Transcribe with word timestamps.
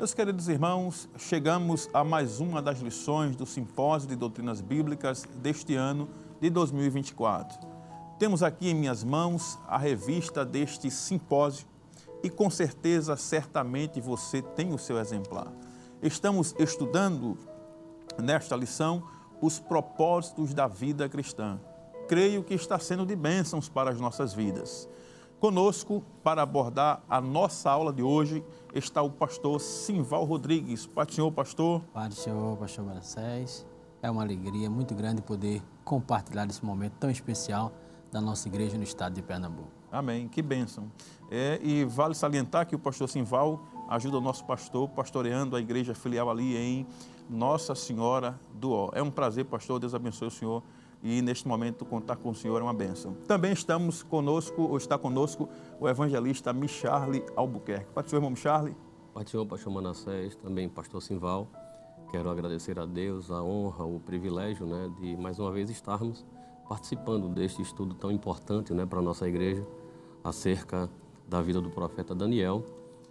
Meus 0.00 0.14
queridos 0.14 0.48
irmãos, 0.48 1.10
chegamos 1.18 1.86
a 1.92 2.02
mais 2.02 2.40
uma 2.40 2.62
das 2.62 2.78
lições 2.78 3.36
do 3.36 3.44
Simpósio 3.44 4.08
de 4.08 4.16
Doutrinas 4.16 4.62
Bíblicas 4.62 5.28
deste 5.42 5.74
ano 5.74 6.08
de 6.40 6.48
2024. 6.48 7.58
Temos 8.18 8.42
aqui 8.42 8.70
em 8.70 8.74
minhas 8.74 9.04
mãos 9.04 9.58
a 9.68 9.76
revista 9.76 10.42
deste 10.42 10.90
simpósio 10.90 11.66
e 12.22 12.30
com 12.30 12.48
certeza, 12.48 13.14
certamente 13.14 14.00
você 14.00 14.40
tem 14.40 14.72
o 14.72 14.78
seu 14.78 14.98
exemplar. 14.98 15.52
Estamos 16.02 16.54
estudando 16.58 17.36
nesta 18.16 18.56
lição 18.56 19.02
os 19.38 19.58
propósitos 19.58 20.54
da 20.54 20.66
vida 20.66 21.10
cristã. 21.10 21.60
Creio 22.08 22.42
que 22.42 22.54
está 22.54 22.78
sendo 22.78 23.04
de 23.04 23.14
bênçãos 23.14 23.68
para 23.68 23.90
as 23.90 24.00
nossas 24.00 24.32
vidas. 24.32 24.88
Conosco, 25.40 26.04
para 26.22 26.42
abordar 26.42 27.02
a 27.08 27.18
nossa 27.18 27.70
aula 27.70 27.94
de 27.94 28.02
hoje, 28.02 28.44
está 28.74 29.00
o 29.00 29.08
pastor 29.08 29.58
Simval 29.58 30.26
Rodrigues. 30.26 30.86
Pai 30.86 31.06
do 31.06 31.14
Senhor, 31.14 31.32
pastor. 31.32 31.80
Pai 31.94 32.10
do 32.10 32.14
Senhor, 32.14 32.58
pastor 32.58 32.84
Manassés. 32.84 33.66
É 34.02 34.10
uma 34.10 34.20
alegria 34.20 34.68
muito 34.68 34.94
grande 34.94 35.22
poder 35.22 35.62
compartilhar 35.82 36.46
esse 36.46 36.62
momento 36.62 36.92
tão 37.00 37.10
especial 37.10 37.72
da 38.12 38.20
nossa 38.20 38.48
igreja 38.48 38.76
no 38.76 38.84
estado 38.84 39.14
de 39.14 39.22
Pernambuco. 39.22 39.70
Amém. 39.90 40.28
Que 40.28 40.42
bênção. 40.42 40.92
É, 41.30 41.58
e 41.62 41.86
vale 41.86 42.14
salientar 42.14 42.66
que 42.66 42.76
o 42.76 42.78
pastor 42.78 43.08
Simval 43.08 43.64
ajuda 43.88 44.18
o 44.18 44.20
nosso 44.20 44.44
pastor 44.44 44.90
pastoreando 44.90 45.56
a 45.56 45.60
igreja 45.60 45.94
filial 45.94 46.28
ali 46.28 46.54
em 46.54 46.86
Nossa 47.30 47.74
Senhora 47.74 48.38
do 48.52 48.72
Ó. 48.72 48.90
É 48.92 49.02
um 49.02 49.10
prazer, 49.10 49.46
pastor. 49.46 49.80
Deus 49.80 49.94
abençoe 49.94 50.28
o 50.28 50.30
senhor 50.30 50.62
e 51.02 51.22
neste 51.22 51.48
momento 51.48 51.84
contar 51.84 52.16
com 52.16 52.30
o 52.30 52.34
Senhor 52.34 52.58
é 52.60 52.62
uma 52.62 52.74
bênção. 52.74 53.14
Também 53.26 53.52
estamos 53.52 54.02
conosco, 54.02 54.62
ou 54.62 54.76
está 54.76 54.98
conosco, 54.98 55.48
o 55.78 55.88
evangelista 55.88 56.52
Micharle 56.52 57.24
Albuquerque. 57.34 57.92
Pai 57.92 58.04
do 58.04 58.14
irmão 58.14 58.30
Micharle. 58.30 58.76
Pastor 59.14 59.46
Manassés, 59.72 60.36
também 60.36 60.68
pastor 60.68 61.02
Simval. 61.02 61.48
Quero 62.10 62.28
agradecer 62.28 62.78
a 62.78 62.86
Deus 62.86 63.30
a 63.30 63.42
honra, 63.42 63.84
o 63.84 64.00
privilégio 64.00 64.66
né, 64.66 64.90
de 65.00 65.16
mais 65.16 65.38
uma 65.38 65.50
vez 65.50 65.70
estarmos 65.70 66.24
participando 66.68 67.28
deste 67.28 67.62
estudo 67.62 67.94
tão 67.94 68.10
importante 68.10 68.72
né, 68.74 68.84
para 68.84 68.98
a 68.98 69.02
nossa 69.02 69.28
igreja 69.28 69.66
acerca 70.22 70.88
da 71.28 71.40
vida 71.40 71.60
do 71.60 71.70
profeta 71.70 72.14
Daniel 72.14 72.64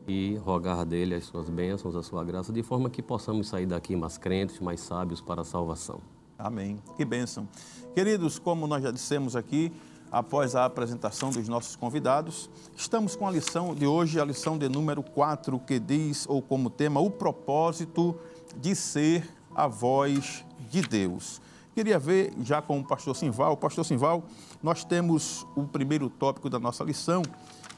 e 0.08 0.36
rogar 0.38 0.86
dele 0.86 1.16
as 1.16 1.26
suas 1.26 1.50
bênçãos, 1.50 1.96
a 1.96 2.04
sua 2.04 2.24
graça, 2.24 2.52
de 2.52 2.64
forma 2.64 2.90
que 2.90 3.02
possamos 3.02 3.48
sair 3.48 3.66
daqui 3.66 3.96
mais 3.96 4.18
crentes, 4.18 4.60
mais 4.60 4.80
sábios 4.80 5.22
para 5.22 5.42
a 5.42 5.46
salvação. 5.46 6.02
Amém. 6.40 6.82
Que 6.96 7.04
bênção. 7.04 7.50
Queridos, 7.94 8.40
como 8.40 8.66
nós 8.66 8.82
já 8.82 8.92
dissemos 8.92 9.36
aqui, 9.36 9.74
após 10.10 10.56
a 10.56 10.64
apresentação 10.64 11.32
dos 11.32 11.50
nossos 11.50 11.76
convidados, 11.76 12.50
estamos 12.78 13.14
com 13.14 13.28
a 13.28 13.32
lição 13.32 13.76
de 13.76 13.86
hoje, 13.86 14.22
a 14.22 14.24
lição 14.24 14.58
de 14.58 14.70
número 14.70 15.04
4, 15.04 15.60
que 15.60 15.78
diz, 15.78 16.26
ou 16.30 16.42
como 16.42 16.70
tema, 16.70 17.02
o 17.02 17.12
propósito 17.12 18.16
de 18.56 18.74
ser 18.74 19.30
a 19.54 19.68
voz 19.68 20.46
de 20.72 20.82
Deus. 20.82 21.42
Queria 21.76 22.00
ver, 22.00 22.34
já 22.42 22.62
com 22.62 22.80
o 22.80 22.88
pastor 22.88 23.18
Simval, 23.18 23.58
pastor 23.58 23.84
Simval, 23.84 24.24
nós 24.64 24.86
temos 24.86 25.46
o 25.58 25.66
primeiro 25.66 26.10
tópico 26.10 26.50
da 26.50 26.58
nossa 26.58 26.86
lição, 26.86 27.22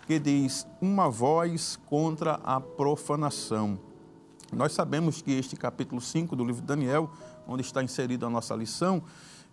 que 0.05 0.19
diz, 0.19 0.67
uma 0.79 1.09
voz 1.09 1.79
contra 1.87 2.39
a 2.43 2.61
profanação. 2.61 3.79
Nós 4.53 4.73
sabemos 4.73 5.21
que 5.21 5.31
este 5.31 5.55
capítulo 5.55 6.01
5 6.01 6.35
do 6.35 6.43
livro 6.43 6.61
de 6.61 6.67
Daniel 6.67 7.09
onde 7.47 7.61
está 7.61 7.83
inserida 7.83 8.25
a 8.25 8.29
nossa 8.29 8.55
lição, 8.55 9.03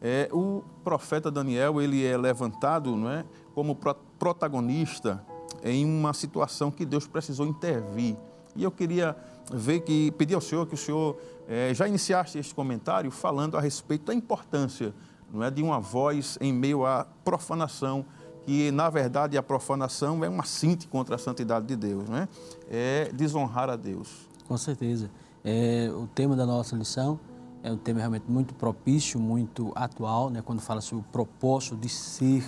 é, 0.01 0.29
o 0.33 0.63
profeta 0.85 1.31
Daniel 1.31 1.81
ele 1.81 2.05
é 2.05 2.17
levantado 2.17 2.95
não 2.97 3.11
é, 3.11 3.25
como 3.55 3.75
pro, 3.75 3.95
protagonista 4.19 5.25
em 5.63 5.85
uma 5.85 6.13
situação 6.13 6.71
que 6.71 6.85
Deus 6.85 7.07
precisou 7.07 7.47
intervir. 7.47 8.17
E 8.55 8.63
eu 8.63 8.71
queria 8.71 9.17
ver 9.53 9.81
que, 9.81 10.11
pedir 10.13 10.35
ao 10.35 10.41
Senhor 10.41 10.67
que 10.67 10.75
o 10.75 10.79
Senhor 10.79 11.17
é, 11.49 11.73
já 11.75 11.89
iniciasse 11.89 12.39
este 12.39 12.55
comentário 12.55 13.11
falando 13.11 13.57
a 13.57 13.61
respeito 13.61 14.07
da 14.07 14.15
importância 14.15 14.95
não 15.33 15.43
é, 15.43 15.51
de 15.51 15.63
uma 15.63 15.81
voz 15.81 16.39
em 16.41 16.53
meio 16.53 16.87
à 16.87 17.07
profanação, 17.25 18.05
que 18.45 18.71
na 18.71 18.89
verdade 18.89 19.37
a 19.37 19.43
profanação 19.43 20.25
é 20.25 20.29
uma 20.29 20.45
cinte 20.45 20.89
contra 20.89 21.17
a 21.17 21.19
santidade 21.19 21.67
de 21.67 21.77
Deus, 21.77 22.09
não 22.09 22.17
é? 22.17 22.29
é 22.69 23.11
desonrar 23.13 23.69
a 23.69 23.77
Deus. 23.77 24.29
Com 24.47 24.57
certeza. 24.57 25.11
É, 25.45 25.91
o 25.95 26.07
tema 26.07 26.35
da 26.35 26.47
nossa 26.47 26.75
lição 26.75 27.21
é 27.63 27.73
um 27.73 27.77
tema 27.77 28.01
realmente 28.01 28.25
muito 28.29 28.55
propício, 28.55 29.19
muito 29.19 29.73
atual, 29.75 30.31
né, 30.31 30.43
quando 30.43 30.61
fala 30.61 30.81
sobre 30.81 31.05
o 31.05 31.13
propósito 31.13 31.77
de 31.77 31.89
ser 31.89 32.45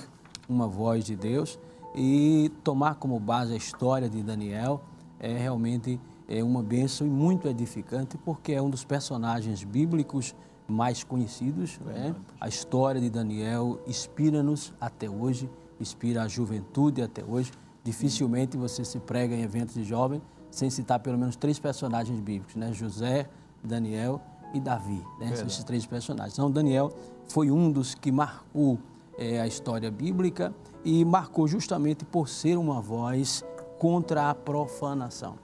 uma 0.49 0.67
voz 0.67 1.05
de 1.05 1.17
Deus 1.17 1.59
e 1.95 2.51
tomar 2.63 2.97
como 2.97 3.19
base 3.19 3.53
a 3.53 3.57
história 3.57 4.09
de 4.09 4.23
Daniel 4.23 4.83
é 5.19 5.37
realmente 5.37 6.01
é 6.29 6.43
uma 6.45 6.63
bênção 6.63 7.07
e 7.07 7.11
muito 7.11 7.49
edificante 7.49 8.17
porque 8.19 8.53
é 8.53 8.63
um 8.63 8.71
dos 8.71 8.85
personagens 8.85 9.65
bíblicos 9.65 10.35
mais 10.69 11.03
conhecidos. 11.03 11.79
Né? 11.81 12.15
A 12.41 12.49
história 12.49 13.01
de 13.01 13.11
Daniel 13.11 13.81
inspira-nos 13.87 14.73
até 14.81 15.11
hoje, 15.11 15.51
inspira 15.81 16.23
a 16.23 16.29
juventude 16.29 17.03
até 17.03 17.25
hoje. 17.25 17.51
Dificilmente 17.83 18.57
você 18.57 18.85
se 18.85 19.01
prega 19.01 19.35
em 19.35 19.43
eventos 19.43 19.75
de 19.75 19.83
jovem 19.85 20.23
sem 20.51 20.71
citar 20.71 21.01
pelo 21.01 21.19
menos 21.19 21.37
três 21.37 21.59
personagens 21.59 22.19
bíblicos, 22.21 22.55
né? 22.57 22.73
José, 22.73 23.29
Daniel 23.63 24.21
e 24.53 24.61
Davi, 24.61 25.03
né? 25.19 25.33
esses 25.33 25.65
três 25.65 25.87
personagens. 25.87 26.35
Então, 26.35 26.51
Daniel 26.51 26.93
foi 27.29 27.51
um 27.51 27.71
dos 27.71 27.95
que 27.95 28.11
marcou 28.11 28.79
é, 29.19 29.41
a 29.41 29.47
história 29.47 29.91
bíblica 29.91 30.55
e 30.85 31.05
marcou 31.05 31.47
justamente 31.47 32.05
por 32.05 32.29
ser 32.29 32.57
uma 32.57 32.81
voz 32.81 33.45
contra 33.79 34.31
a 34.31 34.35
profanação. 34.35 35.37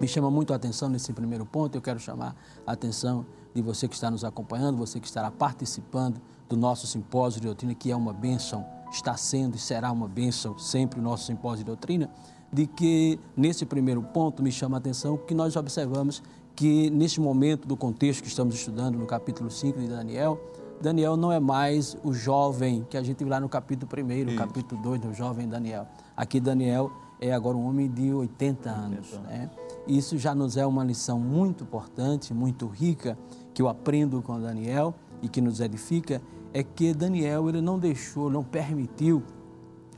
Me 0.00 0.08
chama 0.08 0.30
muito 0.30 0.52
a 0.52 0.56
atenção 0.56 0.88
nesse 0.88 1.12
primeiro 1.12 1.46
ponto, 1.46 1.76
eu 1.76 1.82
quero 1.82 2.00
chamar 2.00 2.34
a 2.66 2.72
atenção 2.72 3.24
de 3.54 3.62
você 3.62 3.86
que 3.86 3.94
está 3.94 4.10
nos 4.10 4.24
acompanhando, 4.24 4.76
você 4.76 4.98
que 4.98 5.06
estará 5.06 5.30
participando 5.30 6.20
do 6.48 6.56
nosso 6.56 6.86
simpósio 6.86 7.40
de 7.40 7.46
doutrina, 7.46 7.74
que 7.74 7.90
é 7.90 7.96
uma 7.96 8.12
bênção, 8.12 8.66
está 8.90 9.16
sendo 9.16 9.56
e 9.56 9.58
será 9.58 9.92
uma 9.92 10.08
bênção 10.08 10.58
sempre 10.58 10.98
o 10.98 11.02
nosso 11.02 11.26
simpósio 11.26 11.58
de 11.58 11.64
doutrina, 11.64 12.10
de 12.52 12.66
que 12.66 13.18
nesse 13.36 13.64
primeiro 13.64 14.02
ponto 14.02 14.42
me 14.42 14.50
chama 14.50 14.76
a 14.76 14.78
atenção 14.78 15.16
que 15.16 15.34
nós 15.34 15.56
observamos 15.56 16.22
que 16.54 16.90
neste 16.90 17.20
momento 17.20 17.66
do 17.66 17.76
contexto 17.76 18.22
que 18.22 18.28
estamos 18.28 18.54
estudando 18.54 18.98
no 18.98 19.06
capítulo 19.06 19.50
5 19.50 19.78
de 19.78 19.88
Daniel, 19.88 20.40
Daniel 20.80 21.16
não 21.16 21.30
é 21.30 21.38
mais 21.38 21.96
o 22.02 22.12
jovem 22.12 22.84
que 22.90 22.96
a 22.96 23.02
gente 23.02 23.18
viu 23.18 23.28
lá 23.28 23.38
no 23.38 23.48
capítulo 23.48 23.90
1, 23.92 24.32
no 24.32 24.36
capítulo 24.36 24.82
2 24.82 25.00
do 25.00 25.14
jovem 25.14 25.48
Daniel. 25.48 25.86
Aqui 26.16 26.40
Daniel 26.40 26.90
é 27.20 27.32
agora 27.32 27.56
um 27.56 27.66
homem 27.66 27.88
de 27.88 28.12
80 28.12 28.68
anos. 28.68 29.12
Né? 29.20 29.48
Isso 29.86 30.18
já 30.18 30.34
nos 30.34 30.56
é 30.56 30.66
uma 30.66 30.84
lição 30.84 31.20
muito 31.20 31.62
importante, 31.62 32.34
muito 32.34 32.66
rica, 32.66 33.16
que 33.54 33.62
eu 33.62 33.68
aprendo 33.68 34.20
com 34.22 34.40
Daniel 34.40 34.92
e 35.22 35.28
que 35.28 35.40
nos 35.40 35.60
edifica, 35.60 36.20
é 36.52 36.62
que 36.62 36.92
Daniel 36.92 37.48
ele 37.48 37.60
não 37.60 37.78
deixou, 37.78 38.28
não 38.28 38.42
permitiu 38.42 39.22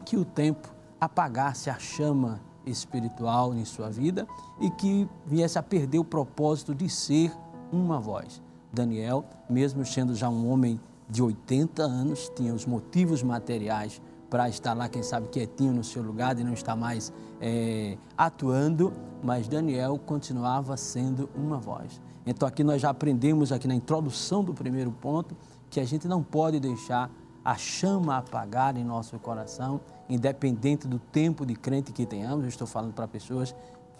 que 0.05 0.17
o 0.17 0.25
tempo 0.25 0.69
apagasse 1.01 1.71
a 1.71 1.79
chama 1.79 2.41
espiritual 2.67 3.55
em 3.55 3.65
sua 3.65 3.91
vida 3.91 4.27
e 4.61 4.71
que 4.71 5.09
viesse 5.27 5.59
a 5.59 5.63
perder 5.63 5.99
o 5.99 6.05
propósito 6.05 6.75
de 6.75 6.89
ser 6.89 7.33
uma 7.73 7.99
voz. 8.01 8.43
Daniel, 8.73 9.25
mesmo 9.49 9.85
sendo 9.85 10.15
já 10.15 10.29
um 10.29 10.51
homem 10.51 10.81
de 11.09 11.23
80 11.23 11.83
anos, 11.83 12.31
tinha 12.35 12.53
os 12.53 12.67
motivos 12.67 13.23
materiais 13.23 14.01
para 14.29 14.49
estar 14.49 14.75
lá, 14.75 14.89
quem 14.89 15.03
sabe, 15.03 15.29
quietinho 15.29 15.73
no 15.73 15.85
seu 15.85 16.03
lugar 16.03 16.39
e 16.39 16.43
não 16.43 16.55
estar 16.55 16.75
mais 16.75 17.13
é, 17.41 17.97
atuando, 18.17 18.93
mas 19.23 19.47
Daniel 19.47 19.99
continuava 19.99 20.77
sendo 20.77 21.31
uma 21.37 21.59
voz. 21.59 22.01
Então 22.27 22.49
aqui 22.49 22.65
nós 22.65 22.81
já 22.81 22.91
aprendemos 22.91 23.53
aqui 23.53 23.69
na 23.69 23.75
introdução 23.75 24.43
do 24.43 24.53
primeiro 24.53 24.91
ponto 24.91 25.37
que 25.71 25.79
a 25.79 25.85
gente 25.85 26.09
não 26.09 26.23
pode 26.23 26.59
deixar 26.59 27.11
a 27.45 27.57
chama 27.57 28.17
apagar 28.17 28.77
em 28.77 28.83
nosso 28.83 29.19
coração 29.19 29.81
independente 30.09 30.87
do 30.87 30.99
tempo 30.99 31.45
de 31.45 31.55
crente 31.55 31.93
que 31.93 32.05
tenhamos. 32.07 32.45
Eu 32.45 32.49
estou 32.49 32.67
falando 32.67 32.93
para 32.93 33.07
pessoas, 33.09 33.55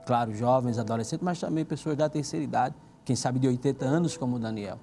claro, 0.07 0.35
jovens, 0.35 0.79
adolescentes, 0.79 1.25
mas 1.25 1.41
também 1.41 1.65
pessoas 1.65 1.97
da 1.97 2.09
terceira 2.09 2.45
idade, 2.45 2.75
quem 3.05 3.17
sabe 3.17 3.39
de 3.39 3.49
80 3.49 3.85
anos, 3.85 4.17
como 4.17 4.39
Daniel. 4.39 4.79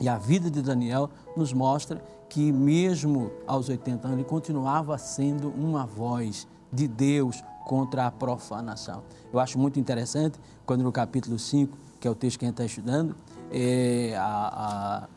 E 0.00 0.08
a 0.08 0.16
vida 0.16 0.50
de 0.50 0.62
Daniel 0.62 1.10
nos 1.36 1.52
mostra 1.52 2.02
que, 2.28 2.52
mesmo 2.52 3.32
aos 3.46 3.68
80 3.68 4.06
anos, 4.06 4.18
ele 4.20 4.28
continuava 4.28 4.96
sendo 4.98 5.48
uma 5.48 5.86
voz 5.86 6.46
de 6.72 6.86
Deus 6.86 7.42
contra 7.64 8.06
a 8.06 8.10
profanação. 8.10 9.02
Eu 9.32 9.40
acho 9.40 9.58
muito 9.58 9.78
interessante 9.80 10.38
quando 10.64 10.82
no 10.82 10.92
capítulo 10.92 11.38
5, 11.38 11.76
que 11.98 12.06
é 12.06 12.10
o 12.10 12.14
texto 12.14 12.38
que 12.38 12.44
a 12.44 12.48
gente 12.48 12.54
está 12.54 12.64
estudando, 12.64 13.16
é, 13.50 14.14
a, 14.16 15.04
a, 15.04 15.08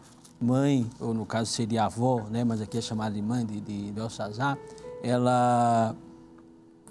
mãe, 0.44 0.90
ou 1.00 1.14
no 1.14 1.26
caso 1.26 1.52
seria 1.52 1.84
a 1.84 1.86
avó, 1.86 2.22
né, 2.30 2.44
mas 2.44 2.62
aqui 2.62 2.78
é 2.78 2.82
chamada 2.82 3.14
de 3.14 3.22
mãe 3.22 3.46
de, 3.46 3.62
de 3.62 3.92
Belsazar, 3.92 4.58
ela 5.04 5.96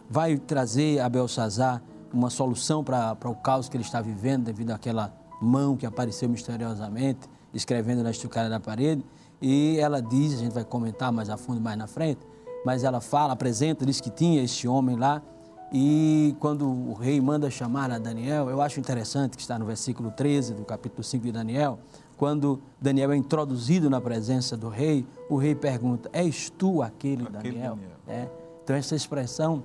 vai 0.09 0.37
trazer 0.37 1.01
a 1.01 1.09
Belsazar 1.09 1.83
uma 2.13 2.31
solução 2.31 2.83
para 2.83 3.17
o 3.25 3.35
caos 3.35 3.69
que 3.69 3.77
ele 3.77 3.85
está 3.85 4.01
vivendo 4.01 4.45
devido 4.45 4.73
àquela 4.73 5.15
mão 5.41 5.77
que 5.77 5.87
apareceu 5.87 6.29
misteriosamente, 6.29 7.29
escrevendo 7.55 8.03
na 8.03 8.11
estrucada 8.11 8.49
da 8.49 8.59
parede. 8.59 9.05
E 9.41 9.79
ela 9.79 10.03
diz, 10.03 10.35
a 10.35 10.37
gente 10.37 10.53
vai 10.53 10.65
comentar 10.65 11.13
mais 11.13 11.31
a 11.31 11.37
fundo 11.37 11.61
mais 11.61 11.79
na 11.79 11.87
frente, 11.87 12.21
mas 12.65 12.85
ela 12.85 13.01
fala, 13.01 13.33
apresenta, 13.33 13.87
diz 13.87 14.01
que 14.01 14.11
tinha 14.11 14.43
este 14.43 14.69
homem 14.69 14.97
lá 14.97 15.23
E 15.73 16.35
quando 16.41 16.69
o 16.69 16.95
rei 16.95 17.21
manda 17.21 17.49
chamar 17.49 17.93
a 17.93 17.99
Daniel, 17.99 18.51
eu 18.51 18.61
acho 18.61 18.81
interessante 18.81 19.37
que 19.37 19.43
está 19.43 19.57
no 19.57 19.65
versículo 19.65 20.11
13 20.11 20.55
do 20.55 20.65
capítulo 20.65 21.05
5 21.05 21.25
de 21.25 21.31
Daniel, 21.31 21.79
quando 22.17 22.61
Daniel 22.81 23.13
é 23.13 23.17
introduzido 23.17 23.89
na 23.89 24.01
presença 24.01 24.57
do 24.57 24.69
rei, 24.69 25.07
o 25.29 25.37
rei 25.37 25.55
pergunta: 25.55 26.11
És 26.13 26.51
tu 26.51 26.83
aquele, 26.83 27.23
aquele 27.23 27.53
Daniel? 27.53 27.77
Daniel. 27.77 28.00
É. 28.11 28.29
Então, 28.63 28.77
essa 28.77 28.95
expressão 28.95 29.63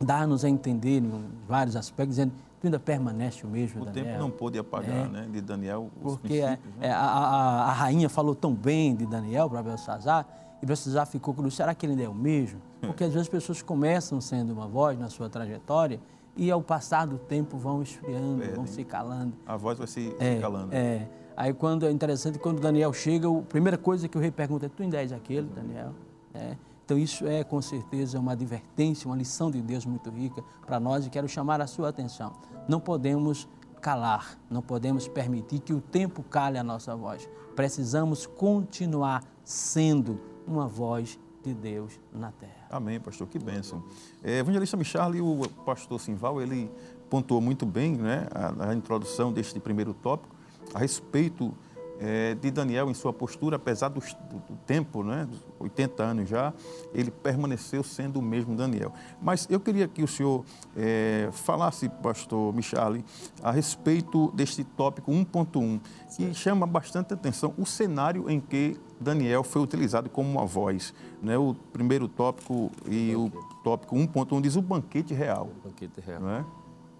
dá-nos 0.00 0.44
a 0.44 0.48
entender 0.48 0.98
em 0.98 1.24
vários 1.46 1.76
aspectos, 1.76 2.16
dizendo 2.16 2.32
tu 2.60 2.66
ainda 2.66 2.78
permanece 2.78 3.46
o 3.46 3.48
mesmo, 3.48 3.82
o 3.82 3.84
Daniel. 3.84 4.04
O 4.04 4.08
tempo 4.08 4.18
não 4.18 4.30
pôde 4.30 4.58
apagar, 4.58 5.06
é, 5.06 5.08
né, 5.08 5.28
de 5.30 5.40
Daniel 5.40 5.90
os 6.02 6.16
Porque 6.16 6.34
é, 6.34 6.50
né? 6.50 6.58
é, 6.80 6.90
a, 6.90 7.00
a, 7.00 7.62
a, 7.64 7.72
rainha 7.72 8.08
falou 8.08 8.34
tão 8.34 8.52
bem 8.52 8.94
de 8.94 9.06
Daniel 9.06 9.48
para 9.48 9.62
Belsazar, 9.62 10.26
e 10.60 10.66
Belsazar 10.66 11.06
ficou 11.06 11.32
curioso, 11.32 11.56
será 11.56 11.74
que 11.74 11.86
ele 11.86 11.92
ainda 11.92 12.04
é 12.04 12.08
o 12.08 12.14
mesmo? 12.14 12.60
Porque 12.80 13.04
às 13.04 13.10
vezes 13.10 13.26
as 13.26 13.28
pessoas 13.28 13.62
começam 13.62 14.20
sendo 14.20 14.52
uma 14.52 14.66
voz 14.66 14.98
na 14.98 15.08
sua 15.08 15.28
trajetória 15.28 16.00
e 16.36 16.50
ao 16.50 16.62
passar 16.62 17.06
do 17.06 17.18
tempo 17.18 17.56
vão 17.56 17.82
esfriando, 17.82 18.44
vão 18.54 18.66
se 18.66 18.84
calando. 18.84 19.32
A 19.46 19.56
voz 19.56 19.78
vai 19.78 19.86
se, 19.86 20.14
é, 20.20 20.36
se 20.36 20.40
calando. 20.40 20.72
É. 20.72 21.08
Aí 21.36 21.52
quando 21.52 21.86
é 21.86 21.90
interessante, 21.90 22.38
quando 22.38 22.60
Daniel 22.60 22.92
chega, 22.92 23.28
a 23.28 23.42
primeira 23.42 23.78
coisa 23.78 24.08
que 24.08 24.16
o 24.16 24.20
rei 24.20 24.30
pergunta 24.30 24.66
é, 24.66 24.68
tu 24.68 24.82
ainda 24.82 24.98
és 24.98 25.12
aquele, 25.12 25.48
Daniel? 25.48 25.92
É. 26.34 26.56
Então, 26.88 26.96
isso 26.96 27.26
é 27.26 27.44
com 27.44 27.60
certeza 27.60 28.18
uma 28.18 28.32
advertência, 28.32 29.06
uma 29.06 29.14
lição 29.14 29.50
de 29.50 29.60
Deus 29.60 29.84
muito 29.84 30.08
rica 30.08 30.42
para 30.64 30.80
nós 30.80 31.04
e 31.04 31.10
quero 31.10 31.28
chamar 31.28 31.60
a 31.60 31.66
sua 31.66 31.90
atenção. 31.90 32.32
Não 32.66 32.80
podemos 32.80 33.46
calar, 33.82 34.38
não 34.48 34.62
podemos 34.62 35.06
permitir 35.06 35.58
que 35.58 35.74
o 35.74 35.82
tempo 35.82 36.22
cale 36.22 36.56
a 36.56 36.64
nossa 36.64 36.96
voz. 36.96 37.28
Precisamos 37.54 38.24
continuar 38.24 39.22
sendo 39.44 40.18
uma 40.46 40.66
voz 40.66 41.18
de 41.44 41.52
Deus 41.52 42.00
na 42.10 42.32
terra. 42.32 42.68
Amém, 42.70 42.98
pastor, 42.98 43.28
que 43.28 43.38
bênção. 43.38 43.84
É, 44.24 44.38
evangelista 44.38 44.74
Michal 44.74 45.14
e 45.14 45.20
o 45.20 45.42
pastor 45.66 46.00
Simval, 46.00 46.40
ele 46.40 46.70
pontuou 47.10 47.42
muito 47.42 47.66
bem 47.66 47.96
né, 47.96 48.26
a, 48.34 48.70
a 48.70 48.74
introdução 48.74 49.30
deste 49.30 49.60
primeiro 49.60 49.92
tópico 49.92 50.34
a 50.72 50.78
respeito 50.78 51.52
é, 52.00 52.34
de 52.34 52.50
Daniel 52.50 52.90
em 52.90 52.94
sua 52.94 53.12
postura, 53.12 53.56
apesar 53.56 53.88
do, 53.88 54.00
do, 54.00 54.56
tempo, 54.66 55.02
né, 55.02 55.28
80 55.58 56.02
anos 56.02 56.28
já, 56.28 56.52
ele 56.94 57.10
permaneceu 57.10 57.82
sendo 57.82 58.18
o 58.18 58.22
mesmo 58.22 58.54
Daniel. 58.54 58.92
Mas 59.20 59.46
eu 59.50 59.58
queria 59.58 59.88
que 59.88 60.02
o 60.02 60.08
senhor 60.08 60.44
é, 60.76 61.28
falasse, 61.32 61.88
pastor 61.88 62.54
Michali, 62.54 63.04
a 63.42 63.50
respeito 63.50 64.30
deste 64.32 64.62
tópico 64.62 65.10
1.1, 65.10 65.80
que 66.16 66.34
chama 66.34 66.66
bastante 66.66 67.12
atenção 67.12 67.52
o 67.58 67.66
cenário 67.66 68.30
em 68.30 68.40
que 68.40 68.76
Daniel 69.00 69.42
foi 69.42 69.62
utilizado 69.62 70.08
como 70.08 70.28
uma 70.28 70.46
voz. 70.46 70.94
Né? 71.22 71.36
O 71.36 71.54
primeiro 71.72 72.08
tópico 72.08 72.70
e 72.86 73.14
o 73.14 73.30
tópico 73.62 73.96
1.1 73.96 74.40
diz 74.40 74.56
o 74.56 74.62
banquete 74.62 75.14
real. 75.14 75.50
O 75.64 75.68
banquete 75.68 76.00
real. 76.00 76.28
É? 76.28 76.44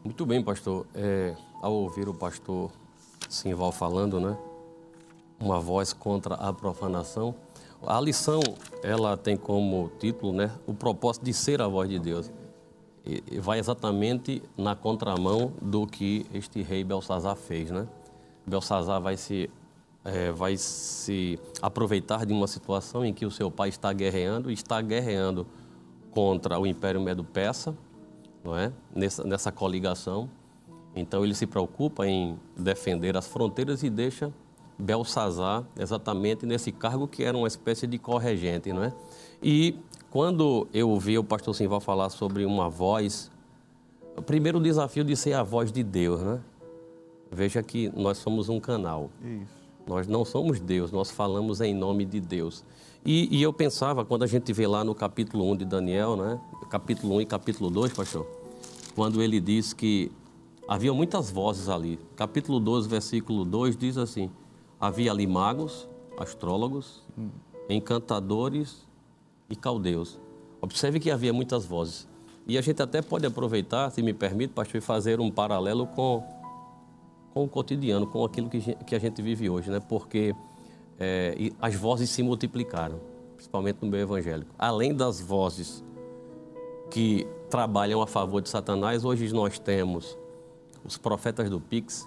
Muito 0.05 0.25
bem, 0.25 0.43
pastor. 0.43 0.87
É, 0.95 1.35
ao 1.61 1.73
ouvir 1.73 2.09
o 2.09 2.15
pastor 2.15 2.71
Simval 3.29 3.73
falando, 3.73 4.21
né? 4.21 4.37
Uma 5.41 5.61
voz 5.61 5.93
contra 5.93 6.35
a 6.35 6.53
profanação. 6.53 7.35
A 7.87 8.01
lição, 8.01 8.41
ela 8.83 9.17
tem 9.17 9.37
como 9.37 9.91
título, 9.99 10.33
né, 10.33 10.51
o 10.67 10.75
propósito 10.75 11.25
de 11.25 11.33
ser 11.33 11.63
a 11.63 11.69
voz 11.69 11.89
de 11.89 11.99
Deus. 11.99 12.31
E 13.05 13.39
vai 13.39 13.59
exatamente 13.59 14.43
na 14.57 14.75
contramão 14.75 15.53
do 15.63 15.87
que 15.87 16.27
este 16.35 16.61
rei 16.63 16.85
Belsazar 16.85 17.37
fez, 17.37 17.71
né? 17.71 17.89
Belsazar 18.47 19.01
vai 19.01 19.17
se 19.17 19.49
é, 20.05 20.31
vai 20.33 20.57
se 20.57 21.39
aproveitar 21.61 22.25
de 22.25 22.33
uma 22.33 22.47
situação 22.47 23.05
em 23.05 23.13
que 23.13 23.27
o 23.27 23.31
seu 23.31 23.51
pai 23.51 23.69
está 23.69 23.93
guerreando, 23.93 24.51
está 24.51 24.81
guerreando 24.81 25.47
contra 26.11 26.59
o 26.59 26.67
Império 26.67 27.01
Medo-Persa, 27.01 27.77
não 28.43 28.57
é? 28.57 28.73
Nessa, 28.95 29.25
nessa 29.25 29.53
coligação. 29.53 30.29
Então 30.95 31.25
ele 31.25 31.35
se 31.35 31.47
preocupa 31.47 32.07
em 32.07 32.39
defender 32.57 33.17
as 33.17 33.27
fronteiras 33.27 33.83
e 33.83 33.91
deixa 33.91 34.33
Belsazar 34.79 35.65
exatamente 35.79 36.47
nesse 36.47 36.71
cargo 36.71 37.09
que 37.09 37.25
era 37.25 37.37
uma 37.37 37.49
espécie 37.49 37.87
de 37.87 37.99
corregente, 37.99 38.73
não 38.73 38.85
é? 38.85 38.93
E 39.43 39.77
quando 40.11 40.69
eu 40.73 40.89
ouvi 40.89 41.19
o 41.19 41.25
pastor 41.25 41.55
Simval 41.55 41.81
falar 41.81 42.11
sobre 42.11 42.45
uma 42.45 42.69
voz, 42.69 43.31
o 44.17 44.23
primeiro 44.23 44.61
desafio 44.61 45.05
de 45.05 45.17
ser 45.17 45.33
a 45.35 45.43
voz 45.43 45.73
de 45.73 45.83
Deus, 45.83 46.21
né? 46.21 46.41
Veja 47.31 47.63
que 47.63 47.93
nós 47.95 48.19
somos 48.19 48.49
um 48.49 48.59
canal. 48.59 49.11
Isso. 49.23 49.59
Nós 49.87 50.07
não 50.07 50.25
somos 50.25 50.61
Deus, 50.61 50.93
nós 50.93 51.11
falamos 51.11 51.61
em 51.61 51.75
nome 51.75 52.05
de 52.05 52.21
Deus. 52.21 52.65
E, 53.05 53.29
e, 53.37 53.43
eu 53.43 53.53
pensava, 53.53 54.05
quando 54.05 54.23
a 54.23 54.27
gente 54.27 54.53
vê 54.53 54.67
lá 54.67 54.85
no 54.85 54.95
capítulo 54.95 55.51
1 55.53 55.57
de 55.57 55.65
Daniel, 55.65 56.17
né? 56.17 56.41
capítulo 56.69 57.15
1 57.17 57.21
e 57.23 57.27
capítulo 57.27 57.71
2, 57.71 57.93
pastor, 57.93 58.27
quando 58.95 59.23
ele 59.23 59.41
diz 59.41 59.73
que 59.73 60.13
havia 60.69 60.93
muitas 60.93 61.31
vozes 61.31 61.69
ali. 61.71 61.99
Capítulo 62.15 62.61
12, 62.61 62.87
versículo 62.89 63.45
2 63.47 63.77
diz 63.77 63.97
assim: 63.97 64.31
Havia 64.81 65.11
ali 65.11 65.27
magos, 65.27 65.89
astrólogos, 66.19 67.03
encantadores 67.69 68.87
e 69.51 69.57
caldeus. 69.57 70.19
Observe 70.61 71.01
que 71.01 71.11
havia 71.11 71.33
muitas 71.33 71.65
vozes. 71.65 72.09
E 72.47 72.57
a 72.57 72.61
gente 72.61 72.83
até 72.83 73.03
pode 73.03 73.27
aproveitar, 73.27 73.91
se 73.91 74.03
me 74.03 74.15
permite, 74.15 74.55
pastor, 74.55 74.81
fazer 74.81 75.21
um 75.21 75.31
paralelo 75.31 75.87
com, 75.87 76.25
com 77.35 77.45
o 77.45 77.49
cotidiano, 77.49 78.07
com 78.07 78.25
aquilo 78.25 78.49
que, 78.49 78.75
que 78.75 78.95
a 78.95 78.99
gente 78.99 79.21
vive 79.21 79.51
hoje, 79.51 79.71
né? 79.71 79.81
Porque 79.81 80.35
é, 80.99 81.53
as 81.61 81.75
vozes 81.75 82.09
se 82.11 82.23
multiplicaram, 82.23 82.99
principalmente 83.35 83.79
no 83.83 83.89
meio 83.89 84.03
evangélico. 84.03 84.51
Além 84.59 84.95
das 84.95 85.21
vozes 85.21 85.85
que 86.91 87.27
trabalham 87.51 88.01
a 88.01 88.07
favor 88.07 88.41
de 88.41 88.49
Satanás, 88.49 89.05
hoje 89.05 89.33
nós 89.33 89.59
temos 89.59 90.17
os 90.85 90.97
profetas 90.97 91.51
do 91.51 91.61
Pix, 91.61 92.07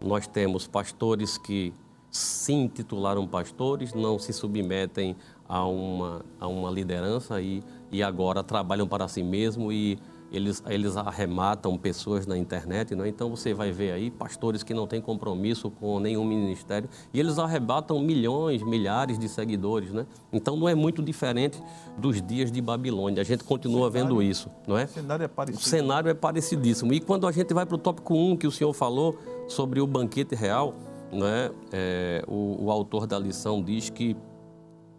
nós 0.00 0.26
temos 0.26 0.66
pastores 0.66 1.38
que 1.38 1.72
se 2.10 2.52
intitularam 2.52 3.26
pastores, 3.26 3.92
não 3.92 4.18
se 4.18 4.32
submetem 4.32 5.16
a 5.48 5.66
uma, 5.66 6.24
a 6.40 6.46
uma 6.46 6.70
liderança 6.70 7.40
e, 7.40 7.62
e 7.90 8.02
agora 8.02 8.42
trabalham 8.42 8.86
para 8.88 9.06
si 9.06 9.22
mesmo 9.22 9.70
e 9.70 9.98
eles, 10.32 10.62
eles 10.66 10.96
arrematam 10.96 11.78
pessoas 11.78 12.26
na 12.26 12.36
internet, 12.36 12.94
não 12.94 13.04
é? 13.04 13.08
então 13.08 13.30
você 13.30 13.54
vai 13.54 13.70
ver 13.70 13.92
aí 13.92 14.10
pastores 14.10 14.62
que 14.62 14.74
não 14.74 14.86
têm 14.86 15.00
compromisso 15.00 15.70
com 15.70 16.00
nenhum 16.00 16.24
ministério 16.24 16.88
e 17.14 17.20
eles 17.20 17.38
arrebatam 17.38 18.00
milhões, 18.00 18.62
milhares 18.62 19.18
de 19.18 19.28
seguidores, 19.28 19.92
né? 19.92 20.04
Então 20.32 20.56
não 20.56 20.68
é 20.68 20.74
muito 20.74 21.02
diferente 21.02 21.62
dos 21.96 22.20
dias 22.20 22.50
de 22.50 22.60
Babilônia. 22.60 23.20
A 23.20 23.24
gente 23.24 23.44
continua 23.44 23.90
cenário, 23.90 24.16
vendo 24.16 24.22
isso, 24.22 24.50
não 24.66 24.76
é? 24.76 24.84
O 24.84 24.88
cenário 24.88 25.24
é 25.24 25.28
parecido. 25.28 25.64
O 25.64 25.68
cenário 25.68 26.10
é 26.10 26.14
parecidíssimo. 26.14 26.92
E 26.92 27.00
quando 27.00 27.26
a 27.26 27.32
gente 27.32 27.54
vai 27.54 27.64
para 27.64 27.76
o 27.76 27.78
tópico 27.78 28.14
1 28.14 28.36
que 28.36 28.46
o 28.46 28.50
senhor 28.50 28.72
falou 28.72 29.16
sobre 29.46 29.80
o 29.80 29.86
banquete 29.86 30.34
real, 30.34 30.74
né? 31.12 31.50
É, 31.72 32.24
o, 32.26 32.64
o 32.64 32.70
autor 32.70 33.06
da 33.06 33.18
lição 33.18 33.62
diz 33.62 33.90
que 33.90 34.16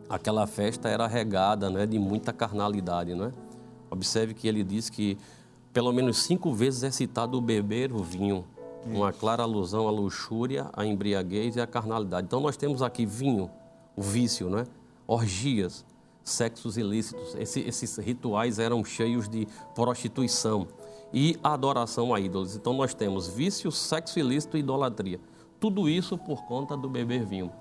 aquela 0.09 0.47
festa 0.47 0.87
era 0.87 1.05
regada, 1.05 1.69
né, 1.69 1.85
de 1.85 1.99
muita 1.99 2.31
carnalidade, 2.31 3.13
não 3.13 3.25
é? 3.25 3.31
Observe 3.89 4.33
que 4.33 4.47
ele 4.47 4.63
diz 4.63 4.89
que 4.89 5.17
pelo 5.73 5.91
menos 5.91 6.23
cinco 6.23 6.53
vezes 6.53 6.83
é 6.83 6.91
citado 6.91 7.37
o 7.37 7.41
beber 7.41 7.91
o 7.91 8.03
vinho, 8.03 8.45
uma 8.85 9.11
clara 9.11 9.43
alusão 9.43 9.87
à 9.87 9.91
luxúria, 9.91 10.69
à 10.73 10.85
embriaguez 10.85 11.55
e 11.55 11.61
à 11.61 11.67
carnalidade. 11.67 12.25
Então 12.25 12.39
nós 12.39 12.57
temos 12.57 12.81
aqui 12.81 13.05
vinho, 13.05 13.49
o 13.95 14.01
vício, 14.01 14.49
né? 14.49 14.65
orgias, 15.05 15.85
sexos 16.23 16.77
ilícitos. 16.77 17.35
Esse, 17.35 17.61
esses 17.61 17.97
rituais 17.97 18.59
eram 18.59 18.83
cheios 18.83 19.29
de 19.29 19.47
prostituição 19.73 20.67
e 21.13 21.37
adoração 21.43 22.13
a 22.13 22.19
ídolos. 22.19 22.55
Então 22.55 22.73
nós 22.73 22.93
temos 22.93 23.27
vício, 23.27 23.71
sexo 23.71 24.19
ilícito 24.19 24.57
e 24.57 24.59
idolatria. 24.59 25.19
Tudo 25.59 25.89
isso 25.89 26.17
por 26.17 26.45
conta 26.45 26.77
do 26.77 26.89
beber 26.89 27.25
vinho. 27.25 27.51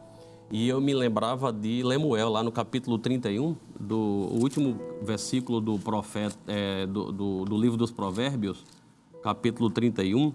E 0.51 0.69
eu 0.69 0.81
me 0.81 0.95
lembrava 0.95 1.53
de 1.53 1.83
Lemuel, 1.83 2.29
lá 2.29 2.43
no 2.43 2.53
capítulo 2.53 2.99
31, 2.99 3.57
do 3.81 3.99
último 3.99 4.79
versículo 5.03 5.61
do, 5.61 5.77
profeta, 5.77 6.37
é, 6.47 6.87
do, 6.87 7.11
do, 7.11 7.45
do, 7.45 7.57
livro 7.57 7.77
dos 7.77 7.91
Provérbios, 7.91 8.65
capítulo 9.25 9.69
31, 9.71 10.33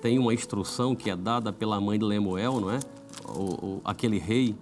tem 0.00 0.18
uma 0.18 0.32
instrução 0.32 0.96
que 0.96 1.10
é 1.10 1.16
dada 1.16 1.52
pela 1.52 1.78
mãe 1.78 1.98
de 1.98 2.04
Lemuel, 2.04 2.60
não 2.60 2.70
é? 2.70 2.80
O, 3.28 3.66
o, 3.66 3.80
aquele 3.84 4.18
rei. 4.18 4.56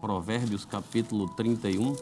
Provérbios, 0.00 0.66
capítulo 0.66 1.28
31. 1.28 1.94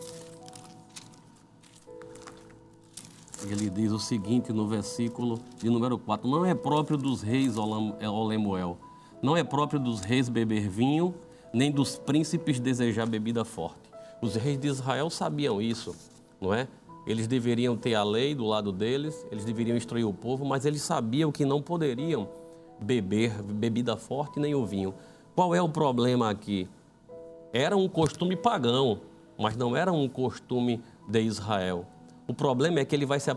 Ele 3.45 3.71
diz 3.71 3.93
o 3.93 3.99
seguinte 3.99 4.53
no 4.53 4.67
versículo 4.67 5.39
de 5.59 5.71
número 5.71 5.99
4: 5.99 6.29
Não 6.29 6.45
é 6.45 6.55
próprio 6.55 6.97
dos 6.97 7.23
reis, 7.23 7.57
ó 7.57 8.25
Lemuel 8.27 8.79
não 9.21 9.37
é 9.37 9.43
próprio 9.43 9.81
dos 9.81 10.01
reis 10.01 10.29
beber 10.29 10.69
vinho, 10.69 11.15
nem 11.53 11.73
dos 11.73 11.97
príncipes 11.99 12.61
desejar 12.61 13.07
bebida 13.07 13.45
forte. 13.45 13.81
Os 14.21 14.37
reis 14.37 14.59
de 14.59 14.69
Israel 14.69 15.11
sabiam 15.11 15.61
isso, 15.61 15.95
não 16.41 16.55
é? 16.55 16.69
Eles 17.07 17.27
deveriam 17.27 17.77
ter 17.77 17.95
a 17.95 18.05
lei 18.05 18.35
do 18.35 18.45
lado 18.45 18.71
deles, 18.71 19.27
eles 19.31 19.45
deveriam 19.45 19.77
instruir 19.77 20.07
o 20.07 20.13
povo, 20.13 20.45
mas 20.45 20.65
eles 20.65 20.83
sabiam 20.83 21.33
que 21.33 21.45
não 21.45 21.63
poderiam 21.63 22.29
beber 22.81 23.43
bebida 23.43 23.97
forte 23.97 24.39
nem 24.39 24.55
o 24.55 24.65
vinho. 24.65 24.95
Qual 25.35 25.55
é 25.55 25.61
o 25.61 25.69
problema 25.69 26.31
aqui? 26.31 26.69
Era 27.53 27.77
um 27.77 27.89
costume 27.89 28.37
pagão, 28.37 29.01
mas 29.39 29.57
não 29.57 29.75
era 29.75 29.93
um 29.93 30.09
costume 30.09 30.83
de 31.09 31.21
Israel. 31.23 31.87
O 32.29 32.35
problema 32.35 32.79
é 32.79 32.85
que 32.85 32.95
ele 32.95 33.07
vai 33.07 33.19
se, 33.19 33.31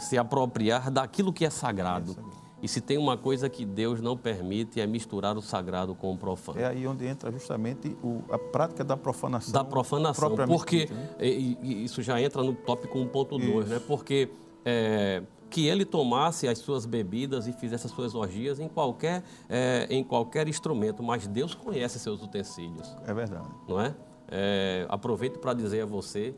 se 0.00 0.16
apropriar 0.16 0.90
daquilo 0.90 1.32
que 1.32 1.44
é 1.44 1.50
sagrado. 1.50 2.16
E 2.62 2.68
se 2.68 2.80
tem 2.80 2.96
uma 2.96 3.18
coisa 3.18 3.48
que 3.50 3.64
Deus 3.64 4.00
não 4.00 4.16
permite 4.16 4.80
é 4.80 4.86
misturar 4.86 5.36
o 5.36 5.42
sagrado 5.42 5.94
com 5.94 6.14
o 6.14 6.16
profano. 6.16 6.58
É 6.60 6.64
aí 6.64 6.86
onde 6.86 7.06
entra 7.06 7.30
justamente 7.30 7.94
o, 8.02 8.22
a 8.30 8.38
prática 8.38 8.82
da 8.82 8.96
profanação. 8.96 9.52
Da 9.52 9.64
profanação, 9.64 10.34
porque 10.46 10.88
né? 10.90 11.08
e, 11.20 11.58
e 11.60 11.84
isso 11.84 12.00
já 12.00 12.20
entra 12.20 12.42
no 12.42 12.54
tópico 12.54 12.98
1.2, 12.98 13.66
né? 13.66 13.82
Porque 13.86 14.30
é, 14.64 15.22
que 15.50 15.66
ele 15.66 15.84
tomasse 15.84 16.48
as 16.48 16.58
suas 16.58 16.86
bebidas 16.86 17.46
e 17.46 17.52
fizesse 17.52 17.86
as 17.86 17.92
suas 17.92 18.14
orgias 18.14 18.58
em 18.58 18.68
qualquer, 18.68 19.22
é, 19.50 19.86
em 19.90 20.02
qualquer 20.02 20.48
instrumento, 20.48 21.02
mas 21.02 21.26
Deus 21.26 21.54
conhece 21.54 21.98
seus 21.98 22.22
utensílios. 22.22 22.96
É 23.06 23.12
verdade. 23.12 23.48
Não 23.68 23.78
é? 23.78 23.94
é 24.30 24.86
aproveito 24.88 25.38
para 25.38 25.52
dizer 25.52 25.82
a 25.82 25.86
você 25.86 26.34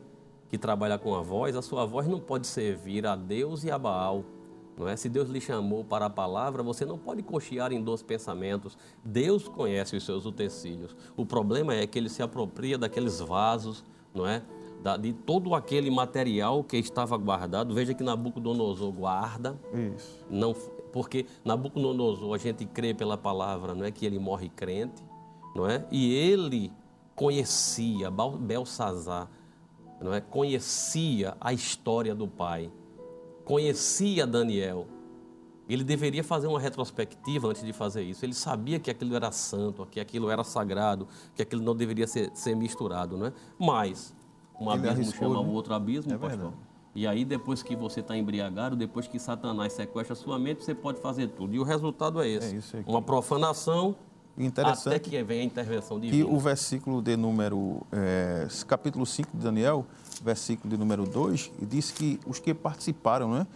que 0.55 0.57
trabalha 0.57 0.97
com 0.97 1.13
a 1.13 1.21
voz, 1.21 1.53
a 1.53 1.61
sua 1.61 1.85
voz 1.85 2.07
não 2.07 2.17
pode 2.17 2.47
servir 2.47 3.05
a 3.05 3.13
Deus 3.13 3.65
e 3.65 3.71
a 3.71 3.77
Baal. 3.77 4.23
Não 4.77 4.87
é? 4.87 4.95
Se 4.95 5.09
Deus 5.09 5.29
lhe 5.29 5.41
chamou 5.41 5.83
para 5.83 6.05
a 6.05 6.09
palavra, 6.09 6.63
você 6.63 6.85
não 6.85 6.97
pode 6.97 7.21
cochear 7.23 7.73
em 7.73 7.83
dois 7.83 8.01
pensamentos. 8.01 8.77
Deus 9.03 9.49
conhece 9.49 9.97
os 9.97 10.05
seus 10.05 10.25
utensílios. 10.25 10.95
O 11.17 11.25
problema 11.25 11.73
é 11.73 11.85
que 11.85 11.99
ele 11.99 12.07
se 12.07 12.23
apropria 12.23 12.77
daqueles 12.77 13.19
vasos, 13.19 13.83
não 14.13 14.25
é? 14.25 14.41
De 15.01 15.11
todo 15.11 15.53
aquele 15.55 15.91
material 15.91 16.63
que 16.63 16.77
estava 16.77 17.17
guardado. 17.17 17.73
Veja 17.73 17.93
que 17.93 18.03
Nabucodonosor 18.03 18.91
guarda. 18.93 19.59
Isso. 19.73 20.25
Não, 20.29 20.53
porque 20.93 21.25
Nabucodonosor, 21.43 22.33
a 22.33 22.37
gente 22.37 22.65
crê 22.65 22.93
pela 22.93 23.17
palavra, 23.17 23.73
não 23.75 23.83
é 23.83 23.91
que 23.91 24.05
ele 24.05 24.19
morre 24.19 24.47
crente, 24.47 25.03
não 25.53 25.67
é? 25.67 25.85
E 25.91 26.13
ele 26.13 26.71
conhecia 27.15 28.11
Belsazar, 28.11 29.29
não 30.05 30.13
é? 30.13 30.21
Conhecia 30.21 31.35
a 31.41 31.51
história 31.51 32.15
do 32.15 32.27
pai 32.27 32.71
conhecia 33.45 34.25
Daniel. 34.25 34.87
Ele 35.69 35.83
deveria 35.83 36.23
fazer 36.23 36.47
uma 36.47 36.59
retrospectiva 36.59 37.47
antes 37.47 37.63
de 37.63 37.71
fazer 37.71 38.03
isso. 38.03 38.25
Ele 38.25 38.33
sabia 38.33 38.79
que 38.79 38.91
aquilo 38.91 39.15
era 39.15 39.31
santo, 39.31 39.87
que 39.89 39.99
aquilo 39.99 40.29
era 40.29 40.43
sagrado, 40.43 41.07
que 41.33 41.41
aquilo 41.41 41.63
não 41.63 41.75
deveria 41.75 42.05
ser, 42.05 42.29
ser 42.33 42.55
misturado, 42.55 43.17
não 43.17 43.27
é? 43.27 43.33
Mas 43.57 44.13
um 44.59 44.69
Ele 44.69 44.71
abismo 44.71 44.89
arriscou, 44.89 45.29
chama 45.29 45.39
o 45.39 45.43
né? 45.43 45.51
outro 45.51 45.73
abismo, 45.73 46.13
é 46.13 46.17
pastor. 46.17 46.39
Verdade. 46.39 46.55
E 46.93 47.05
aí, 47.05 47.25
depois 47.25 47.61
que 47.61 47.75
você 47.75 47.99
está 47.99 48.15
embriagado, 48.15 48.75
depois 48.75 49.07
que 49.07 49.19
Satanás 49.19 49.73
sequestra 49.73 50.13
a 50.13 50.15
sua 50.15 50.39
mente, 50.39 50.63
você 50.63 50.73
pode 50.73 51.01
fazer 51.01 51.27
tudo. 51.29 51.53
E 51.53 51.59
o 51.59 51.63
resultado 51.63 52.21
é 52.21 52.27
esse: 52.27 52.77
é 52.77 52.83
uma 52.87 53.01
profanação 53.01 53.95
Interessante 54.37 54.95
até 54.95 54.99
que 54.99 55.23
vem 55.23 55.41
a 55.41 55.43
intervenção 55.43 55.99
divina. 55.99 56.25
Que 56.25 56.29
o 56.29 56.37
versículo 56.37 57.01
de 57.01 57.15
número, 57.15 57.81
é, 57.91 58.47
capítulo 58.67 59.05
5 59.05 59.37
de 59.37 59.43
Daniel, 59.43 59.85
versículo 60.21 60.69
de 60.69 60.77
número 60.77 61.05
2, 61.05 61.51
diz 61.61 61.91
que 61.91 62.19
os 62.25 62.39
que 62.39 62.53
participaram 62.53 63.31
né, 63.31 63.47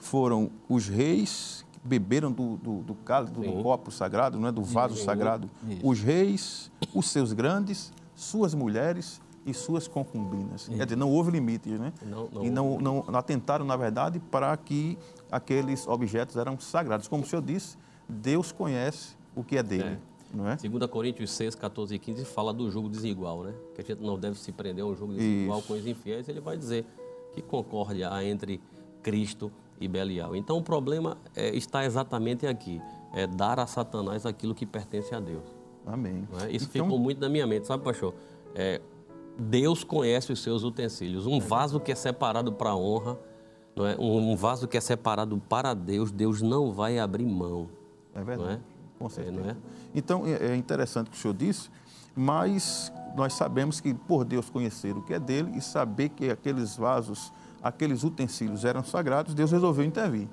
foram 0.00 0.50
os 0.68 0.88
reis 0.88 1.64
que 1.72 1.78
beberam 1.84 2.32
do, 2.32 2.56
do, 2.56 2.82
do 2.82 2.94
cálice, 2.94 3.32
do, 3.32 3.42
do, 3.42 3.62
copo 3.62 3.92
sagrado, 3.92 4.38
né, 4.40 4.50
do 4.50 4.62
vaso 4.62 4.96
Sim. 4.96 5.04
sagrado, 5.04 5.48
os 5.82 6.00
reis, 6.00 6.70
os 6.92 7.08
seus 7.10 7.32
grandes, 7.32 7.92
suas 8.16 8.54
mulheres 8.54 9.20
e 9.46 9.54
suas 9.54 9.86
concubinas. 9.86 10.68
Quer 10.68 10.84
dizer, 10.84 10.96
não 10.96 11.10
houve 11.10 11.30
limites, 11.30 11.78
né? 11.78 11.92
Não, 12.02 12.28
não 12.32 12.44
e 12.44 12.50
não, 12.50 12.78
não, 12.80 13.04
não 13.06 13.18
atentaram, 13.18 13.64
na 13.64 13.76
verdade, 13.76 14.18
para 14.18 14.56
que 14.56 14.98
aqueles 15.30 15.86
objetos 15.86 16.36
eram 16.36 16.58
sagrados. 16.58 17.06
Como 17.06 17.22
o 17.22 17.26
senhor 17.26 17.42
disse, 17.42 17.76
Deus 18.08 18.50
conhece 18.50 19.16
o 19.36 19.44
que 19.44 19.58
é 19.58 19.62
dele. 19.62 19.98
É. 20.10 20.13
Não 20.34 20.48
é? 20.48 20.56
2 20.56 20.86
Coríntios 20.90 21.30
6, 21.30 21.54
14 21.54 21.94
e 21.94 21.98
15 21.98 22.24
fala 22.24 22.52
do 22.52 22.68
jogo 22.70 22.88
desigual, 22.88 23.44
né? 23.44 23.54
Que 23.74 23.80
a 23.80 23.84
gente 23.84 24.02
não 24.02 24.18
deve 24.18 24.38
se 24.38 24.50
prender 24.50 24.84
a 24.84 24.86
um 24.86 24.96
jogo 24.96 25.12
desigual 25.12 25.60
Isso. 25.60 25.68
com 25.68 25.74
os 25.74 25.86
infiéis. 25.86 26.28
Ele 26.28 26.40
vai 26.40 26.56
dizer 26.56 26.84
que 27.32 27.40
concórdia 27.40 28.12
há 28.12 28.24
entre 28.24 28.60
Cristo 29.02 29.52
e 29.80 29.86
Belial. 29.86 30.34
Então 30.34 30.58
o 30.58 30.62
problema 30.62 31.16
é, 31.36 31.54
está 31.54 31.84
exatamente 31.84 32.46
aqui: 32.46 32.82
é 33.14 33.26
dar 33.26 33.60
a 33.60 33.66
Satanás 33.66 34.26
aquilo 34.26 34.54
que 34.54 34.66
pertence 34.66 35.14
a 35.14 35.20
Deus. 35.20 35.44
Amém. 35.86 36.26
É? 36.42 36.50
Isso 36.50 36.68
então... 36.70 36.86
ficou 36.86 36.98
muito 36.98 37.20
na 37.20 37.28
minha 37.28 37.46
mente, 37.46 37.66
sabe, 37.66 37.84
pastor? 37.84 38.14
É, 38.54 38.80
Deus 39.38 39.84
conhece 39.84 40.32
os 40.32 40.42
seus 40.42 40.64
utensílios. 40.64 41.26
Um 41.26 41.38
vaso 41.38 41.78
que 41.78 41.92
é 41.92 41.94
separado 41.94 42.52
para 42.52 42.70
a 42.70 42.76
honra, 42.76 43.18
não 43.76 43.86
é? 43.86 43.96
um 43.98 44.34
vaso 44.34 44.66
que 44.66 44.76
é 44.76 44.80
separado 44.80 45.36
para 45.48 45.74
Deus, 45.74 46.10
Deus 46.10 46.40
não 46.40 46.72
vai 46.72 46.98
abrir 46.98 47.26
mão. 47.26 47.68
É 48.14 48.22
verdade. 48.22 48.62
Não 48.98 49.06
é? 49.06 49.08
Com 49.08 49.08
certeza. 49.08 49.36
É, 49.36 49.42
não 49.42 49.50
é? 49.50 49.56
Então, 49.94 50.26
é, 50.26 50.52
é 50.52 50.56
interessante 50.56 51.08
o 51.08 51.10
que 51.10 51.16
o 51.16 51.20
senhor 51.20 51.34
disse, 51.34 51.70
mas 52.14 52.92
nós 53.14 53.34
sabemos 53.34 53.80
que 53.80 53.94
por 53.94 54.24
Deus 54.24 54.50
conhecer 54.50 54.96
o 54.96 55.02
que 55.02 55.14
é 55.14 55.20
dele 55.20 55.56
e 55.56 55.60
saber 55.60 56.10
que 56.10 56.30
aqueles 56.30 56.76
vasos, 56.76 57.32
aqueles 57.62 58.02
utensílios 58.02 58.64
eram 58.64 58.84
sagrados, 58.84 59.34
Deus 59.34 59.52
resolveu 59.52 59.84
intervir. 59.84 60.28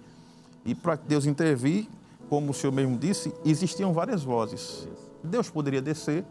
E 0.66 0.76
para 0.76 0.96
Deus 0.96 1.26
intervir, 1.26 1.88
como 2.30 2.52
o 2.52 2.54
senhor 2.54 2.72
mesmo 2.72 2.98
disse, 2.98 3.34
existiam 3.44 3.94
várias 3.94 4.24
vozes. 4.24 4.88
Deus 5.24 5.50
poderia 5.50 5.82
descer, 5.82 6.26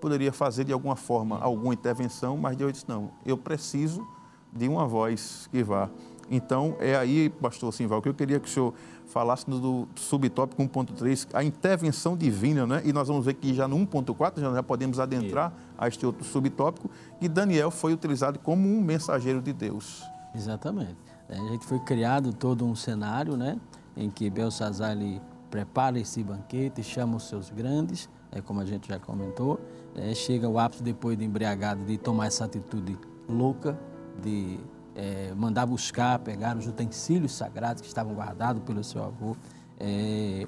poderia 0.00 0.32
fazer 0.32 0.64
de 0.64 0.72
alguma 0.72 0.96
forma 0.96 1.38
alguma 1.38 1.74
intervenção, 1.74 2.36
mas 2.36 2.56
Deus 2.56 2.72
disse: 2.72 2.88
não, 2.88 3.10
eu 3.24 3.36
preciso 3.36 4.06
de 4.52 4.68
uma 4.68 4.86
voz 4.86 5.48
que 5.50 5.62
vá. 5.62 5.88
Então, 6.30 6.76
é 6.78 6.96
aí, 6.96 7.28
pastor 7.28 7.72
Simval, 7.72 8.00
que 8.00 8.08
eu 8.08 8.14
queria 8.14 8.40
que 8.40 8.48
o 8.48 8.50
senhor 8.50 8.74
falasse 9.12 9.48
do 9.48 9.86
subtópico 9.94 10.62
1.3, 10.62 11.28
a 11.34 11.44
intervenção 11.44 12.16
divina, 12.16 12.66
né? 12.66 12.82
E 12.84 12.92
nós 12.92 13.08
vamos 13.08 13.26
ver 13.26 13.34
que 13.34 13.52
já 13.52 13.68
no 13.68 13.76
1.4 13.76 14.40
já, 14.40 14.54
já 14.54 14.62
podemos 14.62 14.98
adentrar 14.98 15.52
a 15.76 15.86
este 15.86 16.06
outro 16.06 16.24
subtópico, 16.24 16.90
que 17.20 17.28
Daniel 17.28 17.70
foi 17.70 17.92
utilizado 17.92 18.38
como 18.38 18.66
um 18.66 18.80
mensageiro 18.80 19.42
de 19.42 19.52
Deus. 19.52 20.02
Exatamente. 20.34 20.96
É, 21.28 21.38
a 21.38 21.48
gente 21.48 21.66
foi 21.66 21.78
criado 21.80 22.32
todo 22.32 22.64
um 22.64 22.74
cenário, 22.74 23.36
né? 23.36 23.60
Em 23.94 24.08
que 24.08 24.30
Belsazar 24.30 24.92
ele 24.92 25.20
prepara 25.50 25.98
esse 25.98 26.22
banquete, 26.22 26.82
chama 26.82 27.16
os 27.16 27.28
seus 27.28 27.50
grandes, 27.50 28.08
é 28.30 28.40
como 28.40 28.60
a 28.60 28.64
gente 28.64 28.88
já 28.88 28.98
comentou, 28.98 29.60
é, 29.94 30.14
chega 30.14 30.48
o 30.48 30.58
ápice 30.58 30.82
depois 30.82 31.18
de 31.18 31.24
embriagado 31.26 31.84
de 31.84 31.98
tomar 31.98 32.28
essa 32.28 32.46
atitude 32.46 32.98
louca 33.28 33.78
de 34.22 34.58
é, 34.94 35.32
mandar 35.34 35.66
buscar, 35.66 36.18
pegar 36.18 36.56
os 36.56 36.66
utensílios 36.66 37.32
sagrados 37.32 37.80
que 37.80 37.88
estavam 37.88 38.14
guardados 38.14 38.62
pelo 38.62 38.82
seu 38.84 39.02
avô 39.02 39.36
é, 39.78 40.46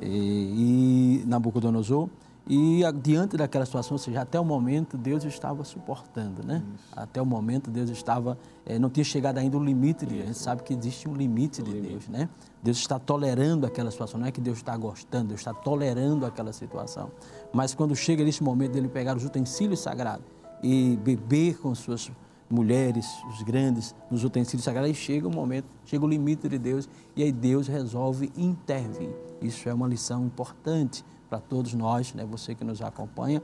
é, 0.00 0.06
e 0.06 1.24
Nabucodonosor. 1.26 2.08
E 2.52 2.80
diante 3.00 3.36
daquela 3.36 3.64
situação, 3.64 3.92
ou 3.92 3.98
seja, 3.98 4.22
até 4.22 4.40
o 4.40 4.44
momento 4.44 4.98
Deus 4.98 5.22
estava 5.24 5.62
suportando, 5.62 6.44
né? 6.44 6.64
Isso. 6.74 6.84
Até 6.96 7.22
o 7.22 7.26
momento 7.26 7.70
Deus 7.70 7.90
estava, 7.90 8.36
é, 8.66 8.76
não 8.76 8.90
tinha 8.90 9.04
chegado 9.04 9.38
ainda 9.38 9.56
o 9.56 9.62
limite 9.62 10.04
de 10.04 10.14
Deus. 10.14 10.24
A 10.24 10.26
gente 10.26 10.38
sabe 10.38 10.62
que 10.64 10.74
existe 10.74 11.08
um 11.08 11.14
limite 11.14 11.62
de 11.62 11.80
Deus, 11.80 12.08
né? 12.08 12.28
Deus 12.60 12.78
está 12.78 12.98
tolerando 12.98 13.66
aquela 13.66 13.90
situação, 13.90 14.18
não 14.18 14.26
é 14.26 14.32
que 14.32 14.40
Deus 14.40 14.56
está 14.58 14.76
gostando, 14.76 15.28
Deus 15.28 15.40
está 15.40 15.54
tolerando 15.54 16.26
aquela 16.26 16.52
situação. 16.52 17.12
Mas 17.52 17.72
quando 17.72 17.94
chega 17.94 18.24
nesse 18.24 18.42
momento 18.42 18.72
dele 18.72 18.88
pegar 18.88 19.16
os 19.16 19.24
utensílios 19.24 19.78
sagrados 19.78 20.24
e 20.60 20.98
beber 21.04 21.58
com 21.58 21.72
suas 21.74 22.10
mulheres, 22.50 23.06
os 23.28 23.42
grandes, 23.42 23.94
nos 24.10 24.24
utensílios 24.24 24.64
sagrados, 24.64 24.90
e 24.90 24.94
chega 24.94 25.28
o 25.28 25.30
momento, 25.34 25.66
chega 25.84 26.04
o 26.04 26.08
limite 26.08 26.48
de 26.48 26.58
Deus, 26.58 26.88
e 27.14 27.22
aí 27.22 27.30
Deus 27.30 27.68
resolve 27.68 28.32
intervir. 28.36 29.10
Isso 29.40 29.68
é 29.68 29.74
uma 29.74 29.86
lição 29.86 30.24
importante 30.26 31.04
para 31.28 31.38
todos 31.38 31.72
nós, 31.74 32.12
né? 32.12 32.26
você 32.26 32.54
que 32.54 32.64
nos 32.64 32.82
acompanha. 32.82 33.40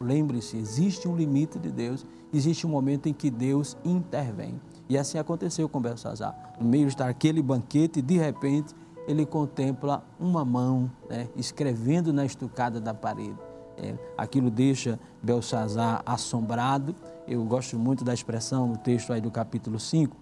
Lembre-se, 0.00 0.56
existe 0.56 1.06
um 1.06 1.14
limite 1.14 1.58
de 1.58 1.70
Deus, 1.70 2.04
existe 2.34 2.66
um 2.66 2.70
momento 2.70 3.08
em 3.08 3.12
que 3.12 3.30
Deus 3.30 3.76
intervém. 3.84 4.60
E 4.88 4.98
assim 4.98 5.18
aconteceu 5.18 5.68
com 5.68 5.80
Belsazar. 5.80 6.54
No 6.58 6.66
meio 6.66 6.92
daquele 6.96 7.40
banquete, 7.40 8.02
de 8.02 8.18
repente, 8.18 8.74
ele 9.06 9.24
contempla 9.24 10.04
uma 10.18 10.44
mão 10.44 10.90
né, 11.08 11.28
escrevendo 11.36 12.12
na 12.12 12.24
estucada 12.24 12.80
da 12.80 12.92
parede. 12.92 13.38
É, 13.76 13.94
aquilo 14.16 14.50
deixa 14.50 14.98
Belsazar 15.22 16.02
assombrado 16.04 16.94
eu 17.26 17.44
gosto 17.44 17.78
muito 17.78 18.04
da 18.04 18.12
expressão 18.12 18.66
no 18.66 18.76
texto 18.76 19.12
aí 19.12 19.20
do 19.20 19.30
capítulo 19.30 19.78
5, 19.78 20.16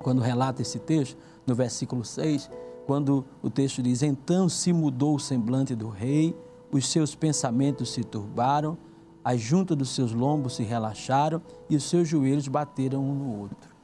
quando 0.00 0.20
relata 0.20 0.62
esse 0.62 0.78
texto, 0.78 1.16
no 1.46 1.54
versículo 1.54 2.04
6, 2.04 2.50
quando 2.86 3.24
o 3.42 3.48
texto 3.48 3.82
diz: 3.82 4.02
Então 4.02 4.48
se 4.48 4.72
mudou 4.72 5.14
o 5.14 5.20
semblante 5.20 5.74
do 5.74 5.88
rei, 5.88 6.36
os 6.72 6.88
seus 6.88 7.14
pensamentos 7.14 7.92
se 7.92 8.02
turbaram, 8.02 8.76
as 9.22 9.40
juntas 9.40 9.76
dos 9.76 9.90
seus 9.94 10.12
lombos 10.12 10.56
se 10.56 10.64
relaxaram 10.64 11.40
e 11.70 11.76
os 11.76 11.84
seus 11.84 12.08
joelhos 12.08 12.48
bateram 12.48 13.00
um 13.02 13.14
no 13.14 13.40
outro. 13.40 13.74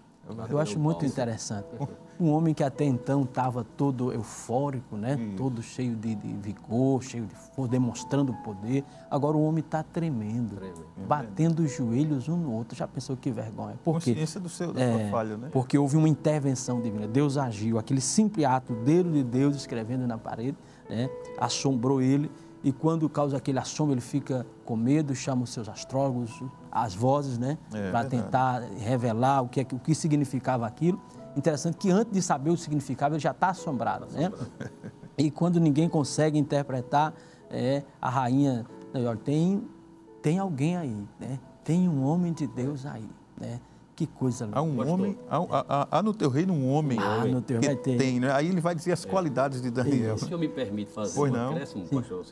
Eu 0.49 0.59
acho 0.59 0.79
muito 0.79 1.07
interessante. 1.07 1.67
Um 2.21 2.31
homem 2.33 2.53
que 2.53 2.63
até 2.63 2.85
então 2.85 3.23
estava 3.23 3.65
todo 3.65 4.13
eufórico, 4.13 4.95
né? 4.97 5.17
Todo 5.39 5.63
cheio 5.63 5.97
de, 5.97 6.15
de 6.15 6.33
vigor, 6.35 7.03
cheio 7.03 7.25
de 7.25 7.35
força, 7.35 7.71
demonstrando 7.71 8.35
poder. 8.45 8.85
Agora 9.11 9.37
o 9.39 9.43
homem 9.43 9.61
está 9.61 9.83
tremendo, 9.83 10.57
batendo 11.09 11.63
os 11.63 11.75
joelhos 11.75 12.29
um 12.29 12.37
no 12.37 12.53
outro. 12.53 12.77
Já 12.77 12.87
pensou 12.87 13.17
que 13.17 13.31
vergonha? 13.31 13.79
Por 13.83 14.01
quê? 14.01 14.11
Consciência 14.13 14.39
do 14.39 14.49
seu, 14.51 14.73
da 14.73 14.81
É, 14.83 14.99
sua 15.01 15.11
falha, 15.11 15.37
né? 15.39 15.49
Porque 15.51 15.79
houve 15.79 15.97
uma 15.97 16.09
intervenção 16.09 16.81
divina. 16.83 17.09
Deus 17.09 17.39
agiu. 17.39 17.79
Aquele 17.79 18.01
simples 18.03 18.45
ato, 18.45 18.75
o 18.75 18.77
dedo 18.85 19.11
de 19.11 19.23
Deus 19.23 19.57
escrevendo 19.57 20.07
na 20.07 20.19
parede, 20.19 20.59
né, 20.91 21.09
assombrou 21.39 22.03
ele. 22.03 22.31
E 22.63 22.71
quando 22.73 23.09
causa 23.09 23.39
aquele 23.39 23.59
assombro, 23.59 23.95
ele 23.95 24.03
fica 24.03 24.47
com 24.67 24.77
medo, 24.77 25.15
chama 25.15 25.45
os 25.45 25.51
seus 25.51 25.67
astrólogos, 25.67 26.43
as 26.71 26.95
vozes, 26.95 27.39
né? 27.39 27.57
É, 27.73 27.91
para 27.91 28.05
tentar 28.05 28.61
revelar 28.79 29.41
o 29.41 29.49
que, 29.49 29.61
é 29.61 29.65
que- 29.65 29.75
o 29.75 29.79
que 29.79 29.95
significava 29.95 30.67
aquilo. 30.67 31.01
Interessante 31.37 31.77
que 31.77 31.91
antes 31.91 32.13
de 32.13 32.21
saber 32.23 32.51
o 32.51 32.57
significado, 32.57 33.15
ele 33.15 33.21
já 33.21 33.31
está 33.31 33.51
assombrado, 33.51 34.07
né? 34.13 34.33
E 35.17 35.31
quando 35.31 35.61
ninguém 35.61 35.89
consegue 35.89 36.39
interpretar, 36.39 37.15
é, 37.51 37.83
a 38.01 38.09
rainha, 38.09 38.67
né, 38.93 39.07
olha, 39.07 39.17
tem, 39.17 39.63
tem 40.23 40.39
alguém 40.39 40.77
aí, 40.77 40.97
né? 41.19 41.39
Tem 41.65 41.89
um 41.89 42.05
homem 42.05 42.33
de 42.33 42.47
Deus 42.47 42.87
aí, 42.87 43.09
né? 43.39 43.61
Que 43.95 44.07
coisa 44.07 44.47
linda. 44.47 44.59
Há 44.59 44.63
um 44.63 44.77
Pastor. 44.77 44.95
homem, 44.95 45.19
há, 45.29 45.37
há- 45.37 45.65
há- 45.69 45.89
há 45.99 46.03
no 46.03 46.15
teu 46.15 46.31
reino 46.31 46.55
um 46.55 46.73
homem 46.73 46.99
Ah, 46.99 47.25
no 47.27 47.43
teu 47.43 47.61
que 47.61 47.67
reino 47.67 47.83
tem. 47.83 47.99
tem, 47.99 48.19
né? 48.21 48.33
Aí 48.33 48.49
ele 48.49 48.61
vai 48.61 48.75
dizer 48.75 48.93
as 48.93 49.05
qualidades 49.05 49.61
de 49.61 49.71
Daniel. 49.71 50.17
Se 50.17 50.33
eu 50.33 50.39
me 50.39 50.49
permite 50.49 50.91
fazer 50.91 51.15
Pois 51.17 51.31
um 51.31 51.37
não. 51.37 51.51
acréscimo, 51.51 51.87
pastor 51.87 52.25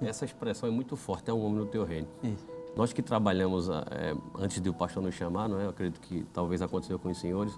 essa 0.00 0.24
expressão 0.24 0.66
é 0.68 0.72
muito 0.72 0.96
forte, 0.96 1.30
é 1.30 1.34
um 1.34 1.44
homem 1.44 1.58
no 1.58 1.66
teu 1.66 1.84
reino. 1.84 2.08
Isso. 2.22 2.46
Nós 2.74 2.92
que 2.92 3.02
trabalhamos, 3.02 3.68
ah, 3.68 3.84
eh, 3.90 4.14
antes 4.38 4.62
de 4.62 4.70
o 4.70 4.72
pastor 4.72 5.02
nos 5.02 5.14
chamar, 5.14 5.46
não 5.48 5.60
é? 5.60 5.66
eu 5.66 5.70
acredito 5.70 6.00
que 6.00 6.24
talvez 6.32 6.62
aconteceu 6.62 6.98
com 6.98 7.10
os 7.10 7.18
senhores, 7.20 7.52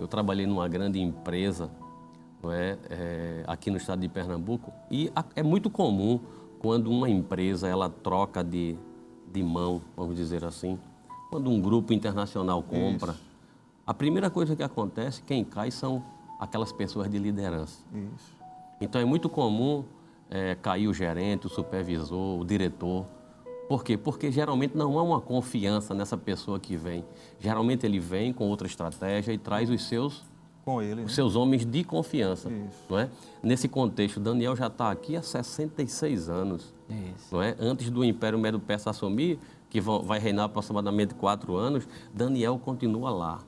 eu 0.00 0.08
trabalhei 0.08 0.46
numa 0.46 0.66
grande 0.66 0.98
empresa 1.00 1.70
não 2.42 2.50
é? 2.50 2.78
Eh, 2.88 3.44
aqui 3.46 3.70
no 3.70 3.76
estado 3.76 4.00
de 4.00 4.08
Pernambuco 4.08 4.72
e 4.90 5.12
a- 5.14 5.24
é 5.36 5.42
muito 5.42 5.68
comum 5.68 6.18
quando 6.58 6.90
uma 6.90 7.08
empresa 7.08 7.68
ela 7.68 7.90
troca 7.90 8.42
de, 8.42 8.76
de 9.30 9.42
mão, 9.42 9.82
vamos 9.94 10.16
dizer 10.16 10.42
assim, 10.44 10.78
quando 11.28 11.50
um 11.50 11.60
grupo 11.60 11.92
internacional 11.92 12.62
compra, 12.62 13.14
a 13.86 13.92
primeira 13.92 14.30
coisa 14.30 14.56
que 14.56 14.62
acontece, 14.62 15.22
quem 15.22 15.44
cai 15.44 15.70
são 15.70 16.02
aquelas 16.38 16.72
pessoas 16.72 17.10
de 17.10 17.18
liderança. 17.18 17.78
Isso. 17.92 18.32
Então 18.80 18.98
é 19.00 19.04
muito 19.04 19.28
comum 19.28 19.84
eh, 20.30 20.54
cair 20.62 20.88
o 20.88 20.94
gerente, 20.94 21.46
o 21.46 21.50
supervisor, 21.50 22.40
o 22.40 22.44
diretor. 22.44 23.04
Por 23.70 23.84
quê? 23.84 23.96
Porque 23.96 24.32
geralmente 24.32 24.76
não 24.76 24.98
há 24.98 25.02
uma 25.04 25.20
confiança 25.20 25.94
nessa 25.94 26.16
pessoa 26.16 26.58
que 26.58 26.76
vem. 26.76 27.04
Geralmente 27.38 27.86
ele 27.86 28.00
vem 28.00 28.32
com 28.32 28.48
outra 28.48 28.66
estratégia 28.66 29.32
e 29.32 29.38
traz 29.38 29.70
os 29.70 29.86
seus, 29.86 30.24
Com 30.64 30.82
ele, 30.82 30.96
né? 30.96 31.04
os 31.04 31.14
seus 31.14 31.36
homens 31.36 31.64
de 31.64 31.84
confiança. 31.84 32.50
Isso. 32.50 32.82
Não 32.90 32.98
é? 32.98 33.08
Nesse 33.40 33.68
contexto, 33.68 34.18
Daniel 34.18 34.56
já 34.56 34.66
está 34.66 34.90
aqui 34.90 35.14
há 35.14 35.22
66 35.22 36.28
anos. 36.28 36.74
Isso. 36.88 37.32
Não 37.32 37.40
é? 37.40 37.54
Antes 37.60 37.90
do 37.90 38.04
Império 38.04 38.40
Medo-Persa 38.40 38.90
assumir, 38.90 39.38
que 39.68 39.80
vai 39.80 40.18
reinar 40.18 40.46
aproximadamente 40.46 41.14
quatro 41.14 41.54
anos, 41.54 41.86
Daniel 42.12 42.58
continua 42.58 43.10
lá. 43.10 43.38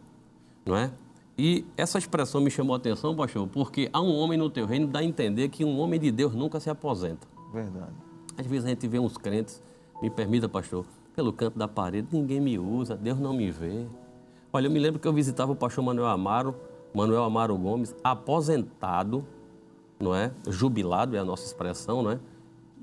Não 0.65 0.77
é? 0.77 0.93
E 1.37 1.65
essa 1.77 1.99
expressão 1.99 2.41
me 2.41 2.49
chamou 2.49 2.75
a 2.75 2.77
atenção, 2.77 3.17
pastor, 3.17 3.49
porque 3.49 3.91
há 3.93 4.01
um 4.01 4.15
homem 4.15 4.39
no 4.39 4.49
teu 4.49 4.67
reino, 4.67 4.87
dá 4.87 5.01
a 5.01 5.05
entender 5.05 5.49
que 5.49 5.65
um 5.65 5.81
homem 5.81 5.99
de 5.99 6.13
Deus 6.13 6.33
nunca 6.33 6.61
se 6.61 6.71
aposenta. 6.71 7.27
Verdade. 7.53 7.91
Às 8.39 8.47
vezes 8.47 8.67
a 8.67 8.69
gente 8.69 8.87
vê 8.87 9.01
uns 9.01 9.17
crentes, 9.19 9.61
me 10.03 10.11
permita, 10.11 10.49
pastor, 10.49 10.85
pelo 11.15 11.33
canto 11.33 11.57
da 11.57 11.69
parede, 11.69 12.09
ninguém 12.11 12.41
me 12.41 12.59
usa, 12.59 12.97
Deus 12.97 13.21
não 13.21 13.33
me 13.33 13.53
vê. 13.53 13.87
Olha, 14.53 14.67
eu 14.67 14.71
me 14.71 14.81
lembro 14.81 14.99
que 14.99 15.07
eu 15.07 15.13
visitava 15.13 15.53
o 15.53 15.57
pastor 15.57 15.85
Manuel 15.85 16.09
Amaro, 16.09 16.57
Manuel 16.93 17.23
Amaro 17.23 17.57
Gomes, 17.57 17.95
aposentado, 18.03 19.25
não 20.01 20.13
é? 20.13 20.33
Jubilado 20.49 21.15
é 21.15 21.21
a 21.21 21.25
nossa 21.25 21.47
expressão, 21.47 22.03
não 22.03 22.11
é? 22.11 22.19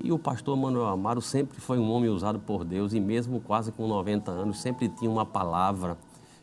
E 0.02 0.10
o 0.10 0.18
pastor 0.18 0.56
Manuel 0.56 0.86
Amaro 0.86 1.20
sempre 1.20 1.60
foi 1.60 1.78
um 1.78 1.90
homem 1.92 2.08
usado 2.08 2.40
por 2.40 2.64
Deus 2.64 2.94
e 2.94 3.00
mesmo 3.00 3.38
quase 3.38 3.70
com 3.70 3.86
90 3.86 4.30
anos 4.30 4.58
sempre 4.58 4.88
tinha 4.88 5.10
uma 5.10 5.26
palavra. 5.26 5.98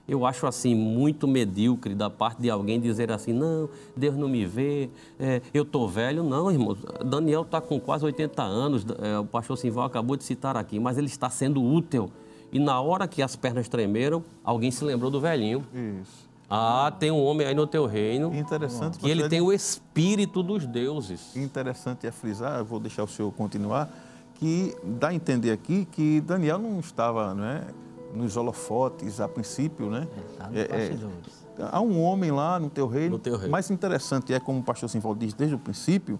Eu 0.07 0.25
acho 0.25 0.47
assim 0.47 0.73
muito 0.73 1.27
medíocre 1.27 1.93
da 1.93 2.09
parte 2.09 2.41
de 2.41 2.49
alguém 2.49 2.79
dizer 2.79 3.11
assim, 3.11 3.33
não, 3.33 3.69
Deus 3.95 4.15
não 4.15 4.29
me 4.29 4.45
vê, 4.45 4.89
é, 5.19 5.41
eu 5.53 5.65
tô 5.65 5.87
velho. 5.87 6.23
Não, 6.23 6.49
irmãos, 6.49 6.77
Daniel 7.05 7.41
está 7.41 7.59
com 7.59 7.79
quase 7.79 8.05
80 8.05 8.41
anos, 8.41 8.85
é, 8.99 9.19
o 9.19 9.25
pastor 9.25 9.57
Simval 9.57 9.85
acabou 9.85 10.15
de 10.15 10.23
citar 10.23 10.55
aqui, 10.55 10.79
mas 10.79 10.97
ele 10.97 11.07
está 11.07 11.29
sendo 11.29 11.61
útil. 11.61 12.09
E 12.51 12.59
na 12.59 12.79
hora 12.79 13.07
que 13.07 13.21
as 13.21 13.35
pernas 13.35 13.67
tremeram, 13.67 14.23
alguém 14.43 14.71
se 14.71 14.83
lembrou 14.85 15.11
do 15.11 15.19
velhinho. 15.19 15.65
Isso. 15.73 16.27
Ah, 16.49 16.93
tem 16.97 17.11
um 17.11 17.21
homem 17.25 17.45
aí 17.45 17.53
no 17.53 17.67
teu 17.67 17.85
reino 17.85 18.33
Interessante. 18.33 18.97
que 18.97 19.09
ele 19.09 19.27
tem 19.27 19.41
o 19.41 19.51
espírito 19.51 20.41
dos 20.41 20.65
deuses. 20.65 21.35
Interessante 21.35 22.07
é 22.07 22.11
frisar, 22.11 22.63
vou 22.63 22.79
deixar 22.79 23.03
o 23.03 23.07
senhor 23.07 23.31
continuar, 23.33 23.89
que 24.35 24.73
dá 24.81 25.09
a 25.09 25.13
entender 25.13 25.51
aqui 25.51 25.85
que 25.91 26.21
Daniel 26.21 26.57
não 26.57 26.79
estava 26.79 27.33
né, 27.33 27.65
nos 28.13 28.37
holofotes 28.37 29.19
a 29.19 29.27
princípio, 29.27 29.89
né? 29.89 30.07
É, 30.53 30.61
é, 30.61 30.89
bastidores. 30.89 31.47
Há 31.59 31.81
um 31.81 32.01
homem 32.01 32.31
lá 32.31 32.59
no 32.59 32.69
teu 32.69 32.87
reino. 32.87 33.11
No 33.11 33.19
teu 33.19 33.35
reino. 33.35 33.51
Mais 33.51 33.69
interessante 33.71 34.33
é, 34.33 34.39
como 34.39 34.59
o 34.59 34.63
pastor 34.63 34.89
Simval 34.89 35.15
diz 35.15 35.33
desde 35.33 35.55
o 35.55 35.59
princípio, 35.59 36.19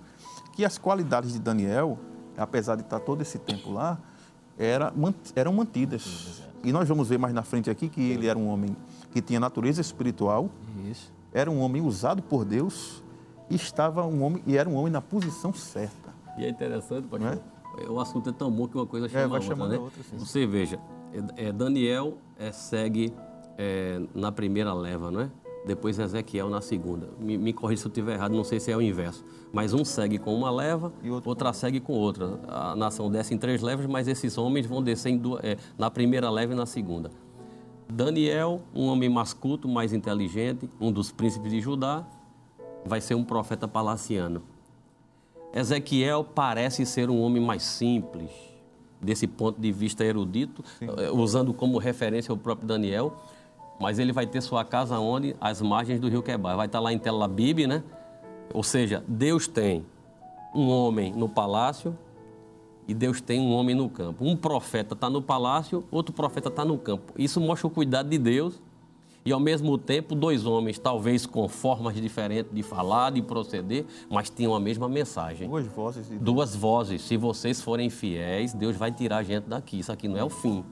que 0.53 0.65
as 0.65 0.77
qualidades 0.77 1.33
de 1.33 1.39
Daniel, 1.39 1.97
apesar 2.35 2.75
de 2.75 2.81
estar 2.81 2.99
todo 2.99 3.21
esse 3.21 3.37
tempo 3.37 3.71
lá, 3.71 3.99
era, 4.57 4.91
eram 5.35 5.53
mantidas. 5.53 6.41
E 6.63 6.71
nós 6.71 6.87
vamos 6.87 7.07
ver 7.07 7.19
mais 7.19 7.33
na 7.33 7.43
frente 7.43 7.69
aqui 7.69 7.87
que 7.87 8.01
ele 8.01 8.27
era 8.27 8.37
um 8.37 8.47
homem 8.47 8.75
que 9.11 9.21
tinha 9.21 9.39
natureza 9.39 9.79
espiritual, 9.79 10.49
Isso. 10.89 11.11
era 11.31 11.49
um 11.49 11.59
homem 11.59 11.81
usado 11.81 12.21
por 12.21 12.43
Deus 12.43 13.03
e 13.49 13.55
estava 13.55 14.05
um 14.05 14.23
homem 14.23 14.43
e 14.45 14.57
era 14.57 14.67
um 14.67 14.75
homem 14.75 14.91
na 14.91 15.01
posição 15.01 15.53
certa. 15.53 16.13
E 16.37 16.45
é 16.45 16.49
interessante, 16.49 17.07
pastor. 17.07 17.39
Não 17.77 17.93
O 17.93 17.99
assunto 17.99 18.29
é 18.29 18.33
tão 18.33 18.51
bom 18.51 18.67
que 18.67 18.75
uma 18.75 18.85
coisa 18.85 19.07
chama 19.07 19.39
vai 19.39 19.47
a 19.47 19.49
outra, 19.49 19.67
né? 19.67 19.75
a 19.77 19.79
outra, 19.79 20.03
sim. 20.03 20.17
Você 20.17 20.45
veja, 20.45 20.79
é, 21.13 21.47
é, 21.47 21.51
Daniel 21.51 22.17
é, 22.37 22.51
segue 22.51 23.13
é, 23.57 24.01
na 24.13 24.31
primeira 24.31 24.73
leva, 24.73 25.09
não 25.11 25.21
é? 25.21 25.31
Depois 25.65 25.99
Ezequiel 25.99 26.49
na 26.49 26.61
segunda. 26.61 27.09
Me, 27.19 27.37
me 27.37 27.51
corrija 27.51 27.81
se 27.81 27.87
eu 27.87 27.89
estiver 27.89 28.13
errado, 28.13 28.31
não 28.31 28.43
sei 28.43 28.59
se 28.59 28.71
é 28.71 28.77
o 28.77 28.81
inverso. 28.81 29.25
Mas 29.51 29.73
um 29.73 29.83
segue 29.83 30.17
com 30.17 30.33
uma 30.33 30.49
leva, 30.49 30.93
outro 31.09 31.29
outra 31.29 31.51
segue 31.51 31.79
com 31.79 31.93
outra. 31.93 32.39
A 32.47 32.75
nação 32.75 33.11
desce 33.11 33.33
em 33.33 33.37
três 33.37 33.61
levas, 33.61 33.85
mas 33.85 34.07
esses 34.07 34.37
homens 34.37 34.65
vão 34.65 34.81
descer 34.81 35.17
duas, 35.17 35.43
é, 35.43 35.57
na 35.77 35.91
primeira 35.91 36.29
leva 36.29 36.53
e 36.53 36.55
na 36.55 36.65
segunda. 36.65 37.11
Daniel, 37.89 38.61
um 38.73 38.87
homem 38.87 39.09
mais 39.09 39.33
culto, 39.33 39.67
mais 39.67 39.93
inteligente, 39.93 40.69
um 40.79 40.91
dos 40.91 41.11
príncipes 41.11 41.51
de 41.51 41.59
Judá, 41.59 42.05
vai 42.85 43.01
ser 43.01 43.15
um 43.15 43.23
profeta 43.23 43.67
palaciano. 43.67 44.43
Ezequiel 45.53 46.23
parece 46.23 46.85
ser 46.85 47.09
um 47.09 47.21
homem 47.21 47.41
mais 47.41 47.63
simples, 47.63 48.31
desse 49.01 49.27
ponto 49.27 49.59
de 49.59 49.71
vista 49.71 50.03
erudito, 50.03 50.63
eh, 50.81 51.11
usando 51.11 51.53
como 51.53 51.77
referência 51.77 52.33
o 52.33 52.37
próprio 52.37 52.67
Daniel, 52.67 53.13
mas 53.79 53.99
ele 53.99 54.11
vai 54.11 54.25
ter 54.25 54.41
sua 54.41 54.65
casa 54.65 54.99
onde? 54.99 55.35
Às 55.39 55.61
margens 55.61 55.99
do 55.99 56.09
rio 56.09 56.23
Quebar. 56.23 56.57
Vai 56.57 56.65
estar 56.65 56.79
lá 56.79 56.91
em 56.91 56.97
Tel 56.97 57.21
Abib, 57.21 57.67
né? 57.67 57.83
Ou 58.53 58.63
seja, 58.63 59.03
Deus 59.07 59.47
tem 59.47 59.85
um 60.53 60.69
homem 60.69 61.13
no 61.13 61.29
palácio 61.29 61.95
e 62.87 62.93
Deus 62.93 63.21
tem 63.21 63.39
um 63.39 63.51
homem 63.51 63.75
no 63.75 63.89
campo. 63.89 64.25
Um 64.25 64.35
profeta 64.35 64.93
está 64.93 65.09
no 65.09 65.21
palácio, 65.21 65.83
outro 65.91 66.13
profeta 66.13 66.49
está 66.49 66.65
no 66.65 66.77
campo. 66.77 67.13
Isso 67.17 67.39
mostra 67.39 67.67
o 67.67 67.69
cuidado 67.69 68.09
de 68.09 68.17
Deus 68.17 68.59
e, 69.27 69.31
ao 69.33 69.39
mesmo 69.39 69.77
tempo, 69.77 70.15
dois 70.15 70.45
homens, 70.45 70.79
talvez 70.79 71.25
com 71.25 71.47
formas 71.49 71.95
diferentes 71.95 72.51
de 72.53 72.63
falar, 72.63 73.11
de 73.11 73.21
proceder, 73.21 73.85
mas 74.09 74.29
tinham 74.29 74.55
a 74.55 74.59
mesma 74.59 74.87
mensagem. 74.87 75.49
Duas 75.49 75.65
vozes 75.67 76.07
de 76.07 76.17
Duas 76.17 76.55
vozes. 76.55 77.01
Se 77.01 77.17
vocês 77.17 77.61
forem 77.61 77.89
fiéis, 77.89 78.53
Deus 78.53 78.75
vai 78.77 78.91
tirar 78.91 79.17
a 79.17 79.23
gente 79.23 79.43
daqui. 79.45 79.79
Isso 79.79 79.91
aqui 79.91 80.07
não 80.07 80.17
é 80.17 80.23
o 80.23 80.29
fim. 80.29 80.63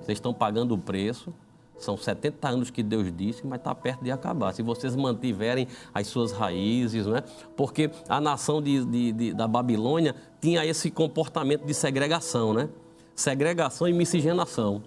Vocês 0.00 0.16
estão 0.18 0.34
pagando 0.34 0.74
o 0.74 0.78
preço. 0.78 1.32
São 1.78 1.96
70 1.96 2.48
anos 2.48 2.70
que 2.70 2.82
Deus 2.82 3.10
disse, 3.14 3.44
mas 3.46 3.58
está 3.58 3.74
perto 3.74 4.04
de 4.04 4.10
acabar. 4.10 4.52
Se 4.52 4.62
vocês 4.62 4.94
mantiverem 4.94 5.66
as 5.92 6.06
suas 6.06 6.30
raízes, 6.30 7.06
não 7.06 7.16
é? 7.16 7.24
Porque 7.56 7.90
a 8.08 8.20
nação 8.20 8.62
de, 8.62 8.84
de- 8.84 9.12
de- 9.12 9.32
da 9.32 9.48
Babilônia 9.48 10.14
tinha 10.40 10.64
esse 10.64 10.90
comportamento 10.90 11.64
de 11.64 11.74
segregação, 11.74 12.52
né? 12.54 12.68
Segregação 13.14 13.88
e 13.88 13.92
miscigenação. 13.92 14.82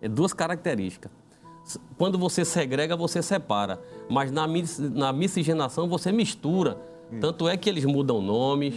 É 0.00 0.08
duas 0.08 0.32
características. 0.32 1.12
Quando 1.96 2.18
você 2.18 2.44
segrega, 2.44 2.96
você 2.96 3.22
separa. 3.22 3.80
Mas 4.08 4.30
na, 4.30 4.46
mis- 4.46 4.78
na 4.78 5.12
miscigenação, 5.12 5.88
você 5.88 6.10
mistura. 6.12 6.76
Tanto 7.20 7.46
é 7.48 7.56
que 7.56 7.68
eles 7.68 7.84
mudam 7.84 8.20
nomes, 8.22 8.74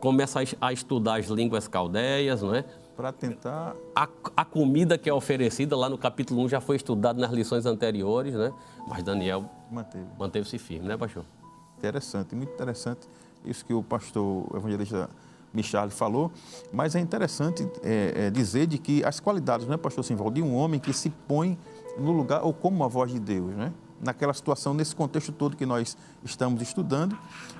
começam 0.00 0.42
a 0.60 0.66
a 0.68 0.72
estudar 0.72 1.18
as 1.18 1.26
línguas 1.26 1.66
caldeias, 1.66 2.42
não 2.42 2.54
é? 2.54 2.64
para 2.96 3.12
tentar 3.12 3.74
A, 3.96 4.06
a 4.36 4.44
comida 4.44 4.98
que 4.98 5.08
é 5.08 5.14
oferecida 5.14 5.74
lá 5.74 5.88
no 5.88 5.96
capítulo 5.96 6.42
1 6.42 6.48
já 6.50 6.60
foi 6.60 6.76
estudado 6.76 7.18
nas 7.18 7.32
lições 7.32 7.64
anteriores, 7.64 8.34
né? 8.34 8.52
Mas 8.86 9.02
Daniel 9.02 9.46
manter. 9.70 10.02
manteve-se 10.18 10.58
firme, 10.58 10.86
né, 10.86 10.98
pastor? 10.98 11.24
Interessante, 11.78 12.34
muito 12.34 12.52
interessante 12.52 13.08
isso 13.42 13.64
que 13.64 13.72
o 13.72 13.82
pastor 13.82 14.44
evangelista 14.54 15.08
Michal 15.54 15.88
falou, 15.88 16.30
mas 16.70 16.94
é 16.94 17.00
interessante 17.00 17.66
é, 17.82 18.26
é, 18.26 18.30
dizer 18.30 18.66
de 18.66 18.76
que 18.76 19.02
as 19.02 19.18
qualidades, 19.18 19.66
né, 19.66 19.78
pastor 19.78 20.04
Simval, 20.04 20.30
de 20.30 20.42
um 20.42 20.54
homem 20.54 20.78
que 20.78 20.92
se 20.92 21.08
põe 21.08 21.58
no 21.98 22.12
lugar 22.12 22.42
ou 22.42 22.52
como 22.52 22.84
a 22.84 22.88
voz 22.88 23.12
de 23.12 23.18
Deus, 23.18 23.54
né? 23.54 23.72
naquela 24.00 24.32
situação, 24.32 24.72
nesse 24.72 24.96
contexto 24.96 25.30
todo 25.30 25.56
que 25.56 25.66
nós 25.66 25.96
estamos 26.24 26.62
estudando. 26.62 27.16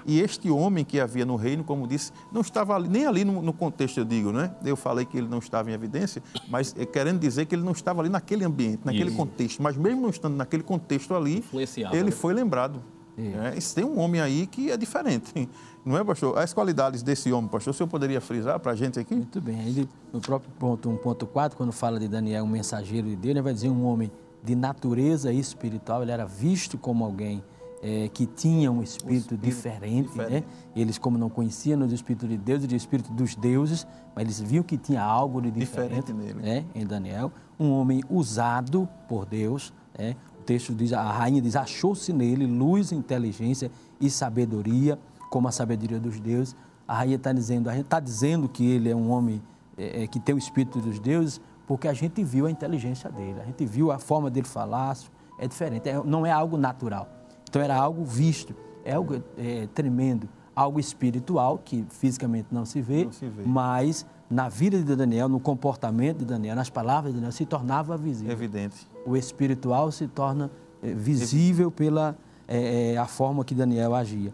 E 0.06 0.20
este 0.20 0.50
homem 0.50 0.84
que 0.84 0.98
havia 0.98 1.24
no 1.26 1.36
reino, 1.36 1.62
como 1.62 1.86
disse, 1.86 2.12
não 2.32 2.40
estava 2.40 2.74
ali, 2.74 2.88
nem 2.88 3.06
ali 3.06 3.24
no, 3.24 3.42
no, 3.42 3.52
contexto, 3.52 3.98
eu 3.98 4.04
digo, 4.04 4.32
né? 4.32 4.54
Eu 4.64 4.76
falei 4.76 5.04
que 5.04 5.18
ele 5.18 5.28
não 5.28 5.38
estava 5.38 5.70
em 5.70 5.74
evidência, 5.74 6.22
mas 6.48 6.74
é, 6.78 6.86
querendo 6.86 7.18
dizer 7.18 7.46
que 7.46 7.54
ele 7.54 7.62
não 7.62 7.72
estava 7.72 8.00
ali 8.00 8.08
naquele 8.08 8.44
ambiente, 8.44 8.80
naquele 8.84 9.10
Isso. 9.10 9.16
contexto. 9.16 9.62
Mas 9.62 9.76
mesmo 9.76 10.00
não 10.00 10.10
estando 10.10 10.36
naquele 10.36 10.62
contexto 10.62 11.14
ali, 11.14 11.44
ele 11.92 12.04
né? 12.04 12.10
foi 12.10 12.32
lembrado. 12.32 12.82
É, 13.18 13.58
tem 13.74 13.84
um 13.84 13.98
homem 13.98 14.18
aí 14.18 14.46
que 14.46 14.70
é 14.70 14.76
diferente. 14.78 15.48
Não 15.84 15.96
é, 15.96 16.04
pastor? 16.04 16.36
As 16.38 16.52
qualidades 16.52 17.02
desse 17.02 17.32
homem, 17.32 17.48
pastor, 17.48 17.72
o 17.72 17.74
senhor 17.74 17.88
poderia 17.88 18.20
frisar 18.20 18.60
para 18.60 18.72
a 18.72 18.74
gente 18.74 18.98
aqui? 18.98 19.14
Muito 19.14 19.40
bem. 19.40 19.58
Ele, 19.66 19.88
no 20.12 20.20
próprio 20.20 20.50
ponto 20.58 20.90
1.4, 20.90 21.54
quando 21.54 21.72
fala 21.72 21.98
de 21.98 22.06
Daniel, 22.06 22.44
um 22.44 22.48
mensageiro 22.48 23.08
de 23.08 23.16
Deus, 23.16 23.30
ele 23.30 23.42
vai 23.42 23.54
dizer 23.54 23.70
um 23.70 23.84
homem 23.84 24.10
de 24.42 24.54
natureza 24.54 25.32
espiritual, 25.32 26.02
ele 26.02 26.12
era 26.12 26.26
visto 26.26 26.78
como 26.78 27.04
alguém 27.04 27.42
é, 27.82 28.08
que 28.08 28.26
tinha 28.26 28.70
um 28.70 28.82
espírito, 28.82 29.34
espírito 29.34 29.44
diferente, 29.44 30.08
né? 30.08 30.24
diferente, 30.24 30.46
né? 30.46 30.52
Eles, 30.76 30.98
como 30.98 31.16
não 31.16 31.30
conheciam 31.30 31.80
o 31.80 31.86
Espírito 31.86 32.28
de 32.28 32.36
Deus 32.36 32.62
e 32.64 32.66
o 32.66 32.76
Espírito 32.76 33.12
dos 33.12 33.34
deuses, 33.34 33.86
mas 34.14 34.24
eles 34.24 34.40
viam 34.40 34.62
que 34.62 34.76
tinha 34.76 35.02
algo 35.02 35.40
de 35.40 35.50
diferente, 35.50 36.12
diferente 36.12 36.12
nele. 36.12 36.42
Né? 36.42 36.64
em 36.74 36.86
Daniel. 36.86 37.32
Um 37.58 37.70
homem 37.70 38.02
usado 38.08 38.88
por 39.08 39.24
Deus, 39.24 39.72
né? 39.98 40.14
o 40.38 40.42
texto 40.42 40.74
diz, 40.74 40.92
a 40.92 41.10
rainha 41.10 41.40
diz, 41.40 41.56
achou-se 41.56 42.12
nele 42.12 42.46
luz, 42.46 42.92
inteligência 42.92 43.70
e 44.00 44.10
sabedoria, 44.10 44.98
como 45.30 45.48
a 45.48 45.52
sabedoria 45.52 45.98
dos 45.98 46.20
deuses. 46.20 46.54
A 46.86 46.94
rainha 46.94 47.16
está 47.16 47.32
dizendo, 47.32 47.70
a 47.70 47.72
gente 47.72 47.84
está 47.84 48.00
dizendo 48.00 48.48
que 48.48 48.68
ele 48.68 48.90
é 48.90 48.96
um 48.96 49.10
homem 49.10 49.40
é, 49.78 50.02
é, 50.02 50.06
que 50.06 50.20
tem 50.20 50.34
o 50.34 50.38
Espírito 50.38 50.80
dos 50.80 50.98
deuses, 50.98 51.40
porque 51.66 51.88
a 51.88 51.92
gente 51.94 52.22
viu 52.22 52.46
a 52.46 52.50
inteligência 52.50 53.08
dele, 53.08 53.40
a 53.40 53.44
gente 53.44 53.64
viu 53.64 53.90
a 53.92 53.98
forma 53.98 54.28
dele 54.28 54.46
falar, 54.46 54.98
é 55.38 55.46
diferente, 55.46 55.88
é, 55.88 56.02
não 56.04 56.26
é 56.26 56.30
algo 56.30 56.58
natural. 56.58 57.08
Então 57.48 57.62
era 57.62 57.76
algo 57.76 58.04
visto, 58.04 58.54
é 58.84 58.92
algo 58.92 59.22
é, 59.38 59.68
tremendo, 59.72 60.28
algo 60.54 60.78
espiritual 60.78 61.58
que 61.58 61.86
fisicamente 61.88 62.48
não 62.50 62.66
se, 62.66 62.82
vê, 62.82 63.04
não 63.04 63.12
se 63.12 63.28
vê, 63.28 63.42
mas 63.46 64.04
na 64.28 64.48
vida 64.48 64.78
de 64.82 64.96
Daniel, 64.96 65.28
no 65.28 65.40
comportamento 65.40 66.18
de 66.18 66.24
Daniel, 66.26 66.54
nas 66.54 66.68
palavras 66.68 67.12
de 67.12 67.18
Daniel, 67.18 67.32
se 67.32 67.46
tornava 67.46 67.96
visível. 67.96 68.32
Evidente. 68.32 68.88
O 69.06 69.16
espiritual 69.16 69.90
se 69.90 70.06
torna 70.06 70.50
é, 70.82 70.92
visível 70.92 71.70
pela 71.70 72.16
é, 72.46 72.96
a 72.96 73.06
forma 73.06 73.44
que 73.44 73.54
Daniel 73.54 73.94
agia. 73.94 74.32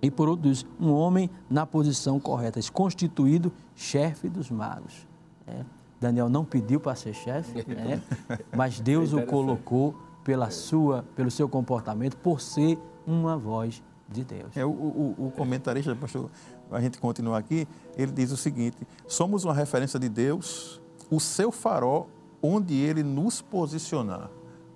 E 0.00 0.10
por 0.10 0.28
outro, 0.28 0.50
um 0.80 0.92
homem 0.92 1.28
na 1.50 1.66
posição 1.66 2.20
correta, 2.20 2.60
constituído 2.72 3.52
chefe 3.74 4.28
dos 4.28 4.50
magos. 4.50 5.06
É. 5.46 5.64
Daniel 6.00 6.28
não 6.28 6.44
pediu 6.44 6.78
para 6.78 6.94
ser 6.94 7.14
chefe, 7.14 7.64
né? 7.68 8.00
mas 8.56 8.78
Deus 8.78 9.12
o 9.12 9.22
colocou 9.22 9.96
pela 10.22 10.50
sua, 10.50 11.04
pelo 11.16 11.30
seu 11.30 11.48
comportamento, 11.48 12.16
por 12.16 12.40
ser 12.40 12.78
uma 13.06 13.36
voz 13.36 13.82
de 14.08 14.24
Deus. 14.24 14.56
É, 14.56 14.64
o, 14.64 14.70
o, 14.70 15.14
o 15.26 15.30
comentarista, 15.32 15.94
pastor, 15.96 16.30
a 16.70 16.80
gente 16.80 16.98
continuar 16.98 17.38
aqui, 17.38 17.66
ele 17.96 18.12
diz 18.12 18.30
o 18.30 18.36
seguinte: 18.36 18.76
somos 19.06 19.44
uma 19.44 19.54
referência 19.54 19.98
de 19.98 20.08
Deus, 20.08 20.80
o 21.10 21.18
seu 21.18 21.50
farol 21.50 22.08
onde 22.42 22.74
ele 22.74 23.02
nos 23.02 23.42
posicionar. 23.42 24.30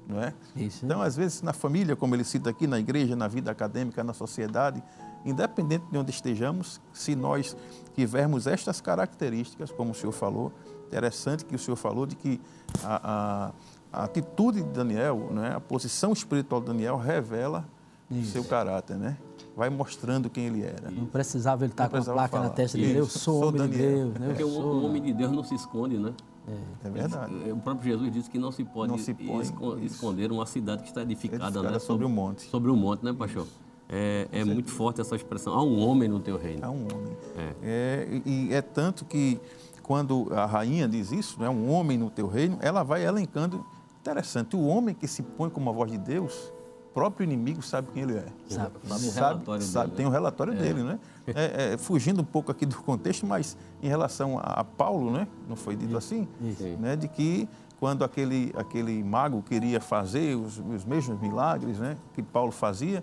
Não 0.06 0.20
é? 0.20 0.34
Isso. 0.56 0.84
Então, 0.84 1.00
às 1.00 1.16
vezes, 1.16 1.42
na 1.42 1.52
família, 1.52 1.94
como 1.94 2.14
ele 2.14 2.24
cita 2.24 2.50
aqui, 2.50 2.66
na 2.66 2.78
igreja, 2.78 3.14
na 3.14 3.28
vida 3.28 3.50
acadêmica, 3.50 4.02
na 4.02 4.12
sociedade, 4.12 4.82
independente 5.24 5.84
de 5.90 5.98
onde 5.98 6.10
estejamos, 6.10 6.80
se 6.92 7.14
nós 7.14 7.56
tivermos 7.94 8.46
estas 8.46 8.80
características, 8.80 9.70
como 9.70 9.92
o 9.92 9.94
senhor 9.94 10.12
falou, 10.12 10.52
interessante 10.86 11.44
que 11.44 11.54
o 11.54 11.58
senhor 11.58 11.76
falou 11.76 12.06
de 12.06 12.16
que 12.16 12.40
a, 12.82 13.52
a, 13.92 14.00
a 14.00 14.04
atitude 14.04 14.62
de 14.62 14.68
Daniel, 14.68 15.28
né, 15.30 15.54
a 15.54 15.60
posição 15.60 16.12
espiritual 16.12 16.60
de 16.60 16.68
Daniel 16.68 16.96
revela 16.96 17.64
o 18.10 18.24
seu 18.24 18.44
caráter, 18.44 18.98
né? 18.98 19.16
Vai 19.56 19.70
mostrando 19.70 20.28
quem 20.28 20.46
ele 20.46 20.62
era. 20.62 20.90
Não 20.90 21.06
precisava 21.06 21.64
ele 21.64 21.72
estar 21.72 21.88
com 21.88 21.96
a 21.96 22.02
placa 22.02 22.28
falar. 22.28 22.44
na 22.44 22.50
testa 22.50 22.76
dele, 22.76 22.98
eu 22.98 23.06
sou, 23.06 23.40
sou 23.40 23.48
homem 23.48 23.68
Daniel. 23.68 23.78
de 23.78 23.94
Deus. 23.94 24.14
Né? 24.14 24.26
Porque 24.28 24.44
o 24.44 24.84
homem 24.84 25.02
de 25.02 25.12
Deus 25.12 25.32
não 25.32 25.44
se 25.44 25.54
esconde, 25.54 25.98
né? 25.98 26.12
É, 26.48 26.88
é 26.88 26.90
verdade. 26.90 27.34
O 27.50 27.56
próprio 27.58 27.92
Jesus 27.92 28.12
disse 28.12 28.30
que 28.30 28.38
não 28.38 28.50
se 28.50 28.64
pode 28.64 28.90
não 28.90 28.98
se 28.98 29.14
esconder 29.82 30.32
uma 30.32 30.46
cidade 30.46 30.82
que 30.82 30.88
está 30.88 31.02
edificada, 31.02 31.44
edificada 31.44 31.70
né? 31.70 31.78
sobre 31.78 32.04
o 32.04 32.08
um 32.08 32.12
monte. 32.12 32.42
Sobre 32.42 32.70
o 32.70 32.74
um 32.74 32.76
monte, 32.76 33.04
né, 33.04 33.12
pastor? 33.12 33.46
É, 33.94 34.26
é 34.32 34.44
muito 34.44 34.70
forte 34.70 35.02
essa 35.02 35.14
expressão. 35.14 35.52
Há 35.52 35.62
um 35.62 35.78
homem 35.78 36.08
no 36.08 36.18
teu 36.18 36.38
reino. 36.38 36.64
Há 36.64 36.70
um 36.70 36.84
homem. 36.84 37.16
É. 37.36 37.54
é 37.62 38.22
e 38.24 38.54
é 38.54 38.62
tanto 38.62 39.04
que 39.04 39.38
quando 39.82 40.28
a 40.32 40.46
rainha 40.46 40.88
diz 40.88 41.12
isso, 41.12 41.38
né, 41.38 41.48
um 41.50 41.70
homem 41.70 41.98
no 41.98 42.08
teu 42.08 42.26
reino, 42.26 42.58
ela 42.62 42.82
vai 42.82 43.04
elencando. 43.04 43.64
Interessante, 44.00 44.56
o 44.56 44.66
homem 44.66 44.94
que 44.94 45.06
se 45.06 45.22
põe 45.22 45.48
como 45.48 45.70
a 45.70 45.72
voz 45.72 45.92
de 45.92 45.98
Deus, 45.98 46.52
o 46.90 46.94
próprio 46.94 47.22
inimigo 47.22 47.62
sabe 47.62 47.88
quem 47.92 48.02
ele 48.02 48.16
é. 48.16 48.26
Sabe, 48.48 48.72
sabe, 48.84 49.04
sabe, 49.04 49.62
sabe 49.62 49.86
dele, 49.86 49.96
tem 49.96 50.06
o 50.06 50.08
um 50.08 50.12
relatório 50.12 50.54
é. 50.54 50.56
dele, 50.56 50.82
né? 50.82 50.98
É, 51.26 51.74
é, 51.74 51.76
fugindo 51.76 52.20
um 52.20 52.24
pouco 52.24 52.50
aqui 52.50 52.66
do 52.66 52.76
contexto, 52.82 53.24
mas 53.24 53.56
em 53.80 53.88
relação 53.88 54.38
a, 54.38 54.60
a 54.60 54.64
Paulo, 54.64 55.12
né? 55.12 55.28
Não 55.48 55.54
foi 55.54 55.76
dito 55.76 55.96
assim? 55.96 56.26
Né, 56.80 56.96
de 56.96 57.06
que 57.06 57.48
quando 57.82 58.04
aquele, 58.04 58.52
aquele 58.54 59.02
mago 59.02 59.42
queria 59.42 59.80
fazer 59.80 60.36
os, 60.36 60.56
os 60.56 60.84
mesmos 60.84 61.20
milagres 61.20 61.80
né, 61.80 61.96
que 62.14 62.22
Paulo 62.22 62.52
fazia, 62.52 63.02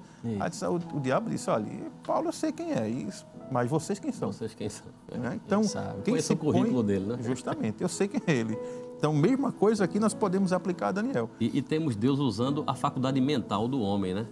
disse, 0.49 0.65
o, 0.65 0.75
o, 0.75 1.01
diabo 1.01 1.29
disse, 1.29 1.49
olha, 1.49 1.67
Paulo 2.01 2.29
eu 2.29 2.31
sei 2.31 2.53
quem 2.53 2.71
é, 2.71 2.87
isso, 2.87 3.27
mas 3.51 3.69
vocês 3.69 3.99
quem 3.99 4.13
são? 4.13 4.31
Vocês 4.31 4.53
quem 4.53 4.69
são. 4.69 4.87
Né? 5.11 5.37
Então, 5.45 5.63
quem 6.05 6.21
se 6.21 6.31
o 6.31 6.37
currículo 6.37 6.75
põe, 6.75 6.85
dele, 6.85 7.05
né? 7.07 7.17
Justamente, 7.21 7.81
eu 7.81 7.89
sei 7.89 8.07
quem 8.07 8.21
é 8.25 8.31
ele. 8.31 8.57
Então, 8.97 9.13
mesma 9.13 9.51
coisa 9.51 9.83
aqui 9.83 9.99
nós 9.99 10.13
podemos 10.13 10.53
aplicar 10.53 10.87
a 10.87 10.91
Daniel. 10.93 11.29
E, 11.41 11.57
e 11.57 11.61
temos 11.61 11.97
Deus 11.97 12.17
usando 12.17 12.63
a 12.65 12.73
faculdade 12.73 13.19
mental 13.19 13.67
do 13.67 13.81
homem, 13.81 14.13
né? 14.13 14.27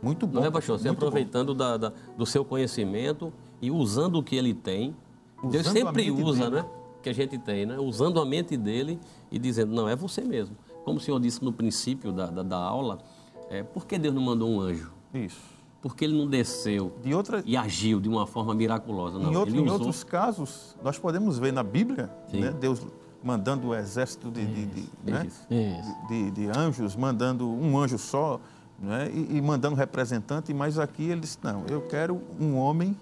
Muito 0.00 0.24
bom. 0.24 0.38
Não 0.38 0.46
é, 0.46 0.52
pastor? 0.52 0.78
Você 0.78 0.88
aproveitando 0.88 1.52
da, 1.52 1.76
da, 1.76 1.92
do 2.16 2.24
seu 2.24 2.44
conhecimento 2.44 3.32
e 3.60 3.72
usando 3.72 4.20
o 4.20 4.22
que 4.22 4.36
ele 4.36 4.54
tem. 4.54 4.94
Usando 5.38 5.50
Deus 5.50 5.66
sempre 5.66 6.12
usa, 6.12 6.48
dele. 6.48 6.62
né? 6.62 6.79
Que 7.00 7.08
a 7.08 7.12
gente 7.12 7.38
tem, 7.38 7.66
né? 7.66 7.78
usando 7.78 8.20
a 8.20 8.24
mente 8.24 8.56
dele 8.56 8.98
e 9.30 9.38
dizendo, 9.38 9.74
não, 9.74 9.88
é 9.88 9.96
você 9.96 10.22
mesmo. 10.22 10.56
Como 10.84 10.98
o 10.98 11.00
senhor 11.00 11.18
disse 11.20 11.44
no 11.44 11.52
princípio 11.52 12.12
da, 12.12 12.26
da, 12.26 12.42
da 12.42 12.56
aula, 12.56 12.98
é, 13.48 13.62
por 13.62 13.86
que 13.86 13.98
Deus 13.98 14.14
não 14.14 14.22
mandou 14.22 14.48
um 14.48 14.60
anjo? 14.60 14.92
Isso. 15.12 15.40
Porque 15.82 16.04
ele 16.04 16.16
não 16.16 16.26
desceu 16.26 16.92
de 17.02 17.14
outra... 17.14 17.42
e 17.46 17.56
agiu 17.56 18.00
de 18.00 18.08
uma 18.08 18.26
forma 18.26 18.54
miraculosa. 18.54 19.18
Não, 19.18 19.32
em, 19.32 19.36
outro, 19.36 19.54
em 19.54 19.60
usou... 19.60 19.72
outros 19.72 20.04
casos, 20.04 20.76
nós 20.82 20.98
podemos 20.98 21.38
ver 21.38 21.52
na 21.52 21.62
Bíblia, 21.62 22.10
né? 22.32 22.50
Deus 22.50 22.86
mandando 23.22 23.68
um 23.68 23.74
exército 23.74 24.30
de, 24.30 24.44
de, 24.46 24.66
de, 24.66 24.88
né? 25.04 25.26
de 26.32 26.48
anjos, 26.48 26.96
mandando 26.96 27.48
um 27.48 27.78
anjo 27.78 27.98
só, 27.98 28.40
né? 28.78 29.10
e, 29.12 29.36
e 29.36 29.42
mandando 29.42 29.76
representante, 29.76 30.52
mas 30.54 30.78
aqui 30.78 31.04
ele 31.04 31.20
disse, 31.20 31.38
não, 31.42 31.64
eu 31.68 31.82
quero 31.82 32.20
um 32.40 32.56
homem 32.56 32.96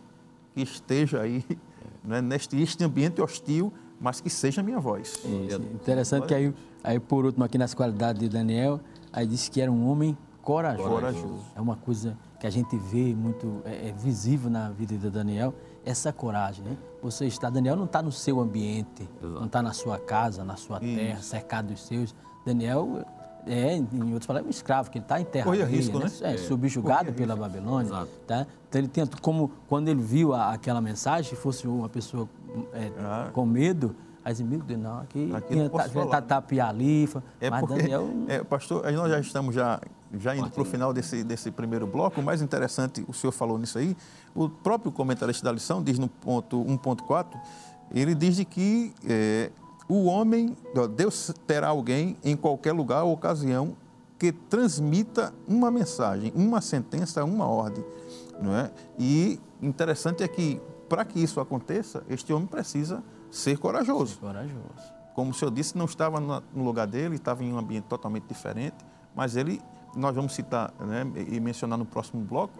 que 0.54 0.62
esteja 0.62 1.20
aí 1.20 1.44
né? 2.02 2.20
neste 2.20 2.60
este 2.60 2.82
ambiente 2.82 3.20
hostil, 3.20 3.72
mas 4.00 4.20
que 4.20 4.30
seja 4.30 4.60
a 4.60 4.64
minha 4.64 4.78
voz. 4.78 5.14
Isso. 5.24 5.60
Interessante 5.74 6.26
que 6.26 6.34
aí, 6.34 6.54
aí, 6.82 7.00
por 7.00 7.24
último, 7.24 7.44
aqui 7.44 7.58
nas 7.58 7.74
qualidades 7.74 8.20
de 8.20 8.28
Daniel, 8.28 8.80
aí 9.12 9.26
disse 9.26 9.50
que 9.50 9.60
era 9.60 9.70
um 9.70 9.88
homem 9.88 10.16
corajoso. 10.42 10.88
corajoso. 10.88 11.44
É 11.54 11.60
uma 11.60 11.76
coisa 11.76 12.16
que 12.40 12.46
a 12.46 12.50
gente 12.50 12.76
vê 12.76 13.14
muito, 13.14 13.60
é, 13.64 13.88
é 13.88 13.92
visível 13.92 14.48
na 14.50 14.70
vida 14.70 14.96
de 14.96 15.10
Daniel, 15.10 15.54
essa 15.84 16.12
coragem, 16.12 16.64
né? 16.64 16.76
Você 17.02 17.26
está, 17.26 17.50
Daniel 17.50 17.76
não 17.76 17.84
está 17.84 18.00
no 18.00 18.12
seu 18.12 18.40
ambiente, 18.40 19.02
Exato. 19.02 19.40
não 19.40 19.46
está 19.46 19.62
na 19.62 19.72
sua 19.72 19.98
casa, 19.98 20.44
na 20.44 20.56
sua 20.56 20.78
Isso. 20.82 20.96
terra, 20.96 21.20
cercado 21.20 21.68
dos 21.68 21.82
seus. 21.82 22.14
Daniel 22.46 23.04
é, 23.46 23.76
em 23.76 24.12
outras 24.12 24.26
palavras, 24.26 24.46
um 24.46 24.50
escravo, 24.50 24.90
que 24.90 24.98
ele 24.98 25.04
está 25.04 25.20
em 25.20 25.24
terra 25.24 25.44
Corria 25.44 25.64
risco, 25.64 25.98
né? 25.98 26.06
né? 26.20 26.34
É, 26.34 26.36
subjugado 26.36 27.12
pela. 27.12 27.34
Babilônia. 27.34 27.88
Exato. 27.88 28.10
Tá? 28.26 28.46
Então 28.68 28.80
ele 28.80 28.88
tenta, 28.88 29.16
como 29.20 29.50
quando 29.68 29.88
ele 29.88 30.02
viu 30.02 30.34
a, 30.34 30.52
aquela 30.52 30.80
mensagem, 30.80 31.34
fosse 31.36 31.66
uma 31.66 31.88
pessoa 31.88 32.28
é, 32.72 32.90
ah. 32.98 33.30
com 33.32 33.46
medo, 33.46 33.94
disse, 34.26 34.44
meu 34.44 34.60
Deus, 34.60 34.80
não, 34.80 34.98
aqui, 34.98 35.30
aqui 35.34 35.54
tinha 35.54 35.70
tá, 35.70 36.22
tapiar 36.22 36.68
ali, 36.68 37.08
é 37.40 37.50
mas 37.50 37.60
porque, 37.60 37.82
Daniel... 37.82 38.08
É, 38.28 38.42
pastor, 38.42 38.90
nós 38.92 39.10
já 39.10 39.20
estamos 39.20 39.54
já, 39.54 39.80
já 40.14 40.36
indo 40.36 40.50
para 40.50 40.62
o 40.62 40.64
final 40.64 40.92
desse, 40.92 41.24
desse 41.24 41.50
primeiro 41.50 41.86
bloco, 41.86 42.20
o 42.20 42.24
mais 42.24 42.42
interessante, 42.42 43.04
o 43.08 43.12
senhor 43.12 43.32
falou 43.32 43.58
nisso 43.58 43.78
aí, 43.78 43.96
o 44.34 44.48
próprio 44.48 44.92
comentarista 44.92 45.44
da 45.44 45.52
lição 45.52 45.82
diz 45.82 45.98
no 45.98 46.08
ponto 46.08 46.62
1.4, 46.64 47.26
ele 47.92 48.14
diz 48.14 48.42
que 48.44 48.92
é, 49.08 49.50
o 49.88 50.04
homem, 50.04 50.56
Deus 50.94 51.32
terá 51.46 51.68
alguém 51.68 52.16
em 52.22 52.36
qualquer 52.36 52.72
lugar 52.72 53.04
ou 53.04 53.12
ocasião 53.14 53.74
que 54.18 54.32
transmita 54.32 55.32
uma 55.46 55.70
mensagem, 55.70 56.32
uma 56.34 56.60
sentença, 56.60 57.24
uma 57.24 57.46
ordem, 57.46 57.84
não 58.42 58.54
é? 58.54 58.70
E 58.98 59.40
interessante 59.62 60.22
é 60.22 60.28
que 60.28 60.60
para 60.88 61.04
que 61.04 61.20
isso 61.20 61.40
aconteça, 61.40 62.02
este 62.08 62.32
homem 62.32 62.46
precisa 62.46 63.02
ser 63.30 63.58
corajoso. 63.58 64.14
Ser 64.14 64.20
corajoso. 64.20 64.98
Como 65.14 65.32
o 65.32 65.34
senhor 65.34 65.50
disse, 65.50 65.76
não 65.76 65.84
estava 65.84 66.20
no 66.20 66.64
lugar 66.64 66.86
dele, 66.86 67.16
estava 67.16 67.42
em 67.42 67.52
um 67.52 67.58
ambiente 67.58 67.84
totalmente 67.84 68.24
diferente, 68.24 68.76
mas 69.14 69.36
ele, 69.36 69.60
nós 69.96 70.14
vamos 70.14 70.32
citar 70.32 70.72
né, 70.80 71.04
e 71.28 71.40
mencionar 71.40 71.76
no 71.76 71.84
próximo 71.84 72.22
bloco, 72.22 72.58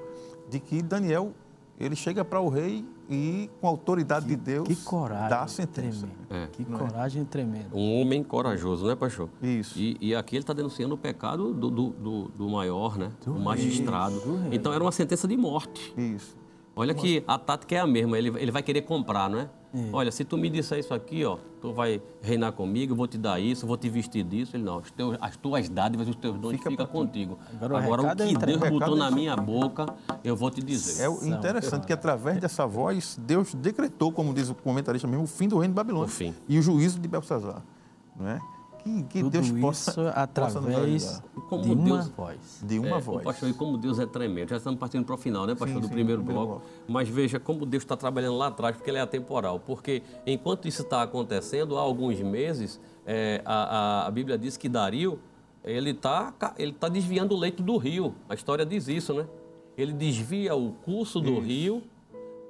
de 0.51 0.59
que 0.59 0.83
Daniel 0.83 1.33
ele 1.79 1.95
chega 1.95 2.25
para 2.25 2.41
o 2.41 2.49
rei 2.49 2.85
e, 3.09 3.49
com 3.61 3.69
a 3.69 3.71
autoridade 3.71 4.27
que, 4.27 4.35
de 4.35 4.37
Deus, 4.37 4.67
que 4.67 4.75
coragem 4.77 5.29
dá 5.29 5.43
a 5.43 5.47
sentença. 5.47 6.09
É. 6.29 6.49
Que 6.49 6.65
coragem 6.65 7.25
tremenda. 7.25 7.69
Um 7.73 8.01
homem 8.01 8.23
corajoso, 8.25 8.87
né, 8.87 8.97
pastor? 8.97 9.29
Isso. 9.41 9.79
E, 9.79 9.97
e 10.01 10.15
aqui 10.15 10.35
ele 10.35 10.43
está 10.43 10.53
denunciando 10.53 10.97
o 10.97 10.99
pecado 10.99 11.55
do, 11.55 11.71
do, 11.71 11.91
do, 11.91 12.29
do 12.29 12.49
maior, 12.49 12.99
né? 12.99 13.13
Do, 13.25 13.35
magistrado. 13.39 14.19
do 14.21 14.37
rei. 14.37 14.57
então 14.57 14.73
era 14.73 14.83
uma 14.83 14.91
sentença 14.91 15.29
de 15.29 15.37
morte. 15.37 15.95
Isso. 15.97 16.37
Olha 16.79 16.95
que 16.95 17.25
a 17.27 17.37
tática 17.37 17.75
é 17.75 17.81
a 17.81 17.87
mesma, 17.87 18.17
ele, 18.17 18.29
ele 18.39 18.53
vai 18.53 18.63
querer 18.63 18.83
comprar, 18.83 19.29
não 19.29 19.41
é? 19.41 19.49
Olha, 19.93 20.11
se 20.11 20.25
tu 20.25 20.39
me 20.39 20.49
disser 20.49 20.79
isso 20.79 20.95
aqui, 20.95 21.25
ó, 21.25 21.37
tu 21.61 21.73
vai 21.73 22.01
reinar 22.23 22.53
comigo, 22.53 22.93
eu 22.93 22.97
vou 22.97 23.07
te 23.07 23.19
dar 23.19 23.39
isso, 23.41 23.65
eu 23.65 23.69
vou 23.69 23.77
te 23.77 23.89
vestir 23.89 24.25
disso. 24.25 24.57
Ele 24.57 24.63
não, 24.63 24.81
teus, 24.81 25.17
as 25.21 25.37
tuas 25.37 25.69
dádivas, 25.69 26.09
os 26.09 26.17
teus 26.17 26.39
dons 26.39 26.53
Fica 26.53 26.71
ficam 26.71 26.87
tu. 26.87 26.93
contigo. 26.93 27.39
Agora, 27.61 27.75
o 27.75 27.77
Agora, 27.77 28.03
o 28.03 28.07
é 28.07 28.15
que. 28.15 28.37
Deus 28.47 28.63
O 28.63 28.71
botou 28.71 28.97
na 28.97 29.09
é 29.09 29.11
minha 29.11 29.37
boca, 29.37 29.87
eu 30.25 30.37
vou 30.37 30.51
te 30.51 30.63
dizer. 30.63 31.05
É 31.05 31.09
interessante 31.27 31.87
que 31.87 31.93
através 31.93 32.39
dessa 32.39 32.65
voz, 32.67 33.19
Deus 33.21 33.55
decretou, 33.55 34.13
como 34.13 34.33
diz 34.33 34.49
o 34.49 34.55
comentarista 34.55 35.07
mesmo, 35.07 35.25
o 35.25 35.27
fim 35.27 35.49
do 35.49 35.59
reino 35.59 35.75
de 35.75 35.77
Babilônia. 35.77 36.07
O 36.07 36.11
fim. 36.11 36.35
E 36.49 36.59
o 36.59 36.63
juízo 36.63 36.99
de 36.99 37.09
Belsazar. 37.09 37.63
Não 38.17 38.29
é? 38.29 38.41
Que, 38.85 39.03
que 39.05 39.19
Tudo 39.21 39.31
Deus 39.31 39.47
isso 39.47 39.61
possa, 39.61 39.91
possa 39.93 40.61
nos 40.61 40.71
através. 40.71 41.23
Como 41.49 41.63
de 41.63 41.73
uma 41.73 41.85
Deus- 41.85 42.09
voz. 42.09 42.63
de 42.63 42.79
uma 42.79 42.97
É, 42.97 43.01
voz. 43.01 43.25
pastor, 43.25 43.49
e 43.49 43.53
como 43.55 43.77
Deus 43.77 43.99
é 43.99 44.07
tremendo. 44.07 44.49
Já 44.51 44.57
estamos 44.57 44.79
partindo 44.79 45.05
para 45.05 45.15
o 45.15 45.19
final, 45.19 45.47
né, 45.47 45.55
pastor, 45.55 45.69
Sim, 45.77 45.81
do 45.81 45.87
sim, 45.89 45.93
primeiro, 45.93 46.23
primeiro 46.23 46.47
bloco. 46.49 46.63
Mas 46.87 47.09
veja 47.09 47.39
como 47.41 47.67
Deus 47.67 47.83
está 47.83 47.97
trabalhando 47.97 48.37
lá 48.37 48.47
atrás, 48.49 48.77
porque 48.77 48.91
ele 48.91 48.99
é 48.99 49.01
atemporal. 49.03 49.59
Porque 49.61 50.03
enquanto 50.27 50.69
isso 50.69 50.83
está 50.83 51.03
acontecendo, 51.03 51.77
há 51.77 51.81
alguns 51.81 52.21
meses, 52.21 52.81
é, 53.07 53.43
a, 53.45 53.55
a- 54.05 54.07
a 54.07 54.11
Bíblia 54.11 54.39
diz 54.39 54.57
que 54.57 54.69
Dario, 54.69 55.19
ele 55.65 55.91
está 55.91 56.33
ele 56.57 56.73
tá 56.73 56.89
desviando 56.89 57.35
o 57.35 57.39
leito 57.39 57.63
do 57.63 57.77
rio. 57.77 58.15
A 58.29 58.35
história 58.35 58.65
diz 58.65 58.89
isso, 58.89 59.13
né? 59.13 59.27
Ele 59.77 59.93
desvia 59.93 60.55
o 60.55 60.73
curso 60.85 61.21
do 61.21 61.39
rio 61.41 61.83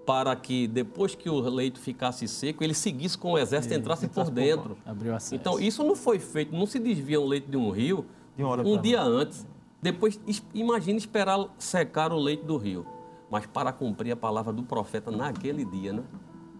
para 0.08 0.34
que 0.34 0.66
depois 0.66 1.14
que 1.14 1.28
o 1.28 1.38
leito 1.38 1.78
ficasse 1.78 2.26
seco, 2.26 2.64
ele 2.64 2.72
seguisse 2.72 3.18
com 3.18 3.32
o 3.32 3.38
exército 3.38 3.74
e 3.74 3.76
entrasse 3.76 4.08
por 4.08 4.30
dentro. 4.30 4.74
Abriu 4.86 5.14
acesso. 5.14 5.34
Então, 5.34 5.60
isso 5.60 5.84
não 5.84 5.94
foi 5.94 6.18
feito, 6.18 6.56
não 6.56 6.64
se 6.64 6.78
desvia 6.78 7.20
um 7.20 7.26
leito 7.26 7.50
de 7.50 7.58
um 7.58 7.68
rio 7.68 8.06
De 8.34 8.42
um 8.42 8.80
dia 8.80 9.02
antes. 9.02 9.46
Depois, 9.82 10.18
imagine 10.54 10.96
esperar 10.96 11.46
secar 11.58 12.10
o 12.10 12.16
leito 12.16 12.46
do 12.46 12.56
rio. 12.56 12.86
Mas 13.30 13.44
para 13.44 13.70
cumprir 13.70 14.12
a 14.12 14.16
palavra 14.16 14.50
do 14.50 14.62
profeta 14.62 15.10
naquele 15.10 15.62
dia, 15.62 15.92
né? 15.92 16.02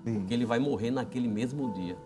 Sim. 0.05 0.19
Porque 0.19 0.35
ele 0.35 0.45
vai 0.45 0.59
morrer 0.59 0.91
naquele 0.91 1.27
mesmo 1.27 1.73
dia. 1.73 1.97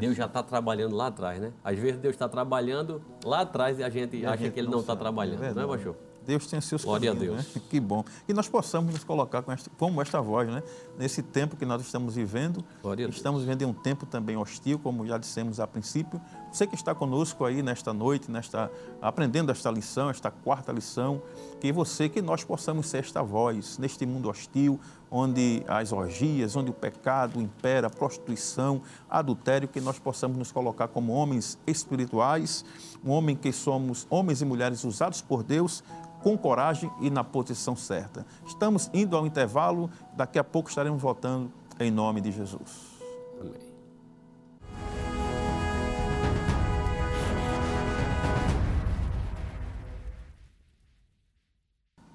Deus 0.00 0.16
já 0.16 0.24
está 0.24 0.42
trabalhando 0.42 0.96
lá 0.96 1.08
atrás, 1.08 1.38
né? 1.38 1.52
Às 1.62 1.78
vezes 1.78 2.00
Deus 2.00 2.14
está 2.14 2.26
trabalhando 2.26 3.02
lá 3.22 3.42
atrás 3.42 3.78
e 3.78 3.84
a 3.84 3.90
gente 3.90 4.16
E 4.16 4.24
a 4.24 4.30
acha 4.30 4.44
gente 4.44 4.54
que 4.54 4.60
ele 4.60 4.70
não 4.70 4.80
está 4.80 4.96
trabalhando, 4.96 5.44
é 5.44 5.52
não 5.52 5.62
é. 5.62 5.66
Baixou? 5.66 5.94
Deus 6.26 6.46
tem 6.46 6.60
seus 6.60 6.84
Glória 6.84 7.12
a 7.12 7.14
caminhos, 7.14 7.36
Deus. 7.44 7.54
né? 7.54 7.62
Que 7.70 7.78
bom. 7.78 8.04
Que 8.26 8.34
nós 8.34 8.48
possamos 8.48 8.92
nos 8.92 9.04
colocar 9.04 9.42
com 9.42 9.52
esta, 9.52 9.70
como 9.78 10.02
esta 10.02 10.20
voz, 10.20 10.48
né? 10.48 10.62
Nesse 10.98 11.22
tempo 11.22 11.56
que 11.56 11.64
nós 11.64 11.80
estamos 11.80 12.16
vivendo. 12.16 12.64
Glória 12.82 13.04
a 13.04 13.08
Deus. 13.08 13.16
Estamos 13.16 13.42
vivendo 13.42 13.62
em 13.62 13.66
um 13.66 13.72
tempo 13.72 14.04
também 14.04 14.36
hostil, 14.36 14.78
como 14.78 15.06
já 15.06 15.16
dissemos 15.18 15.60
a 15.60 15.66
princípio. 15.66 16.20
Você 16.52 16.66
que 16.66 16.74
está 16.74 16.94
conosco 16.94 17.44
aí 17.44 17.62
nesta 17.62 17.92
noite, 17.92 18.30
nesta 18.30 18.70
aprendendo 19.00 19.52
esta 19.52 19.70
lição, 19.70 20.10
esta 20.10 20.30
quarta 20.30 20.72
lição, 20.72 21.22
que 21.60 21.70
você, 21.70 22.08
que 22.08 22.20
nós 22.20 22.42
possamos 22.42 22.86
ser 22.86 22.98
esta 22.98 23.22
voz 23.22 23.78
neste 23.78 24.04
mundo 24.06 24.28
hostil, 24.28 24.80
onde 25.10 25.62
as 25.68 25.92
orgias, 25.92 26.56
onde 26.56 26.70
o 26.70 26.74
pecado 26.74 27.40
impera, 27.40 27.86
a 27.86 27.90
prostituição, 27.90 28.82
adultério, 29.08 29.68
que 29.68 29.80
nós 29.80 29.98
possamos 29.98 30.36
nos 30.36 30.50
colocar 30.50 30.88
como 30.88 31.12
homens 31.12 31.58
espirituais, 31.66 32.64
um 33.04 33.10
homem 33.10 33.36
que 33.36 33.52
somos 33.52 34.06
homens 34.10 34.42
e 34.42 34.44
mulheres 34.44 34.82
usados 34.82 35.20
por 35.20 35.42
Deus 35.42 35.84
com 36.26 36.36
coragem 36.36 36.90
e 37.00 37.08
na 37.08 37.22
posição 37.22 37.76
certa. 37.76 38.26
Estamos 38.44 38.90
indo 38.92 39.16
ao 39.16 39.28
intervalo, 39.28 39.88
daqui 40.16 40.40
a 40.40 40.42
pouco 40.42 40.68
estaremos 40.68 41.00
voltando 41.00 41.52
em 41.78 41.88
nome 41.88 42.20
de 42.20 42.32
Jesus. 42.32 42.98
Amém. 43.40 43.54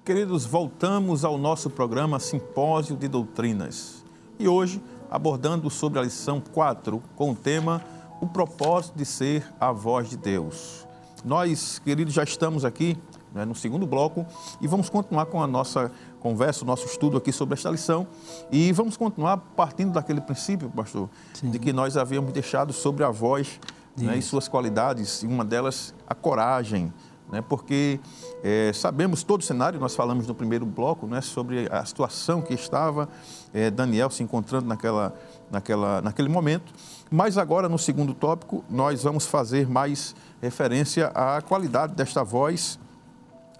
Queridos, 0.04 0.44
voltamos 0.44 1.24
ao 1.24 1.38
nosso 1.38 1.70
programa 1.70 2.20
Simpósio 2.20 2.94
de 2.98 3.08
Doutrinas. 3.08 4.04
E 4.38 4.46
hoje, 4.46 4.82
abordando 5.10 5.70
sobre 5.70 5.98
a 5.98 6.02
lição 6.02 6.38
4, 6.38 7.02
com 7.16 7.30
o 7.30 7.34
tema 7.34 7.82
O 8.20 8.26
propósito 8.26 8.94
de 8.94 9.06
ser 9.06 9.50
a 9.58 9.72
voz 9.72 10.10
de 10.10 10.18
Deus. 10.18 10.86
Nós, 11.24 11.78
queridos, 11.78 12.12
já 12.12 12.24
estamos 12.24 12.62
aqui 12.62 12.98
né, 13.34 13.44
no 13.44 13.54
segundo 13.54 13.86
bloco. 13.86 14.26
E 14.60 14.66
vamos 14.66 14.88
continuar 14.88 15.26
com 15.26 15.42
a 15.42 15.46
nossa 15.46 15.90
conversa, 16.20 16.64
o 16.64 16.66
nosso 16.66 16.86
estudo 16.86 17.16
aqui 17.16 17.32
sobre 17.32 17.54
esta 17.54 17.70
lição. 17.70 18.06
E 18.50 18.72
vamos 18.72 18.96
continuar 18.96 19.38
partindo 19.56 19.92
daquele 19.92 20.20
princípio, 20.20 20.70
pastor, 20.70 21.08
de 21.42 21.58
que 21.58 21.72
nós 21.72 21.96
havíamos 21.96 22.32
deixado 22.32 22.72
sobre 22.72 23.04
a 23.04 23.10
voz 23.10 23.60
né, 23.96 24.16
e 24.16 24.22
suas 24.22 24.48
qualidades, 24.48 25.22
e 25.22 25.26
uma 25.26 25.44
delas, 25.44 25.94
a 26.06 26.14
coragem 26.14 26.92
né, 27.32 27.42
porque 27.48 27.98
eh, 28.44 28.70
sabemos 28.74 29.22
todo 29.22 29.40
o 29.40 29.44
cenário, 29.44 29.80
nós 29.80 29.96
falamos 29.96 30.26
no 30.26 30.34
primeiro 30.34 30.66
bloco 30.66 31.06
né, 31.06 31.22
sobre 31.22 31.66
a 31.72 31.82
situação 31.82 32.42
que 32.42 32.52
estava 32.52 33.08
eh, 33.54 33.70
Daniel 33.70 34.10
se 34.10 34.22
encontrando 34.22 34.68
naquela, 34.68 35.14
naquela, 35.50 36.02
naquele 36.02 36.28
momento, 36.28 36.74
mas 37.10 37.38
agora 37.38 37.70
no 37.70 37.78
segundo 37.78 38.12
tópico 38.12 38.62
nós 38.68 39.02
vamos 39.02 39.26
fazer 39.26 39.66
mais 39.66 40.14
referência 40.42 41.06
à 41.14 41.40
qualidade 41.40 41.94
desta 41.94 42.22
voz 42.22 42.78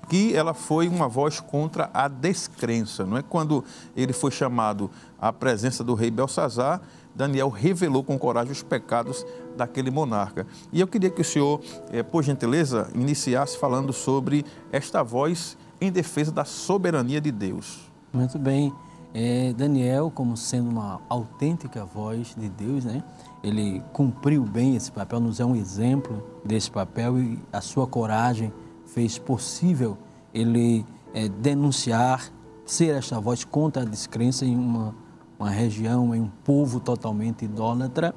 que 0.08 0.34
ela 0.34 0.54
foi 0.54 0.88
uma 0.88 1.08
voz 1.08 1.40
contra 1.40 1.90
a 1.92 2.08
descrença. 2.08 3.04
Não 3.04 3.16
é 3.16 3.22
quando 3.22 3.64
ele 3.96 4.12
foi 4.12 4.30
chamado 4.30 4.90
à 5.20 5.32
presença 5.32 5.82
do 5.82 5.94
rei 5.94 6.10
Belsazar, 6.10 6.80
Daniel 7.14 7.48
revelou 7.48 8.02
com 8.02 8.18
coragem 8.18 8.52
os 8.52 8.62
pecados 8.62 9.24
daquele 9.56 9.90
monarca. 9.90 10.46
E 10.72 10.80
eu 10.80 10.86
queria 10.86 11.10
que 11.10 11.20
o 11.20 11.24
senhor, 11.24 11.60
eh, 11.90 12.02
por 12.02 12.22
gentileza, 12.22 12.88
iniciasse 12.94 13.58
falando 13.58 13.92
sobre 13.92 14.44
esta 14.70 15.02
voz 15.02 15.56
em 15.80 15.90
defesa 15.90 16.32
da 16.32 16.44
soberania 16.44 17.20
de 17.20 17.30
Deus. 17.30 17.90
Muito 18.12 18.38
bem. 18.38 18.72
É, 19.14 19.52
Daniel, 19.52 20.10
como 20.14 20.38
sendo 20.38 20.70
uma 20.70 21.00
autêntica 21.08 21.84
voz 21.84 22.34
de 22.34 22.48
Deus, 22.48 22.84
né? 22.84 23.04
ele 23.42 23.82
cumpriu 23.92 24.42
bem 24.42 24.76
esse 24.76 24.90
papel, 24.90 25.20
nos 25.20 25.40
é 25.40 25.44
um 25.44 25.56
exemplo 25.56 26.22
desse 26.44 26.70
papel 26.70 27.18
e 27.18 27.38
a 27.52 27.60
sua 27.60 27.86
coragem 27.86 28.52
fez 28.92 29.18
possível 29.18 29.96
ele 30.32 30.84
é, 31.14 31.28
denunciar, 31.28 32.30
ser 32.64 32.96
esta 32.96 33.20
voz 33.20 33.44
contra 33.44 33.82
a 33.82 33.84
descrença 33.84 34.44
em 34.44 34.56
uma, 34.56 34.94
uma 35.38 35.50
região, 35.50 36.14
em 36.14 36.20
um 36.20 36.30
povo 36.44 36.80
totalmente 36.80 37.44
idólatra. 37.44 38.14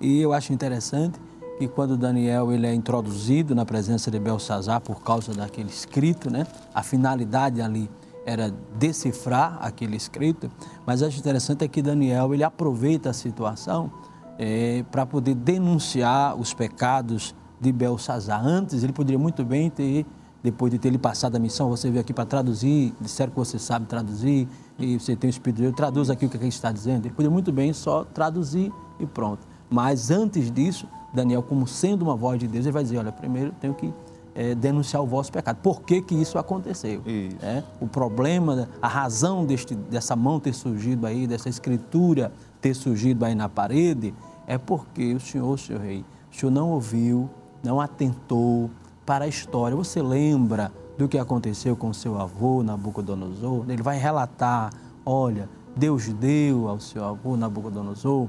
E 0.00 0.20
eu 0.20 0.32
acho 0.32 0.52
interessante 0.52 1.18
que 1.58 1.66
quando 1.66 1.96
Daniel 1.96 2.52
ele 2.52 2.66
é 2.66 2.74
introduzido 2.74 3.54
na 3.54 3.64
presença 3.64 4.10
de 4.10 4.18
Belsazar 4.18 4.80
por 4.80 5.02
causa 5.02 5.34
daquele 5.34 5.68
escrito, 5.68 6.30
né? 6.30 6.46
a 6.72 6.82
finalidade 6.82 7.60
ali 7.60 7.90
era 8.24 8.52
decifrar 8.78 9.58
aquele 9.60 9.96
escrito, 9.96 10.50
mas 10.86 11.02
acho 11.02 11.18
interessante 11.18 11.64
é 11.64 11.68
que 11.68 11.82
Daniel 11.82 12.32
ele 12.32 12.44
aproveita 12.44 13.10
a 13.10 13.12
situação 13.12 13.90
é, 14.38 14.84
para 14.90 15.04
poder 15.04 15.34
denunciar 15.34 16.38
os 16.38 16.54
pecados 16.54 17.34
de 17.60 17.72
Belsazar. 17.72 18.46
Antes 18.46 18.84
ele 18.84 18.92
poderia 18.92 19.18
muito 19.18 19.44
bem 19.44 19.68
ter, 19.68 20.06
depois 20.42 20.70
de 20.70 20.78
ter 20.78 20.90
lhe 20.90 20.98
passado 20.98 21.36
a 21.36 21.38
missão, 21.38 21.68
você 21.68 21.90
veio 21.90 22.00
aqui 22.00 22.12
para 22.12 22.24
traduzir, 22.24 22.94
disseram 23.00 23.30
que 23.30 23.38
você 23.38 23.58
sabe 23.58 23.86
traduzir 23.86 24.48
e 24.78 24.98
você 24.98 25.16
tem 25.16 25.28
o 25.28 25.32
Espírito 25.32 25.56
de 25.56 25.62
Deus, 25.62 25.74
traduz 25.74 26.10
aqui 26.10 26.26
o 26.26 26.28
que 26.28 26.36
a 26.36 26.40
gente 26.40 26.52
está 26.52 26.70
dizendo. 26.70 27.06
Ele 27.06 27.14
poderia 27.14 27.30
muito 27.30 27.50
bem 27.50 27.72
só 27.72 28.04
traduzir 28.04 28.72
e 29.00 29.06
pronto. 29.06 29.46
Mas 29.68 30.10
antes 30.10 30.50
disso, 30.50 30.86
Daniel, 31.12 31.42
como 31.42 31.66
sendo 31.66 32.02
uma 32.02 32.16
voz 32.16 32.38
de 32.38 32.46
Deus, 32.46 32.64
ele 32.64 32.72
vai 32.72 32.82
dizer, 32.82 32.98
olha, 32.98 33.10
primeiro 33.12 33.48
eu 33.48 33.54
tenho 33.60 33.74
que 33.74 33.92
é, 34.34 34.54
denunciar 34.54 35.02
o 35.02 35.06
vosso 35.06 35.32
pecado. 35.32 35.56
Por 35.56 35.82
que, 35.82 36.00
que 36.00 36.14
isso 36.14 36.38
aconteceu? 36.38 37.02
Isso. 37.04 37.36
É, 37.42 37.64
o 37.80 37.88
problema, 37.88 38.68
a 38.80 38.86
razão 38.86 39.44
deste, 39.44 39.74
dessa 39.74 40.14
mão 40.14 40.38
ter 40.38 40.54
surgido 40.54 41.06
aí, 41.06 41.26
dessa 41.26 41.48
escritura 41.48 42.32
ter 42.60 42.74
surgido 42.74 43.24
aí 43.24 43.34
na 43.34 43.48
parede, 43.48 44.14
é 44.46 44.56
porque 44.56 45.14
o 45.14 45.20
Senhor, 45.20 45.58
Senhor 45.58 45.80
Rei, 45.80 46.04
o 46.32 46.36
Senhor 46.36 46.50
não 46.50 46.70
ouviu, 46.70 47.28
não 47.62 47.80
atentou 47.80 48.70
para 49.08 49.24
a 49.24 49.28
história. 49.28 49.74
Você 49.74 50.02
lembra 50.02 50.70
do 50.98 51.08
que 51.08 51.16
aconteceu 51.16 51.74
com 51.74 51.94
seu 51.94 52.20
avô 52.20 52.62
Nabucodonosor? 52.62 53.64
Ele 53.66 53.82
vai 53.82 53.96
relatar, 53.96 54.70
olha, 55.02 55.48
Deus 55.74 56.08
deu 56.08 56.68
ao 56.68 56.78
seu 56.78 57.02
avô 57.02 57.34
Nabucodonosor 57.34 58.28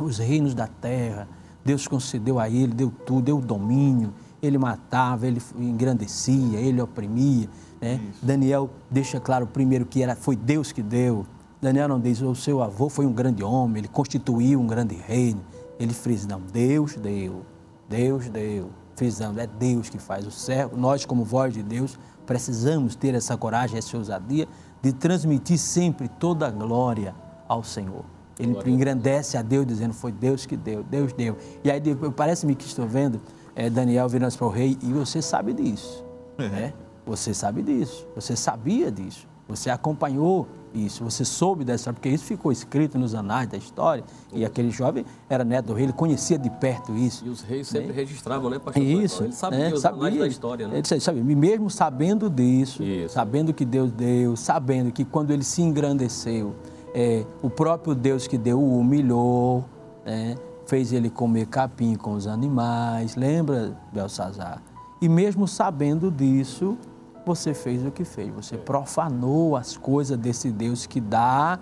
os 0.00 0.18
reinos 0.18 0.54
da 0.54 0.66
terra, 0.66 1.28
Deus 1.64 1.86
concedeu 1.86 2.40
a 2.40 2.48
ele, 2.48 2.74
deu 2.74 2.90
tudo, 3.06 3.22
deu 3.22 3.40
domínio, 3.40 4.12
ele 4.42 4.58
matava, 4.58 5.24
ele 5.24 5.40
engrandecia, 5.56 6.58
ele 6.58 6.80
oprimia. 6.80 7.48
Né? 7.80 8.00
Daniel 8.20 8.70
deixa 8.90 9.20
claro 9.20 9.46
primeiro 9.46 9.86
que 9.86 10.02
era, 10.02 10.16
foi 10.16 10.34
Deus 10.34 10.72
que 10.72 10.82
deu. 10.82 11.24
Daniel 11.60 11.86
não 11.86 12.00
diz, 12.00 12.20
o 12.20 12.34
seu 12.34 12.60
avô 12.60 12.88
foi 12.88 13.06
um 13.06 13.12
grande 13.12 13.44
homem, 13.44 13.78
ele 13.78 13.88
constituiu 13.88 14.60
um 14.60 14.66
grande 14.66 14.96
reino. 14.96 15.40
Ele 15.78 15.94
frisa, 15.94 16.26
não, 16.26 16.40
Deus 16.40 16.96
deu, 16.96 17.42
Deus 17.88 18.28
deu. 18.28 18.81
Frisando, 18.94 19.40
é 19.40 19.46
Deus 19.46 19.88
que 19.88 19.98
faz 19.98 20.26
o 20.26 20.30
servo, 20.30 20.76
nós 20.76 21.04
como 21.04 21.24
voz 21.24 21.54
de 21.54 21.62
Deus, 21.62 21.98
precisamos 22.26 22.94
ter 22.94 23.14
essa 23.14 23.36
coragem, 23.36 23.78
essa 23.78 23.96
ousadia 23.96 24.46
de 24.80 24.92
transmitir 24.92 25.58
sempre 25.58 26.08
toda 26.08 26.46
a 26.46 26.50
glória 26.50 27.14
ao 27.48 27.62
Senhor. 27.62 28.04
Ele 28.38 28.54
glória 28.54 28.70
engrandece 28.70 29.36
a 29.36 29.42
Deus, 29.42 29.66
dizendo: 29.66 29.94
Foi 29.94 30.10
Deus 30.10 30.46
que 30.46 30.56
deu, 30.56 30.82
Deus 30.82 31.12
deu. 31.12 31.36
E 31.62 31.70
aí 31.70 31.80
parece-me 32.16 32.54
que 32.54 32.64
estou 32.64 32.86
vendo 32.86 33.20
é, 33.54 33.68
Daniel 33.68 34.08
virando 34.08 34.36
para 34.36 34.46
o 34.46 34.50
rei, 34.50 34.78
e 34.82 34.92
você 34.92 35.20
sabe 35.20 35.52
disso. 35.52 36.04
É. 36.38 36.48
Né? 36.48 36.74
Você 37.04 37.34
sabe 37.34 37.62
disso, 37.62 38.06
você 38.14 38.36
sabia 38.36 38.90
disso, 38.90 39.26
você 39.48 39.68
acompanhou 39.70 40.48
isso, 40.74 41.04
você 41.04 41.24
soube 41.24 41.64
dessa 41.64 41.82
história, 41.82 41.94
porque 41.94 42.08
isso 42.08 42.24
ficou 42.24 42.52
escrito 42.52 42.98
nos 42.98 43.14
anais 43.14 43.48
da 43.48 43.56
história, 43.56 44.04
e 44.32 44.44
aquele 44.44 44.70
jovem 44.70 45.04
era 45.28 45.44
neto 45.44 45.66
do 45.66 45.74
rei, 45.74 45.84
ele 45.84 45.92
conhecia 45.92 46.38
de 46.38 46.50
perto 46.50 46.96
isso. 46.96 47.24
E 47.24 47.28
os 47.28 47.42
reis 47.42 47.68
sempre 47.68 47.88
né? 47.88 47.94
registravam, 47.94 48.50
né, 48.50 48.58
pastor? 48.58 48.82
Isso. 48.82 49.24
Ele 49.24 49.32
sabia 49.32 49.58
né? 49.58 49.72
os 49.72 49.80
sabia, 49.80 50.00
anais 50.00 50.18
da 50.18 50.26
história, 50.26 50.68
né? 50.68 50.78
Ele 50.78 51.00
sabia, 51.00 51.22
mesmo 51.22 51.70
sabendo 51.70 52.28
disso, 52.30 52.82
isso. 52.82 53.14
sabendo 53.14 53.52
que 53.52 53.64
Deus 53.64 53.90
deu, 53.92 54.36
sabendo 54.36 54.92
que 54.92 55.04
quando 55.04 55.32
ele 55.32 55.44
se 55.44 55.62
engrandeceu, 55.62 56.54
é, 56.94 57.24
o 57.42 57.48
próprio 57.48 57.94
Deus 57.94 58.26
que 58.26 58.36
deu 58.36 58.60
o 58.60 58.78
humilhou, 58.78 59.64
né? 60.04 60.36
fez 60.66 60.92
ele 60.92 61.10
comer 61.10 61.46
capim 61.46 61.94
com 61.96 62.12
os 62.12 62.26
animais, 62.26 63.16
lembra, 63.16 63.76
Belsazar? 63.92 64.62
E 65.00 65.08
mesmo 65.08 65.48
sabendo 65.48 66.10
disso, 66.10 66.78
você 67.24 67.54
fez 67.54 67.84
o 67.84 67.90
que 67.90 68.04
fez. 68.04 68.32
Você 68.34 68.56
profanou 68.56 69.56
as 69.56 69.76
coisas 69.76 70.16
desse 70.18 70.50
Deus 70.50 70.86
que 70.86 71.00
dá, 71.00 71.58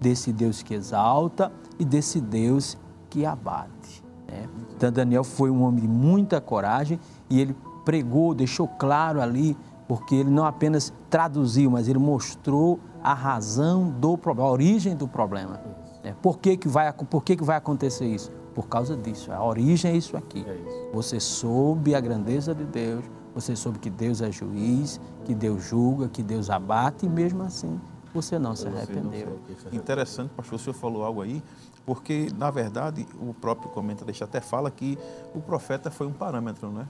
desse 0.00 0.32
Deus 0.32 0.62
que 0.62 0.74
exalta 0.74 1.52
e 1.78 1.84
desse 1.84 2.20
Deus 2.20 2.76
que 3.10 3.24
abate. 3.24 4.02
Né? 4.26 4.48
Então, 4.76 4.92
Daniel 4.92 5.24
foi 5.24 5.50
um 5.50 5.62
homem 5.62 5.80
de 5.80 5.88
muita 5.88 6.40
coragem 6.40 7.00
e 7.28 7.40
ele 7.40 7.56
pregou, 7.84 8.34
deixou 8.34 8.68
claro 8.68 9.20
ali, 9.20 9.56
porque 9.86 10.14
ele 10.14 10.30
não 10.30 10.44
apenas 10.44 10.92
traduziu, 11.08 11.70
mas 11.70 11.88
ele 11.88 11.98
mostrou 11.98 12.78
a 13.02 13.14
razão 13.14 13.88
do 13.90 14.18
problema, 14.18 14.48
a 14.48 14.52
origem 14.52 14.94
do 14.94 15.08
problema. 15.08 15.60
É, 16.04 16.12
por 16.12 16.38
que, 16.38 16.56
que, 16.56 16.68
vai, 16.68 16.92
por 16.92 17.24
que, 17.24 17.36
que 17.36 17.44
vai 17.44 17.56
acontecer 17.56 18.06
isso? 18.06 18.30
Por 18.54 18.68
causa 18.68 18.96
disso. 18.96 19.32
A 19.32 19.44
origem 19.44 19.92
é 19.92 19.96
isso 19.96 20.16
aqui. 20.16 20.44
É. 20.46 20.90
Você 20.92 21.18
soube 21.18 21.94
a 21.94 22.00
grandeza 22.00 22.54
de 22.54 22.64
Deus, 22.64 23.04
você 23.40 23.54
soube 23.54 23.78
que 23.78 23.88
Deus 23.88 24.20
é 24.20 24.32
juiz, 24.32 25.00
que 25.24 25.32
Deus 25.32 25.62
julga, 25.62 26.08
que 26.08 26.24
Deus 26.24 26.50
abate, 26.50 27.06
e 27.06 27.08
mesmo 27.08 27.44
assim 27.44 27.80
você 28.12 28.36
não 28.36 28.56
se 28.56 28.66
arrependeu. 28.66 29.38
Interessante, 29.70 30.30
pastor, 30.30 30.56
o 30.56 30.58
senhor 30.58 30.74
falou 30.74 31.04
algo 31.04 31.22
aí, 31.22 31.42
porque, 31.86 32.28
na 32.36 32.50
verdade, 32.50 33.06
o 33.20 33.32
próprio 33.32 33.70
comentarista 33.70 34.24
até 34.24 34.40
fala 34.40 34.70
que 34.70 34.98
o 35.34 35.40
profeta 35.40 35.88
foi 35.90 36.06
um 36.06 36.12
parâmetro, 36.12 36.70
né? 36.70 36.86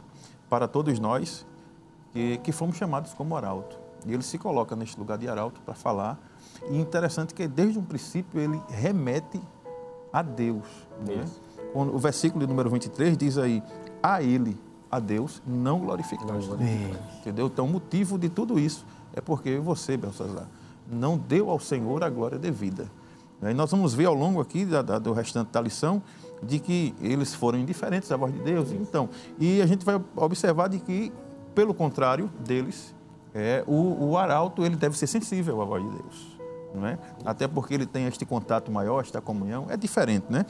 Para 0.48 0.66
todos 0.66 0.98
nós 0.98 1.44
que, 2.12 2.38
que 2.38 2.50
fomos 2.50 2.76
chamados 2.76 3.12
como 3.12 3.36
arauto. 3.36 3.78
E 4.06 4.14
ele 4.14 4.22
se 4.22 4.38
coloca 4.38 4.74
neste 4.74 4.98
lugar 4.98 5.18
de 5.18 5.28
arauto 5.28 5.60
para 5.60 5.74
falar. 5.74 6.18
E 6.70 6.78
interessante 6.78 7.34
que, 7.34 7.46
desde 7.46 7.78
um 7.78 7.84
princípio, 7.84 8.40
ele 8.40 8.58
remete 8.68 9.40
a 10.10 10.22
Deus. 10.22 10.66
Né? 11.06 11.24
O 11.74 11.98
versículo 11.98 12.46
de 12.46 12.50
número 12.50 12.70
23 12.70 13.18
diz 13.18 13.36
aí, 13.36 13.62
a 14.02 14.22
ele, 14.22 14.58
a 14.90 14.98
Deus 14.98 15.42
não 15.46 15.80
glorificaste. 15.80 16.50
Entendeu? 17.20 17.46
Então, 17.46 17.64
o 17.64 17.68
motivo 17.68 18.18
de 18.18 18.28
tudo 18.28 18.58
isso 18.58 18.84
é 19.12 19.20
porque 19.20 19.58
você, 19.58 19.96
Belsazar, 19.96 20.48
não 20.90 21.16
deu 21.18 21.50
ao 21.50 21.60
Senhor 21.60 22.02
a 22.02 22.10
glória 22.10 22.38
devida. 22.38 22.90
E 23.42 23.54
nós 23.54 23.70
vamos 23.70 23.94
ver 23.94 24.06
ao 24.06 24.14
longo 24.14 24.40
aqui 24.40 24.64
da, 24.64 24.82
da, 24.82 24.98
do 24.98 25.12
restante 25.12 25.52
da 25.52 25.60
lição 25.60 26.02
de 26.42 26.58
que 26.58 26.94
eles 27.00 27.34
foram 27.34 27.58
indiferentes 27.58 28.10
à 28.10 28.16
voz 28.16 28.32
de 28.32 28.40
Deus. 28.40 28.72
Então, 28.72 29.08
e 29.38 29.60
a 29.60 29.66
gente 29.66 29.84
vai 29.84 30.00
observar 30.16 30.68
de 30.68 30.78
que, 30.78 31.12
pelo 31.54 31.72
contrário 31.72 32.30
deles, 32.40 32.94
é, 33.34 33.62
o, 33.66 34.10
o 34.10 34.16
arauto 34.16 34.64
ele 34.64 34.76
deve 34.76 34.96
ser 34.96 35.06
sensível 35.06 35.60
à 35.60 35.64
voz 35.64 35.84
de 35.84 35.90
Deus 35.90 36.37
é? 36.86 36.98
Até 37.24 37.48
porque 37.48 37.74
ele 37.74 37.86
tem 37.86 38.06
este 38.06 38.24
contato 38.24 38.70
maior, 38.70 39.00
esta 39.00 39.20
comunhão, 39.20 39.66
é 39.68 39.76
diferente, 39.76 40.26
né? 40.28 40.44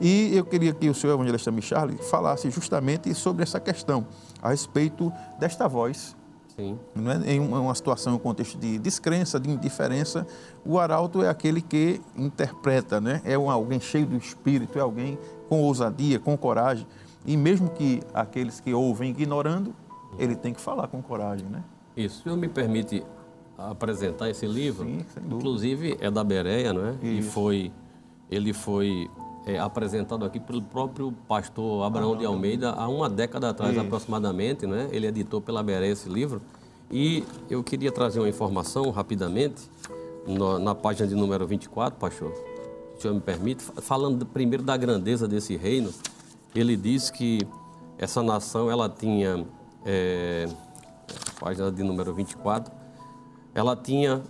E 0.00 0.36
eu 0.36 0.44
queria 0.44 0.72
que 0.72 0.88
o 0.88 0.94
senhor 0.94 1.14
evangelista 1.14 1.50
Micharle 1.50 1.96
falasse 1.96 2.50
justamente 2.50 3.12
sobre 3.14 3.42
essa 3.42 3.58
questão, 3.58 4.06
a 4.40 4.50
respeito 4.50 5.12
desta 5.38 5.68
voz. 5.68 6.16
Sim. 6.56 6.78
Não 6.94 7.10
é? 7.10 7.32
Em 7.32 7.40
uma 7.40 7.74
situação, 7.74 8.14
um 8.14 8.18
contexto 8.18 8.56
de 8.56 8.78
descrença, 8.78 9.40
de 9.40 9.50
indiferença, 9.50 10.24
o 10.64 10.78
arauto 10.78 11.22
é 11.22 11.28
aquele 11.28 11.60
que 11.60 12.00
interpreta, 12.16 13.00
né? 13.00 13.20
É 13.24 13.36
um, 13.36 13.50
alguém 13.50 13.80
cheio 13.80 14.06
do 14.06 14.16
espírito, 14.16 14.78
é 14.78 14.82
alguém 14.82 15.18
com 15.48 15.60
ousadia, 15.60 16.20
com 16.20 16.36
coragem. 16.36 16.86
E 17.26 17.36
mesmo 17.36 17.70
que 17.70 18.00
aqueles 18.12 18.60
que 18.60 18.72
ouvem 18.72 19.10
ignorando, 19.10 19.74
ele 20.18 20.36
tem 20.36 20.54
que 20.54 20.60
falar 20.60 20.86
com 20.86 21.02
coragem, 21.02 21.48
né? 21.48 21.64
Isso. 21.96 22.20
O 22.20 22.22
senhor 22.22 22.36
me 22.36 22.48
permite 22.48 23.04
apresentar 23.56 24.28
esse 24.30 24.46
livro. 24.46 24.84
Sim, 24.84 25.04
Inclusive 25.30 25.96
é 26.00 26.10
da 26.10 26.24
Bereia, 26.24 26.72
não 26.72 26.86
é? 26.86 26.92
Isso. 26.94 27.04
E 27.04 27.22
foi, 27.22 27.72
ele 28.30 28.52
foi 28.52 29.10
é, 29.46 29.58
apresentado 29.58 30.24
aqui 30.24 30.40
pelo 30.40 30.62
próprio 30.62 31.12
pastor 31.28 31.84
Abraão 31.84 32.16
de 32.16 32.24
Almeida 32.24 32.72
há 32.72 32.88
uma 32.88 33.08
década 33.08 33.50
atrás 33.50 33.72
Isso. 33.72 33.80
aproximadamente, 33.80 34.66
né? 34.66 34.88
Ele 34.90 35.06
editou 35.06 35.40
pela 35.40 35.62
Bereia 35.62 35.92
esse 35.92 36.08
livro. 36.08 36.40
E 36.90 37.24
eu 37.48 37.62
queria 37.62 37.90
trazer 37.90 38.20
uma 38.20 38.28
informação 38.28 38.90
rapidamente 38.90 39.70
no, 40.26 40.58
na 40.58 40.74
página 40.74 41.06
de 41.06 41.14
número 41.14 41.46
24, 41.46 41.98
pastor. 41.98 42.32
Se 42.32 42.98
o 42.98 43.02
senhor 43.02 43.14
me 43.14 43.20
permite, 43.20 43.64
falando 43.64 44.24
primeiro 44.26 44.62
da 44.62 44.76
grandeza 44.76 45.26
desse 45.26 45.56
reino, 45.56 45.92
ele 46.54 46.76
diz 46.76 47.10
que 47.10 47.40
essa 47.98 48.22
nação 48.22 48.70
ela 48.70 48.88
tinha 48.88 49.44
é, 49.84 50.48
página 51.40 51.70
de 51.70 51.82
número 51.82 52.14
24 52.14 52.83
ela 53.54 53.76
tinha 53.76 54.22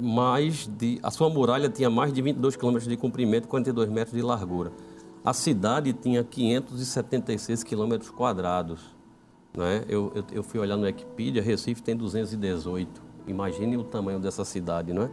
mais 0.00 0.66
de. 0.66 0.98
A 1.02 1.10
sua 1.10 1.30
muralha 1.30 1.68
tinha 1.68 1.88
mais 1.88 2.12
de 2.12 2.20
22 2.20 2.56
quilômetros 2.56 2.88
de 2.88 2.96
comprimento 2.96 3.46
e 3.46 3.48
42 3.48 3.88
metros 3.88 4.14
de 4.14 4.22
largura. 4.22 4.72
A 5.24 5.32
cidade 5.32 5.92
tinha 5.92 6.22
576 6.24 7.62
quilômetros 7.62 8.10
quadrados. 8.10 8.80
Né? 9.56 9.84
Eu, 9.88 10.10
eu, 10.14 10.24
eu, 10.32 10.42
fui 10.42 10.58
olhar 10.58 10.76
no 10.76 10.84
Wikipedia, 10.84 11.40
Recife 11.40 11.82
tem 11.82 11.96
218. 11.96 13.00
Imagine 13.26 13.76
o 13.76 13.84
tamanho 13.84 14.18
dessa 14.18 14.44
cidade, 14.44 14.92
não 14.92 15.04
é? 15.04 15.10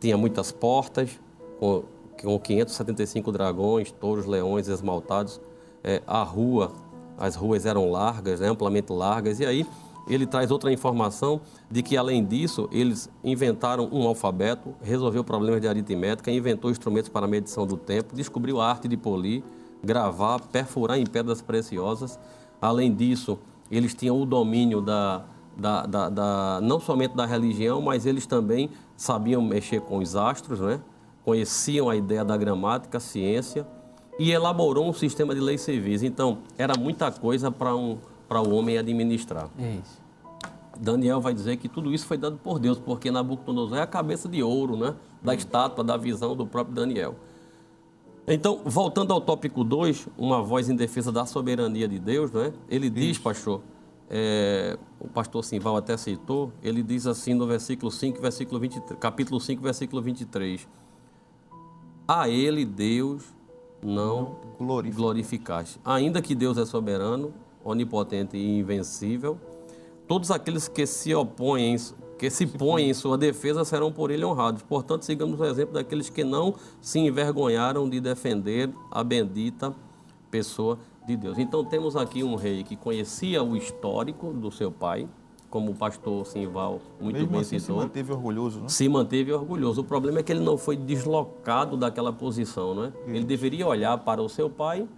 Tinha 0.00 0.16
muitas 0.16 0.50
portas, 0.50 1.20
com, 1.58 1.84
com 2.22 2.38
575 2.38 3.30
dragões, 3.30 3.92
touros, 3.92 4.24
leões 4.24 4.68
esmaltados. 4.68 5.38
É, 5.84 6.02
a 6.06 6.22
rua, 6.22 6.72
as 7.18 7.36
ruas 7.36 7.66
eram 7.66 7.90
largas, 7.90 8.40
né? 8.40 8.48
amplamente 8.48 8.90
largas, 8.90 9.40
e 9.40 9.44
aí 9.44 9.66
ele 10.12 10.26
traz 10.26 10.50
outra 10.50 10.72
informação 10.72 11.40
de 11.70 11.82
que, 11.82 11.96
além 11.96 12.24
disso, 12.24 12.68
eles 12.72 13.08
inventaram 13.22 13.88
um 13.92 14.06
alfabeto, 14.06 14.74
resolveu 14.82 15.22
problemas 15.22 15.60
de 15.60 15.68
aritmética, 15.68 16.30
inventou 16.30 16.70
instrumentos 16.70 17.08
para 17.08 17.26
medição 17.26 17.66
do 17.66 17.76
tempo, 17.76 18.14
descobriu 18.14 18.60
a 18.60 18.68
arte 18.68 18.88
de 18.88 18.96
polir, 18.96 19.42
gravar, 19.82 20.40
perfurar 20.40 20.98
em 20.98 21.06
pedras 21.06 21.40
preciosas. 21.40 22.18
Além 22.60 22.92
disso, 22.92 23.38
eles 23.70 23.94
tinham 23.94 24.20
o 24.20 24.26
domínio 24.26 24.80
da, 24.80 25.24
da, 25.56 25.86
da, 25.86 26.08
da 26.08 26.60
não 26.60 26.80
somente 26.80 27.14
da 27.14 27.24
religião, 27.24 27.80
mas 27.80 28.04
eles 28.04 28.26
também 28.26 28.70
sabiam 28.96 29.40
mexer 29.40 29.80
com 29.80 29.98
os 29.98 30.16
astros, 30.16 30.60
né? 30.60 30.80
conheciam 31.24 31.88
a 31.88 31.96
ideia 31.96 32.24
da 32.24 32.36
gramática, 32.36 32.98
ciência, 32.98 33.66
e 34.18 34.32
elaborou 34.32 34.88
um 34.88 34.92
sistema 34.92 35.34
de 35.34 35.40
leis 35.40 35.60
civis. 35.60 36.02
Então, 36.02 36.38
era 36.58 36.74
muita 36.78 37.10
coisa 37.10 37.50
para 37.50 37.74
um, 37.74 37.98
o 38.28 38.50
homem 38.50 38.76
administrar. 38.76 39.48
É 39.58 39.74
isso. 39.74 39.99
Daniel 40.80 41.20
vai 41.20 41.34
dizer 41.34 41.58
que 41.58 41.68
tudo 41.68 41.92
isso 41.92 42.06
foi 42.06 42.16
dado 42.16 42.38
por 42.38 42.58
Deus, 42.58 42.78
porque 42.78 43.10
Nabucodonosor 43.10 43.76
é 43.76 43.82
a 43.82 43.86
cabeça 43.86 44.28
de 44.28 44.42
ouro, 44.42 44.76
né? 44.76 44.94
Da 45.22 45.34
estátua, 45.34 45.84
da 45.84 45.96
visão 45.96 46.34
do 46.34 46.46
próprio 46.46 46.74
Daniel. 46.74 47.16
Então, 48.26 48.60
voltando 48.64 49.12
ao 49.12 49.20
tópico 49.20 49.62
2, 49.62 50.08
uma 50.16 50.42
voz 50.42 50.70
em 50.70 50.76
defesa 50.76 51.12
da 51.12 51.26
soberania 51.26 51.86
de 51.86 51.98
Deus, 51.98 52.30
né? 52.30 52.52
Ele 52.68 52.86
isso. 52.86 52.94
diz, 52.94 53.18
pastor, 53.18 53.60
é, 54.08 54.78
o 54.98 55.08
pastor 55.08 55.44
Simval 55.44 55.76
até 55.76 55.96
citou, 55.96 56.52
ele 56.62 56.82
diz 56.82 57.06
assim 57.06 57.34
no 57.34 57.46
versículo 57.46 57.90
5, 57.90 58.20
versículo 58.20 58.58
23, 58.58 58.98
capítulo 58.98 59.38
5, 59.38 59.62
versículo 59.62 60.00
23. 60.00 60.66
A 62.08 62.28
ele, 62.28 62.64
Deus, 62.64 63.24
não, 63.82 64.36
não 64.58 64.82
glorificaste. 64.82 65.78
Ainda 65.84 66.22
que 66.22 66.34
Deus 66.34 66.56
é 66.56 66.64
soberano, 66.64 67.32
onipotente 67.64 68.36
e 68.36 68.58
invencível, 68.58 69.38
todos 70.10 70.32
aqueles 70.32 70.66
que 70.66 70.84
se 70.86 71.14
opõem, 71.14 71.76
que 72.18 72.28
se 72.30 72.44
põem 72.44 72.90
em 72.90 72.92
sua 72.94 73.16
defesa 73.16 73.64
serão 73.64 73.92
por 73.92 74.10
ele 74.10 74.24
honrados. 74.24 74.60
Portanto, 74.60 75.04
sigamos 75.04 75.38
o 75.38 75.44
exemplo 75.44 75.74
daqueles 75.74 76.10
que 76.10 76.24
não 76.24 76.56
se 76.80 76.98
envergonharam 76.98 77.88
de 77.88 78.00
defender 78.00 78.68
a 78.90 79.04
bendita 79.04 79.72
pessoa 80.28 80.80
de 81.06 81.16
Deus. 81.16 81.38
Então, 81.38 81.64
temos 81.64 81.94
aqui 81.94 82.24
um 82.24 82.34
rei 82.34 82.64
que 82.64 82.74
conhecia 82.74 83.40
o 83.40 83.56
histórico 83.56 84.32
do 84.32 84.50
seu 84.50 84.72
pai, 84.72 85.08
como 85.48 85.70
o 85.70 85.74
pastor 85.76 86.26
Simval 86.26 86.80
muito 87.00 87.14
Mesmo 87.14 87.30
bem 87.30 87.40
assim, 87.42 87.60
citou. 87.60 87.76
se 87.76 87.82
manteve 87.84 88.12
orgulhoso, 88.12 88.60
né? 88.62 88.68
Se 88.68 88.88
manteve 88.88 89.32
orgulhoso. 89.32 89.80
O 89.82 89.84
problema 89.84 90.18
é 90.18 90.22
que 90.24 90.32
ele 90.32 90.42
não 90.42 90.58
foi 90.58 90.76
deslocado 90.76 91.76
daquela 91.76 92.12
posição, 92.12 92.74
né? 92.74 92.92
Ele 93.06 93.22
deveria 93.22 93.64
olhar 93.64 93.96
para 93.98 94.20
o 94.20 94.28
seu 94.28 94.50
pai 94.50 94.88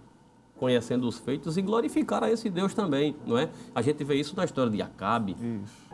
conhecendo 0.63 1.05
os 1.05 1.17
feitos 1.19 1.57
e 1.57 1.61
glorificar 1.61 2.23
a 2.23 2.31
esse 2.31 2.49
Deus 2.49 2.73
também, 2.73 3.13
não 3.25 3.37
é? 3.37 3.49
A 3.75 3.81
gente 3.81 4.01
vê 4.05 4.15
isso 4.15 4.33
na 4.33 4.45
história 4.45 4.71
de 4.71 4.81
Acabe. 4.81 5.33
Isso. 5.33 5.93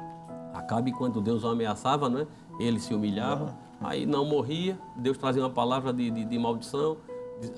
Acabe, 0.53 0.91
quando 0.91 1.19
Deus 1.19 1.43
o 1.43 1.47
ameaçava, 1.47 2.07
não 2.07 2.19
é? 2.19 2.27
ele 2.59 2.79
se 2.79 2.93
humilhava, 2.93 3.57
aí 3.81 4.05
não 4.05 4.23
morria, 4.25 4.77
Deus 4.95 5.17
trazia 5.17 5.41
uma 5.41 5.49
palavra 5.49 5.91
de, 5.91 6.11
de, 6.11 6.23
de 6.23 6.37
maldição, 6.37 6.97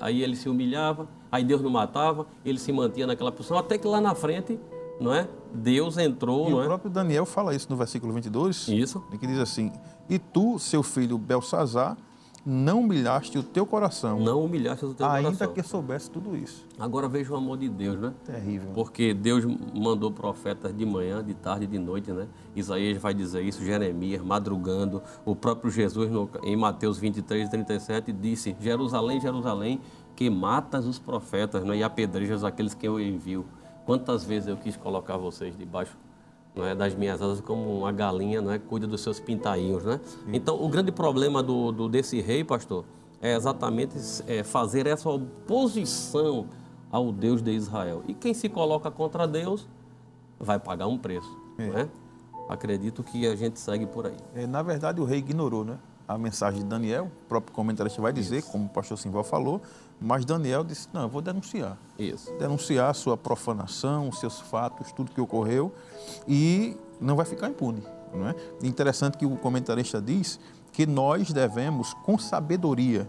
aí 0.00 0.22
ele 0.22 0.34
se 0.34 0.48
humilhava, 0.48 1.06
aí 1.30 1.44
Deus 1.44 1.60
não 1.60 1.68
matava, 1.68 2.26
ele 2.46 2.58
se 2.58 2.72
mantinha 2.72 3.06
naquela 3.06 3.30
posição, 3.30 3.58
até 3.58 3.76
que 3.76 3.86
lá 3.86 4.00
na 4.00 4.14
frente, 4.14 4.58
não 4.98 5.12
é? 5.12 5.28
Deus 5.52 5.98
entrou, 5.98 6.48
E 6.48 6.50
não 6.50 6.58
o 6.60 6.62
é? 6.62 6.64
próprio 6.64 6.90
Daniel 6.90 7.26
fala 7.26 7.54
isso 7.54 7.66
no 7.68 7.76
versículo 7.76 8.10
22. 8.14 8.68
Isso. 8.68 9.04
Que 9.20 9.26
diz 9.26 9.38
assim: 9.38 9.70
E 10.08 10.18
tu, 10.18 10.58
seu 10.58 10.82
filho 10.82 11.18
Belsazar, 11.18 11.94
não 12.44 12.80
humilhaste 12.80 13.38
o 13.38 13.42
teu 13.42 13.64
coração, 13.64 14.18
Não 14.18 14.44
humilhaste 14.44 14.84
o 14.84 14.92
teu 14.94 15.06
ainda 15.06 15.30
coração. 15.30 15.54
que 15.54 15.62
soubesse 15.62 16.10
tudo 16.10 16.36
isso. 16.36 16.66
Agora 16.78 17.06
veja 17.08 17.32
o 17.32 17.36
amor 17.36 17.56
de 17.56 17.68
Deus, 17.68 17.98
né? 18.00 18.12
Terrível. 18.24 18.70
Porque 18.74 19.14
Deus 19.14 19.44
mandou 19.72 20.10
profetas 20.10 20.76
de 20.76 20.84
manhã, 20.84 21.22
de 21.22 21.34
tarde 21.34 21.64
e 21.64 21.68
de 21.68 21.78
noite, 21.78 22.10
né? 22.10 22.26
Isaías 22.56 22.98
vai 22.98 23.14
dizer 23.14 23.42
isso, 23.42 23.64
Jeremias, 23.64 24.20
madrugando. 24.22 25.00
O 25.24 25.36
próprio 25.36 25.70
Jesus, 25.70 26.10
no- 26.10 26.28
em 26.42 26.56
Mateus 26.56 26.98
23, 26.98 27.48
37, 27.48 28.12
disse: 28.12 28.56
Jerusalém, 28.60 29.20
Jerusalém, 29.20 29.80
que 30.16 30.28
matas 30.28 30.84
os 30.86 30.98
profetas 30.98 31.62
né? 31.64 31.76
e 31.76 31.82
apedrejas 31.84 32.42
aqueles 32.42 32.74
que 32.74 32.86
eu 32.88 32.98
envio. 32.98 33.44
Quantas 33.86 34.24
vezes 34.24 34.48
eu 34.48 34.56
quis 34.56 34.76
colocar 34.76 35.16
vocês 35.16 35.56
debaixo 35.56 35.96
não 36.54 36.66
é, 36.66 36.74
das 36.74 36.94
minhas 36.94 37.20
asas 37.22 37.40
como 37.40 37.78
uma 37.78 37.92
galinha, 37.92 38.40
não 38.42 38.50
é, 38.52 38.58
cuida 38.58 38.86
dos 38.86 39.00
seus 39.00 39.18
pintainhos, 39.18 39.84
né? 39.84 40.00
Então, 40.32 40.62
o 40.62 40.68
grande 40.68 40.92
problema 40.92 41.42
do, 41.42 41.72
do- 41.72 41.88
desse 41.88 42.20
rei, 42.20 42.44
pastor, 42.44 42.84
é 43.20 43.34
exatamente 43.34 43.96
é, 44.26 44.42
fazer 44.42 44.86
essa 44.86 45.08
oposição 45.08 46.46
ao 46.90 47.10
Deus 47.12 47.40
de 47.42 47.52
Israel. 47.52 48.02
E 48.06 48.14
quem 48.14 48.34
se 48.34 48.48
coloca 48.48 48.90
contra 48.90 49.26
Deus 49.26 49.66
vai 50.38 50.58
pagar 50.58 50.86
um 50.88 50.98
preço, 50.98 51.30
é? 51.58 51.88
Acredito 52.48 53.02
que 53.02 53.26
a 53.26 53.34
gente 53.36 53.58
segue 53.60 53.86
por 53.86 54.06
aí. 54.06 54.16
É, 54.34 54.46
na 54.46 54.62
verdade, 54.62 55.00
o 55.00 55.04
rei 55.04 55.18
ignorou 55.20 55.64
né, 55.64 55.78
a 56.06 56.18
mensagem 56.18 56.60
de 56.60 56.66
Daniel, 56.66 57.04
o 57.24 57.28
próprio 57.28 57.54
comentarista 57.54 58.02
vai 58.02 58.12
dizer, 58.12 58.42
como 58.42 58.66
o 58.66 58.68
pastor 58.68 58.98
Simval 58.98 59.22
falou, 59.24 59.62
mas 60.02 60.24
Daniel 60.24 60.64
disse: 60.64 60.88
Não, 60.92 61.02
eu 61.02 61.08
vou 61.08 61.22
denunciar. 61.22 61.78
Isso. 61.98 62.32
Denunciar 62.38 62.90
a 62.90 62.94
sua 62.94 63.16
profanação, 63.16 64.08
os 64.08 64.18
seus 64.18 64.40
fatos, 64.40 64.92
tudo 64.92 65.10
que 65.10 65.20
ocorreu, 65.20 65.72
e 66.26 66.76
não 67.00 67.16
vai 67.16 67.24
ficar 67.24 67.48
impune. 67.48 67.82
Não 68.12 68.28
é? 68.28 68.34
Interessante 68.62 69.16
que 69.16 69.24
o 69.24 69.36
comentarista 69.36 70.00
diz 70.00 70.38
que 70.72 70.86
nós 70.86 71.32
devemos, 71.32 71.94
com 71.94 72.18
sabedoria 72.18 73.08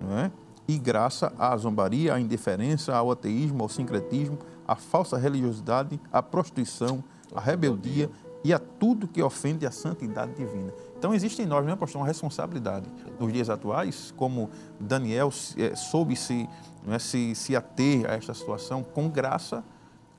não 0.00 0.18
é? 0.18 0.30
e 0.66 0.78
graça, 0.78 1.32
à 1.38 1.56
zombaria, 1.56 2.14
à 2.14 2.20
indiferença, 2.20 2.94
ao 2.94 3.10
ateísmo, 3.10 3.62
ao 3.62 3.68
sincretismo, 3.68 4.38
à 4.66 4.76
falsa 4.76 5.16
religiosidade, 5.16 5.98
à 6.12 6.22
prostituição, 6.22 7.02
à 7.34 7.40
rebeldia 7.40 8.10
e 8.44 8.52
a 8.52 8.58
tudo 8.58 9.08
que 9.08 9.22
ofende 9.22 9.66
a 9.66 9.70
santidade 9.70 10.32
divina. 10.34 10.72
Então 10.98 11.14
existe 11.14 11.40
em 11.40 11.46
nós, 11.46 11.64
né, 11.64 11.76
pastor, 11.76 12.00
uma 12.00 12.06
responsabilidade 12.06 12.86
nos 13.20 13.32
dias 13.32 13.48
atuais, 13.48 14.12
como 14.16 14.50
Daniel 14.80 15.30
eh, 15.56 15.76
soube 15.76 16.16
se, 16.16 16.48
não 16.84 16.94
é, 16.94 16.98
se, 16.98 17.34
se 17.36 17.54
ater 17.54 18.10
a 18.10 18.14
esta 18.14 18.34
situação 18.34 18.82
com 18.82 19.08
graça, 19.08 19.62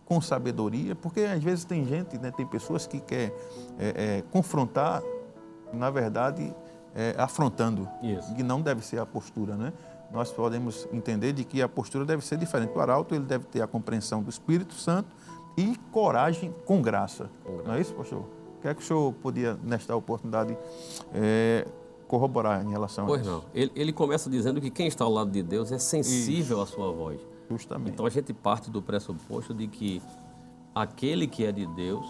com 0.05 0.19
sabedoria, 0.21 0.95
porque 0.95 1.21
às 1.21 1.43
vezes 1.43 1.65
tem 1.65 1.85
gente, 1.85 2.17
né, 2.17 2.31
tem 2.31 2.45
pessoas 2.45 2.87
que 2.87 2.99
quer 2.99 3.31
eh, 3.77 3.93
eh, 3.95 4.23
confrontar, 4.31 5.03
na 5.73 5.91
verdade, 5.91 6.51
eh, 6.95 7.13
afrontando, 7.17 7.87
Isso. 8.01 8.33
que 8.33 8.41
não 8.41 8.61
deve 8.61 8.83
ser 8.83 8.99
a 8.99 9.05
postura, 9.05 9.55
né? 9.55 9.71
Nós 10.11 10.31
podemos 10.31 10.87
entender 10.91 11.33
de 11.33 11.43
que 11.43 11.61
a 11.61 11.69
postura 11.69 12.03
deve 12.03 12.25
ser 12.25 12.37
diferente. 12.37 12.75
O 12.75 12.79
arauto 12.79 13.13
ele 13.13 13.25
deve 13.25 13.45
ter 13.45 13.61
a 13.61 13.67
compreensão 13.67 14.23
do 14.23 14.29
Espírito 14.31 14.73
Santo 14.73 15.09
e 15.55 15.75
coragem 15.91 16.51
com 16.65 16.81
graça. 16.81 17.29
Não 17.63 17.75
é 17.75 17.81
isso, 17.81 17.93
pastor? 17.93 18.38
O 18.59 18.61
que 18.61 18.67
é 18.67 18.73
que 18.73 18.81
o 18.81 18.85
senhor 18.85 19.13
podia, 19.13 19.57
nesta 19.63 19.95
oportunidade, 19.95 20.57
eh, 21.13 21.65
corroborar 22.09 22.61
em 22.65 22.69
relação 22.69 23.05
Pois 23.05 23.21
a 23.21 23.23
isso? 23.23 23.31
não. 23.31 23.43
Ele, 23.53 23.71
ele 23.73 23.93
começa 23.93 24.29
dizendo 24.29 24.59
que 24.59 24.69
quem 24.69 24.87
está 24.87 25.05
ao 25.05 25.11
lado 25.11 25.31
de 25.31 25.41
Deus 25.41 25.71
é 25.71 25.77
sensível 25.77 26.61
à 26.61 26.65
sua 26.65 26.91
voz. 26.91 27.21
Justamente. 27.49 27.91
Então 27.91 28.05
a 28.05 28.09
gente 28.09 28.33
parte 28.33 28.69
do 28.69 28.81
pressuposto 28.81 29.53
de 29.53 29.65
que 29.65 30.01
aquele 30.75 31.25
que 31.25 31.45
é 31.45 31.53
de 31.53 31.65
Deus, 31.67 32.05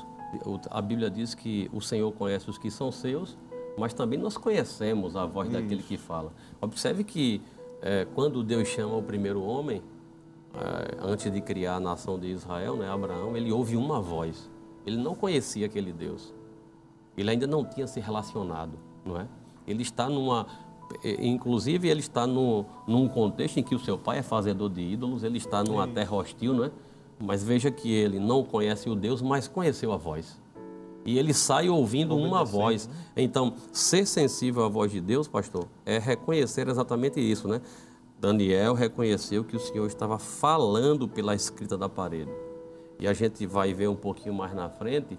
a 0.72 0.82
Bíblia 0.82 1.10
diz 1.10 1.36
que 1.36 1.70
o 1.72 1.80
Senhor 1.82 2.12
conhece 2.14 2.50
os 2.50 2.58
que 2.58 2.72
são 2.72 2.92
seus, 2.92 3.38
mas 3.78 3.94
também 3.94 4.18
nós 4.18 4.36
conhecemos 4.36 5.16
a 5.16 5.28
voz 5.28 5.50
daquele 5.50 5.84
que 5.84 5.98
fala. 5.98 6.34
Observe 6.60 7.04
que 7.04 7.42
eh, 7.84 8.08
quando 8.16 8.44
Deus 8.44 8.68
chama 8.68 8.96
o 8.98 9.04
primeiro 9.04 9.44
homem, 9.44 9.84
eh, 10.56 10.98
antes 11.00 11.32
de 11.32 11.40
criar 11.42 11.76
a 11.76 11.80
nação 11.80 12.18
de 12.20 12.28
Israel, 12.28 12.76
né, 12.76 12.90
Abraão, 12.90 13.38
ele 13.38 13.52
ouve 13.52 13.78
uma 13.78 14.02
voz. 14.02 14.50
Ele 14.86 14.98
não 14.98 15.14
conhecia 15.14 15.68
aquele 15.68 15.94
Deus. 15.94 16.34
Ele 17.20 17.32
ainda 17.32 17.48
não 17.48 17.66
tinha 17.66 17.88
se 17.88 18.00
relacionado, 18.00 18.78
não 19.06 19.20
é? 19.20 19.28
Ele 19.68 19.84
está 19.84 20.10
numa, 20.10 20.48
eh, 21.04 21.18
inclusive 21.26 21.88
ele 21.88 22.00
está 22.00 22.26
no, 22.26 22.66
num 22.88 23.08
contexto 23.08 23.58
em 23.58 23.64
que 23.64 23.76
o 23.76 23.80
seu 23.80 23.98
pai 23.98 24.20
é 24.20 24.24
fazedor 24.24 24.70
de 24.70 24.82
ídolos, 24.82 25.24
ele 25.24 25.38
está 25.38 25.64
numa 25.64 25.88
terra 25.88 26.16
hostil, 26.16 26.54
não 26.54 26.66
é? 26.66 26.72
Mas 27.20 27.44
veja 27.44 27.70
que 27.70 27.92
ele 27.92 28.20
não 28.20 28.44
conhece 28.44 28.90
o 28.90 28.96
Deus, 28.96 29.22
mas 29.22 29.48
conheceu 29.48 29.92
a 29.92 29.98
voz. 29.98 30.40
E 31.06 31.18
ele 31.18 31.34
sai 31.34 31.70
ouvindo 31.70 32.16
uma 32.16 32.44
voz. 32.46 32.90
Então, 33.16 33.54
ser 33.72 34.06
sensível 34.06 34.64
à 34.64 34.70
voz 34.70 34.92
de 34.92 35.02
Deus, 35.02 35.28
pastor, 35.28 35.68
é 35.86 35.98
reconhecer 35.98 36.68
exatamente 36.68 37.20
isso, 37.20 37.48
né? 37.48 37.62
Daniel 38.20 38.74
reconheceu 38.74 39.44
que 39.44 39.56
o 39.56 39.60
Senhor 39.60 39.88
estava 39.88 40.20
falando 40.20 41.08
pela 41.08 41.34
escrita 41.34 41.78
da 41.78 41.88
parede. 41.88 42.32
E 43.00 43.08
a 43.08 43.14
gente 43.14 43.46
vai 43.46 43.74
ver 43.74 43.88
um 43.88 43.96
pouquinho 43.96 44.34
mais 44.34 44.54
na 44.54 44.70
frente, 44.70 45.18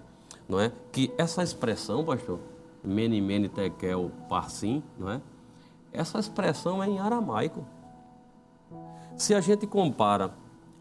não 0.51 0.59
é? 0.59 0.69
Que 0.91 1.13
essa 1.17 1.41
expressão, 1.41 2.03
pastor, 2.03 2.37
mene, 2.83 3.21
mene, 3.21 3.47
tekel, 3.47 4.11
parsim, 4.27 4.83
não 4.99 5.09
é? 5.09 5.21
Essa 5.93 6.19
expressão 6.19 6.83
é 6.83 6.87
em 6.87 6.99
aramaico. 6.99 7.65
Se 9.15 9.33
a 9.33 9.39
gente 9.39 9.65
compara 9.65 10.33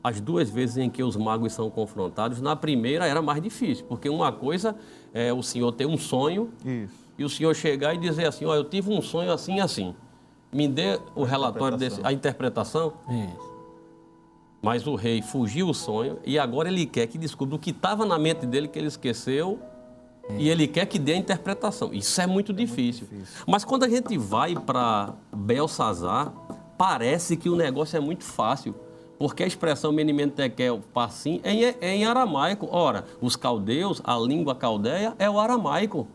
as 0.03 0.21
duas 0.21 0.51
vezes 0.51 0.77
em 0.77 0.91
que 0.91 1.05
os 1.05 1.15
magos 1.15 1.53
são 1.53 1.71
confrontados, 1.71 2.41
na 2.41 2.57
primeira 2.57 3.07
era 3.07 3.23
mais 3.23 3.41
difícil, 3.41 3.85
porque 3.87 4.09
uma 4.09 4.33
coisa 4.33 4.75
é 5.15 5.33
o 5.33 5.43
senhor 5.43 5.71
ter 5.73 5.87
um 5.87 5.97
sonho 5.97 6.51
Isso. 6.65 6.95
e 7.17 7.25
o 7.25 7.29
senhor 7.29 7.55
chegar 7.55 7.95
e 7.95 7.99
dizer 7.99 8.27
assim, 8.27 8.45
ó, 8.47 8.55
eu 8.57 8.65
tive 8.65 8.93
um 8.93 9.01
sonho 9.01 9.33
assim 9.33 9.57
e 9.57 9.61
assim. 9.61 9.95
Me 10.53 10.67
dê 10.67 10.99
o 11.15 11.23
relatório 11.23 11.79
desse, 11.79 12.01
a 12.03 12.13
interpretação, 12.13 12.95
Isso. 13.09 13.50
Mas 14.63 14.87
o 14.87 14.95
rei 14.95 15.23
fugiu 15.23 15.69
o 15.69 15.75
sonho 15.75 16.19
e 16.25 16.39
agora 16.39 16.69
ele 16.69 16.87
quer 16.87 17.07
que 17.07 17.17
descubra 17.17 17.57
o 17.57 17.59
que 17.59 17.71
estava 17.71 18.05
na 18.05 18.19
mente 18.19 18.47
dele 18.47 18.69
que 18.69 18.79
ele 18.79 18.89
esqueceu 18.89 19.59
e 20.39 20.49
ele 20.49 20.67
quer 20.67 20.87
que 20.87 20.99
dê 20.99 21.15
a 21.15 21.17
interpretação. 21.17 21.93
Isso 21.93 22.21
é 22.21 22.27
muito 22.27 22.53
difícil. 22.53 23.09
Mas 23.47 23.65
quando 23.65 23.85
a 23.85 23.89
gente 23.89 24.17
vai 24.17 24.55
para 24.55 25.15
Belsazar, 25.35 26.33
parece 26.77 27.37
que 27.37 27.49
o 27.49 27.57
negócio 27.57 27.97
é 27.97 28.01
muito 28.01 28.25
fácil. 28.25 28.75
Porque 29.19 29.43
a 29.43 29.47
expressão 29.47 29.93
menimentekel 29.93 30.81
passim 30.95 31.41
é 31.43 31.53
em, 31.53 31.65
é 31.81 31.95
em 31.95 32.07
aramaico. 32.07 32.69
Ora, 32.71 33.05
os 33.21 33.37
caldeus, 33.37 34.01
a 34.05 34.17
língua 34.17 34.55
caldeia 34.55 35.15
é 35.19 35.29
o 35.29 35.39
aramaico. 35.39 36.09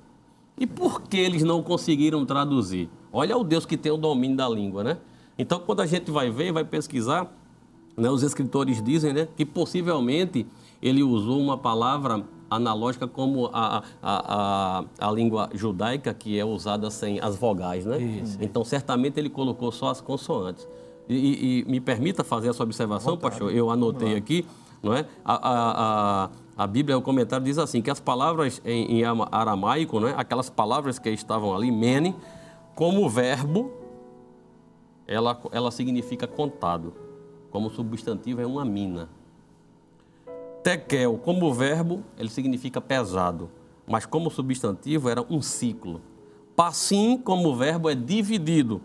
E 0.58 0.66
por 0.66 1.02
que 1.04 1.18
eles 1.18 1.44
não 1.44 1.62
conseguiram 1.62 2.26
traduzir? 2.26 2.90
Olha 3.14 3.38
o 3.38 3.44
Deus 3.44 3.66
que 3.66 3.78
tem 3.78 3.92
o 3.92 3.98
domínio 3.98 4.38
da 4.38 4.50
língua, 4.50 4.84
né? 4.84 4.98
Então, 5.38 5.60
quando 5.60 5.82
a 5.82 5.86
gente 5.86 6.10
vai 6.10 6.32
ver, 6.32 6.52
vai 6.52 6.64
pesquisar, 6.64 7.32
né, 7.98 8.10
os 8.10 8.24
escritores 8.24 8.82
dizem 8.82 9.14
né, 9.14 9.28
que 9.36 9.46
possivelmente 9.46 10.46
ele 10.82 11.02
usou 11.04 11.40
uma 11.40 11.58
palavra 11.58 12.24
analógica 12.50 13.08
como 13.08 13.50
a, 13.52 13.78
a, 14.02 14.84
a, 15.02 15.08
a 15.08 15.12
língua 15.12 15.50
judaica, 15.54 16.14
que 16.14 16.38
é 16.38 16.46
usada 16.46 16.90
sem 16.92 17.20
as 17.20 17.36
vogais, 17.36 17.86
né? 17.86 17.98
Então, 18.40 18.64
certamente 18.64 19.20
ele 19.20 19.30
colocou 19.30 19.72
só 19.72 19.90
as 19.90 20.00
consoantes. 20.00 20.68
E, 21.10 21.64
e- 21.66 21.66
me 21.72 21.80
permita 21.80 22.24
fazer 22.24 22.50
essa 22.50 22.62
observação, 22.64 23.18
pastor, 23.18 23.52
eu 23.52 23.70
anotei 23.72 24.16
aqui, 24.16 24.46
não 24.84 24.94
é? 24.94 25.06
A, 25.24 25.34
a, 25.34 26.26
a, 26.26 26.30
a 26.64 26.68
Bíblia, 26.68 26.98
o 26.98 27.02
comentário 27.02 27.44
diz 27.46 27.58
assim, 27.58 27.82
que 27.82 27.90
as 27.90 28.00
palavras 28.00 28.62
em, 28.64 29.00
em 29.00 29.04
ama- 29.04 29.28
aramaico, 29.32 30.00
né, 30.00 30.14
aquelas 30.16 30.50
palavras 30.50 31.00
que 31.00 31.10
estavam 31.10 31.56
ali, 31.56 31.72
mene, 31.72 32.16
como 32.76 33.08
verbo, 33.10 33.72
ela, 35.08 35.40
ela 35.52 35.72
significa 35.72 36.28
contado. 36.28 36.94
Como 37.56 37.70
substantivo 37.70 38.42
é 38.42 38.46
uma 38.46 38.66
mina. 38.66 39.08
Tekel, 40.62 41.18
como 41.18 41.54
verbo, 41.54 42.04
ele 42.20 42.28
significa 42.28 42.82
pesado. 42.82 43.50
Mas 43.88 44.06
como 44.06 44.30
substantivo 44.30 45.08
era 45.08 45.26
um 45.30 45.42
ciclo. 45.42 46.02
Passim, 46.54 47.18
como 47.18 47.56
verbo, 47.56 47.90
é 47.90 47.96
dividido. 47.96 48.82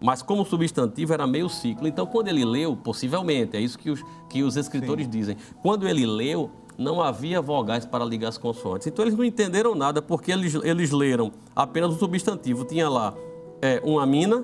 Mas 0.00 0.22
como 0.22 0.46
substantivo 0.46 1.12
era 1.12 1.26
meio 1.26 1.46
ciclo. 1.50 1.86
Então, 1.86 2.06
quando 2.06 2.28
ele 2.28 2.42
leu, 2.42 2.74
possivelmente, 2.74 3.54
é 3.54 3.60
isso 3.60 3.78
que 3.78 3.90
os, 3.90 4.02
que 4.30 4.42
os 4.42 4.56
escritores 4.56 5.06
dizem. 5.06 5.36
Quando 5.60 5.86
ele 5.86 6.06
leu, 6.06 6.50
não 6.78 7.02
havia 7.02 7.42
vogais 7.42 7.84
para 7.84 8.02
ligar 8.02 8.28
as 8.28 8.38
consoantes. 8.38 8.86
Então, 8.86 9.04
eles 9.04 9.14
não 9.14 9.26
entenderam 9.26 9.74
nada, 9.74 10.00
porque 10.00 10.32
eles, 10.32 10.54
eles 10.54 10.90
leram 10.90 11.32
apenas 11.54 11.94
o 11.94 11.98
substantivo. 11.98 12.64
Tinha 12.64 12.88
lá 12.88 13.12
é, 13.60 13.78
uma 13.84 14.06
mina, 14.06 14.42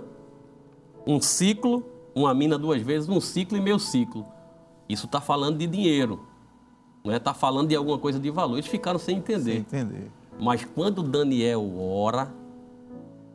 um 1.07 1.23
ciclo, 1.23 1.91
uma 2.15 2.35
mina 2.35 2.59
duas 2.59 2.83
vezes, 2.83 3.09
um 3.09 3.21
ciclo 3.21 3.57
e 3.57 3.61
meio 3.61 3.79
ciclo. 3.79 4.27
Isso 4.89 5.07
está 5.07 5.21
falando 5.21 5.59
de 5.59 5.67
dinheiro, 5.67 6.21
não 7.05 7.13
é? 7.13 7.17
Está 7.17 7.33
falando 7.35 7.69
de 7.69 7.77
alguma 7.77 7.99
coisa 7.99 8.19
de 8.19 8.31
valor. 8.31 8.57
Eles 8.57 8.67
ficaram 8.67 8.99
sem 8.99 9.19
entender. 9.19 9.65
Sem 9.69 9.81
entender. 9.81 10.11
Mas 10.39 10.65
quando 10.65 11.03
Daniel 11.03 11.79
ora, 11.79 12.33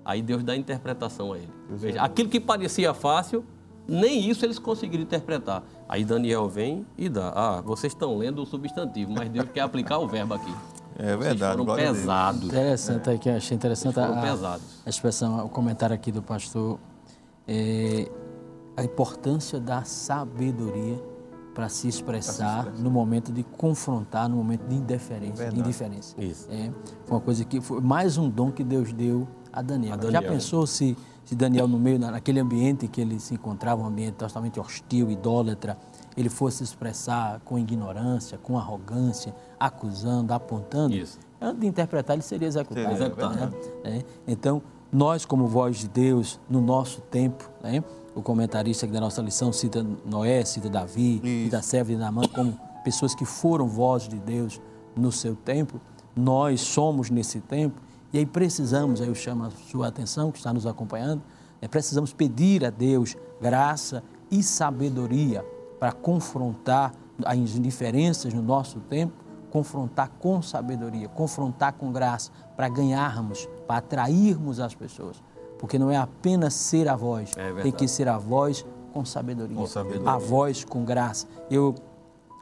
aí 0.03 0.21
Deus 0.21 0.43
dá 0.43 0.55
interpretação 0.55 1.33
a 1.33 1.37
ele. 1.37 1.51
Veja, 1.69 2.01
aquilo 2.01 2.29
que 2.29 2.39
parecia 2.39 2.93
fácil, 2.93 3.45
nem 3.87 4.29
isso 4.29 4.45
eles 4.45 4.59
conseguiram 4.59 5.03
interpretar. 5.03 5.63
Aí 5.87 6.03
Daniel 6.03 6.47
vem 6.49 6.85
e 6.97 7.07
dá. 7.07 7.31
Ah, 7.35 7.61
vocês 7.61 7.93
estão 7.93 8.17
lendo 8.17 8.41
o 8.41 8.45
substantivo, 8.45 9.11
mas 9.11 9.29
Deus 9.29 9.47
quer 9.53 9.61
aplicar 9.61 9.99
o 9.99 10.07
verbo 10.07 10.33
aqui. 10.33 10.53
É 10.97 11.15
verdade. 11.15 11.57
Vocês 11.57 11.67
foram 11.67 11.75
pesados. 11.75 12.43
Interessante 12.43 13.09
aqui, 13.09 13.29
achei 13.29 13.55
interessante 13.55 13.99
a, 13.99 14.07
pesados. 14.21 14.81
a 14.85 14.89
expressão, 14.89 15.45
o 15.45 15.49
comentário 15.49 15.93
aqui 15.93 16.11
do 16.11 16.23
pastor, 16.23 16.79
é, 17.47 18.09
a 18.77 18.83
importância 18.83 19.59
da 19.59 19.83
sabedoria 19.83 21.01
para 21.53 21.67
se 21.69 21.87
expressar 21.87 22.71
no 22.77 22.91
momento 22.91 23.31
de 23.31 23.41
confrontar, 23.43 24.29
no 24.29 24.35
momento 24.37 24.67
de 24.67 24.75
indiferença. 24.75 25.33
Verdade. 25.41 25.59
indiferença. 25.59 26.15
Isso. 26.21 26.47
É, 26.51 26.69
foi 27.05 27.17
uma 27.17 27.21
coisa 27.21 27.43
que 27.43 27.59
foi 27.59 27.81
mais 27.81 28.15
um 28.17 28.29
dom 28.29 28.51
que 28.51 28.63
Deus 28.63 28.93
deu 28.93 29.27
a 29.51 29.63
Daniel. 29.63 29.95
A 29.95 29.97
Já 29.97 30.03
Daniel. 30.11 30.33
pensou 30.33 30.67
se, 30.67 30.95
se 31.25 31.33
Daniel, 31.35 31.67
no 31.67 31.79
meio, 31.79 31.97
na- 31.97 32.11
naquele 32.11 32.39
ambiente 32.39 32.87
que 32.87 33.01
ele 33.01 33.19
se 33.19 33.33
encontrava, 33.33 33.81
um 33.81 33.87
ambiente 33.87 34.13
totalmente 34.13 34.59
hostil, 34.59 35.09
idólatra, 35.09 35.75
ele 36.15 36.29
fosse 36.29 36.63
expressar 36.63 37.39
com 37.43 37.57
ignorância, 37.57 38.37
com 38.37 38.55
arrogância, 38.55 39.33
acusando, 39.59 40.31
apontando? 40.33 40.93
Isso. 40.95 41.17
Antes 41.41 41.61
de 41.61 41.65
interpretar, 41.67 42.15
ele 42.15 42.23
seria 42.23 42.47
executado. 42.47 42.85
Seria 42.87 43.05
executado. 43.07 43.35
né? 43.35 43.51
É, 43.83 44.03
Então, 44.27 44.61
nós, 44.91 45.25
como 45.25 45.47
voz 45.47 45.77
de 45.77 45.87
Deus, 45.87 46.39
no 46.47 46.61
nosso 46.61 47.01
tempo, 47.01 47.49
né? 47.63 47.83
O 48.17 48.21
comentarista 48.23 48.87
aqui 48.87 48.93
da 48.93 48.99
nossa 48.99 49.21
lição 49.21 49.53
cita 49.53 49.85
Noé, 50.03 50.43
cita 50.43 50.67
Davi, 50.67 51.17
Isso. 51.17 51.45
cita 51.45 51.61
Serva 51.61 51.91
de 51.91 51.97
Naamã, 51.97 52.23
como 52.33 52.59
pessoas 52.83 53.13
que 53.13 53.25
foram 53.25 53.67
vozes 53.67 54.09
de 54.09 54.17
Deus 54.17 54.59
no 54.95 55.11
seu 55.11 55.35
tempo. 55.35 55.79
Nós 56.15 56.61
somos 56.61 57.11
nesse 57.11 57.39
tempo 57.39 57.79
e 58.11 58.17
aí 58.17 58.25
precisamos, 58.25 59.01
aí 59.01 59.07
eu 59.07 59.13
chamo 59.13 59.45
a 59.45 59.51
sua 59.51 59.89
atenção, 59.89 60.31
que 60.31 60.39
está 60.39 60.51
nos 60.51 60.65
acompanhando, 60.65 61.21
né? 61.61 61.67
precisamos 61.67 62.11
pedir 62.11 62.65
a 62.65 62.71
Deus 62.71 63.15
graça 63.39 64.03
e 64.31 64.41
sabedoria 64.41 65.45
para 65.79 65.91
confrontar 65.91 66.93
as 67.23 67.37
indiferenças 67.37 68.33
no 68.33 68.41
nosso 68.41 68.79
tempo, 68.79 69.13
confrontar 69.51 70.09
com 70.19 70.41
sabedoria, 70.41 71.07
confrontar 71.07 71.73
com 71.73 71.91
graça, 71.91 72.31
para 72.55 72.67
ganharmos, 72.67 73.47
para 73.67 73.77
atrairmos 73.77 74.59
as 74.59 74.73
pessoas. 74.73 75.21
Porque 75.59 75.77
não 75.79 75.89
é 75.91 75.97
apenas 75.97 76.53
ser 76.53 76.87
a 76.87 76.95
voz, 76.95 77.31
É 77.35 77.51
tem 77.61 77.71
que 77.71 77.87
ser 77.87 78.07
a 78.07 78.17
voz 78.17 78.65
com 78.93 79.03
sabedoria, 79.05 79.55
Com 79.55 79.65
sabedoria. 79.67 80.09
a 80.09 80.17
voz 80.17 80.63
com 80.63 80.83
graça. 80.85 81.27
Eu, 81.49 81.73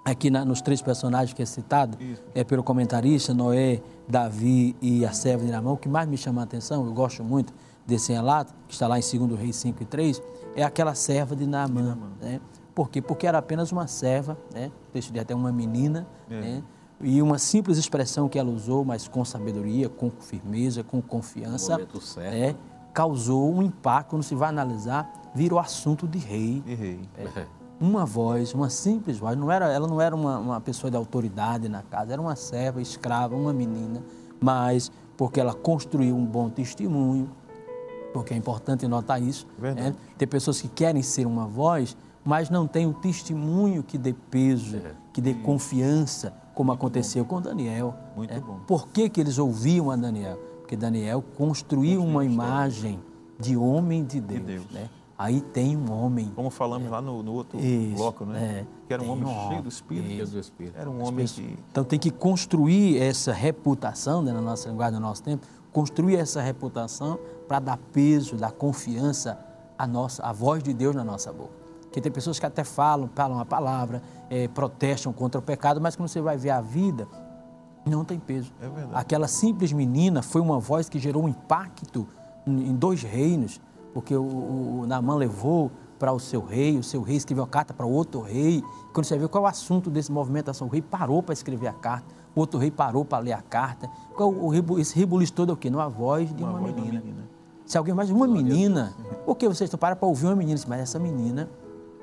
aqui 0.03 0.29
na- 0.29 0.45
nos 0.45 0.61
três 0.61 0.81
personagens 0.81 1.33
que 1.33 1.41
é 1.41 1.45
citado, 1.45 1.97
Isso. 2.01 2.21
é 2.33 2.43
pelo 2.43 2.63
comentarista, 2.63 3.33
Noé, 3.33 3.81
Davi 4.07 4.75
e 4.81 5.05
a 5.05 5.11
serva 5.11 5.45
de 5.45 5.51
Namã, 5.51 5.71
o 5.71 5.77
que 5.77 5.89
mais 5.89 6.07
me 6.07 6.17
chama 6.17 6.41
a 6.41 6.43
atenção, 6.43 6.85
eu 6.85 6.93
gosto 6.93 7.23
muito 7.23 7.53
desse 7.85 8.11
relato, 8.13 8.53
que 8.67 8.73
está 8.73 8.87
lá 8.87 8.97
em 8.99 9.01
2 9.01 9.35
Reis 9.39 9.55
5 9.55 9.81
e 9.81 9.85
3, 9.85 10.21
é 10.55 10.63
aquela 10.63 10.93
serva 10.95 11.35
de 11.35 11.45
Naamã. 11.45 11.97
Né? 12.21 12.39
Por 12.73 12.89
quê? 12.89 13.01
Porque 13.01 13.25
era 13.27 13.37
apenas 13.37 13.71
uma 13.71 13.87
serva, 13.87 14.37
né? 14.53 14.71
texto 14.91 15.11
diz 15.11 15.21
até 15.21 15.33
uma 15.35 15.51
menina, 15.51 16.05
É. 16.29 16.39
né? 16.41 16.63
e 17.01 17.21
uma 17.21 17.37
simples 17.37 17.77
expressão 17.77 18.27
que 18.29 18.39
ela 18.39 18.49
usou, 18.49 18.83
mas 18.85 19.07
com 19.07 19.23
sabedoria, 19.25 19.89
com 19.89 20.09
firmeza, 20.09 20.81
com 20.83 21.01
confiança, 21.01 21.73
No 21.73 21.79
momento 21.79 22.01
certo. 22.01 22.33
é, 22.33 22.55
causou 22.95 23.53
um 23.53 23.61
impacto, 23.61 24.11
quando 24.11 24.23
se 24.23 24.33
vai 24.33 24.47
analisar, 24.47 25.11
virou 25.35 25.59
assunto 25.59 26.07
de 26.07 26.17
rei, 26.17 26.63
Errei. 26.65 27.01
É. 27.17 27.45
uma 27.79 28.05
voz, 28.05 28.53
uma 28.53 28.69
simples 28.69 29.17
voz, 29.19 29.37
não 29.37 29.51
era, 29.51 29.69
ela 29.69 29.85
não 29.85 29.99
era 29.99 30.15
uma, 30.15 30.39
uma 30.39 30.61
pessoa 30.61 30.89
de 30.89 30.95
autoridade 30.95 31.67
na 31.67 31.83
casa, 31.83 32.13
era 32.13 32.21
uma 32.21 32.37
serva, 32.37 32.81
escrava, 32.81 33.35
uma 33.35 33.51
menina, 33.51 34.01
mas 34.39 34.89
porque 35.17 35.41
ela 35.41 35.53
construiu 35.53 36.15
um 36.15 36.25
bom 36.25 36.49
testemunho, 36.49 37.29
porque 38.13 38.33
é 38.33 38.37
importante 38.37 38.87
notar 38.87 39.21
isso. 39.21 39.45
Verdade. 39.59 39.89
né? 39.89 39.95
Tem 40.17 40.25
pessoas 40.25 40.61
que 40.61 40.69
querem 40.69 41.01
ser 41.01 41.27
uma 41.27 41.45
voz, 41.45 41.97
mas 42.23 42.49
não 42.49 42.65
tem 42.65 42.87
um 42.87 42.93
testemunho 42.93 43.83
que 43.83 43.97
dê 43.97 44.13
peso, 44.31 44.77
É. 44.77 44.93
que 45.11 45.19
dê 45.19 45.33
confiança, 45.33 46.33
como 46.53 46.71
aconteceu 46.71 47.25
com 47.25 47.41
Daniel. 47.41 47.93
Muito 48.15 48.33
né? 48.33 48.39
bom. 48.39 48.59
Por 48.65 48.87
que, 48.87 49.09
que 49.09 49.19
eles 49.19 49.37
ouviam 49.37 49.91
a 49.91 49.97
Daniel? 49.97 50.39
Porque 50.65 50.75
Daniel 50.75 51.23
construiu 51.37 52.03
uma 52.03 52.25
imagem 52.25 52.99
de 53.39 53.55
homem 53.55 54.03
de 54.03 54.19
Deus. 54.19 54.43
Deus. 54.43 54.65
Né? 54.71 54.89
Aí 55.15 55.39
tem 55.39 55.77
um 55.77 55.91
homem 55.91 56.31
Como 56.35 56.49
falamos 56.49 56.89
lá 56.89 56.99
no, 56.99 57.21
no 57.21 57.33
outro 57.33 57.59
Isso, 57.59 57.95
bloco, 57.95 58.25
né? 58.25 58.61
é. 58.61 58.65
Que 58.87 58.93
era 58.95 59.03
um 59.03 59.11
homem 59.11 59.25
um 59.25 59.47
cheio 59.47 59.61
do 59.61 59.69
Espírito. 59.69 60.07
Deus 60.07 60.31
do 60.31 60.39
Espírito. 60.39 60.75
Era 60.75 60.89
um 60.89 61.05
homem 61.05 61.27
que... 61.27 61.59
Então 61.71 61.83
tem 61.83 61.99
que 61.99 62.09
construir 62.09 62.97
essa 62.97 63.31
reputação, 63.31 64.23
né, 64.23 64.33
na 64.33 64.41
nossa 64.41 64.67
linguagem, 64.67 64.99
no 64.99 65.05
nosso 65.05 65.21
tempo, 65.21 65.45
construir 65.71 66.15
essa 66.15 66.41
reputação 66.41 67.19
para 67.47 67.59
dar 67.59 67.77
peso, 67.93 68.35
dar 68.35 68.51
confiança 68.51 69.39
à 69.77 69.85
nossa, 69.85 70.23
à 70.23 70.33
voz 70.33 70.63
de 70.63 70.73
Deus 70.73 70.95
na 70.95 71.03
nossa 71.03 71.31
boca. 71.31 71.53
Porque 71.83 72.01
tem 72.01 72.11
pessoas 72.11 72.39
que 72.39 72.45
até 72.45 72.63
falam, 72.63 73.07
falam 73.13 73.39
a 73.39 73.45
palavra, 73.45 74.01
eh, 74.31 74.47
protestam 74.47 75.13
contra 75.13 75.37
o 75.37 75.43
pecado, 75.43 75.79
mas 75.79 75.95
quando 75.95 76.09
você 76.09 76.21
vai 76.21 76.37
ver 76.37 76.49
a 76.49 76.59
vida, 76.59 77.07
não 77.85 78.03
tem 78.03 78.19
peso. 78.19 78.51
É 78.59 78.67
verdade. 78.67 78.91
Aquela 78.93 79.27
simples 79.27 79.71
menina 79.71 80.21
foi 80.21 80.41
uma 80.41 80.59
voz 80.59 80.89
que 80.89 80.99
gerou 80.99 81.23
um 81.23 81.29
impacto 81.29 82.07
em 82.47 82.75
dois 82.75 83.01
reinos, 83.01 83.61
porque 83.93 84.15
o, 84.15 84.23
o, 84.81 84.85
Naamã 84.87 85.15
levou 85.15 85.71
para 85.97 86.11
o 86.11 86.19
seu 86.19 86.43
rei, 86.43 86.77
o 86.77 86.83
seu 86.83 87.01
rei 87.01 87.15
escreveu 87.15 87.43
a 87.43 87.47
carta 87.47 87.73
para 87.73 87.85
outro 87.85 88.21
rei. 88.21 88.63
Quando 88.93 89.05
você 89.05 89.17
vê 89.17 89.27
qual 89.27 89.43
é 89.43 89.47
o 89.47 89.49
assunto 89.49 89.89
desse 89.89 90.11
movimentação, 90.11 90.67
o 90.67 90.69
rei 90.69 90.81
parou 90.81 91.23
para 91.23 91.33
escrever 91.33 91.67
a 91.67 91.73
carta, 91.73 92.13
o 92.35 92.39
outro 92.39 92.59
rei 92.59 92.69
parou 92.69 93.05
para 93.05 93.19
ler 93.19 93.33
a 93.33 93.41
carta. 93.41 93.89
Qual, 94.15 94.31
o, 94.31 94.79
esse 94.79 94.95
rebuliço 94.95 95.33
todo 95.33 95.51
é 95.51 95.53
o 95.53 95.57
quê? 95.57 95.69
Não 95.69 95.79
a 95.79 95.87
voz 95.87 96.33
de 96.33 96.43
uma, 96.43 96.59
voz 96.59 96.65
de 96.65 96.81
uma 96.81 96.85
menina. 96.85 97.03
menina. 97.03 97.29
Se 97.65 97.77
alguém 97.77 97.95
mais 97.95 98.11
uma 98.11 98.27
menina, 98.27 98.93
por 99.25 99.35
que 99.35 99.47
vocês 99.47 99.67
estão 99.67 99.79
para 99.79 99.95
para 99.95 100.07
ouvir 100.07 100.27
uma 100.27 100.35
menina? 100.35 100.59
Mas 100.67 100.81
essa 100.81 100.99
menina 100.99 101.49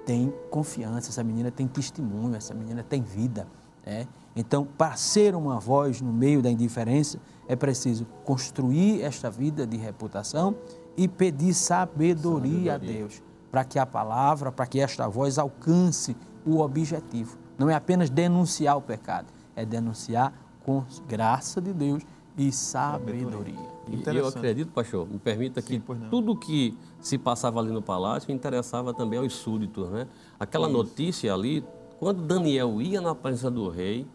tem 0.04 0.32
confiança, 0.50 1.10
essa 1.10 1.22
menina 1.22 1.50
tem 1.50 1.68
testemunho, 1.68 2.34
essa 2.34 2.52
menina 2.52 2.82
tem 2.82 3.00
vida. 3.00 3.46
né? 3.86 4.06
Então, 4.34 4.66
para 4.78 4.96
ser 4.96 5.34
uma 5.34 5.60
voz 5.60 6.00
no 6.00 6.12
meio 6.12 6.40
da 6.40 6.50
indiferença, 6.50 7.18
é 7.46 7.54
preciso 7.54 8.06
construir 8.24 9.02
esta 9.02 9.30
vida 9.30 9.66
de 9.66 9.76
reputação 9.76 10.54
e 10.96 11.06
pedir 11.06 11.54
sabedoria, 11.54 12.74
a 12.74 12.78
Deus, 12.78 13.22
para 13.50 13.64
que 13.64 13.78
a 13.78 13.84
palavra, 13.84 14.50
para 14.50 14.66
que 14.66 14.80
esta 14.80 15.08
voz 15.08 15.38
alcance 15.38 16.16
o 16.46 16.60
objetivo. 16.60 17.38
Não 17.58 17.68
é 17.68 17.74
apenas 17.74 18.08
denunciar 18.08 18.76
o 18.76 18.80
pecado, 18.80 19.26
é 19.54 19.64
denunciar 19.64 20.32
com 20.64 20.82
graça 21.06 21.60
de 21.60 21.72
Deus 21.72 22.02
e 22.36 22.50
sabedoria. 22.50 23.72
E 23.88 24.16
eu 24.16 24.26
acredito, 24.26 24.70
pastor, 24.72 25.06
me 25.08 25.18
permita 25.18 25.60
que 25.60 25.74
Sim, 25.74 25.82
não. 25.86 26.08
tudo 26.08 26.36
que 26.36 26.76
se 27.00 27.18
passava 27.18 27.60
ali 27.60 27.70
no 27.70 27.82
palácio 27.82 28.32
interessava 28.32 28.94
também 28.94 29.18
aos 29.18 29.34
súditos, 29.34 29.90
né? 29.90 30.06
Aquela 30.38 30.68
notícia 30.68 31.34
ali, 31.34 31.64
quando 31.98 32.22
Daniel 32.22 32.80
ia 32.80 33.00
na 33.00 33.14
presença 33.14 33.50
do 33.50 33.68
rei, 33.68 34.06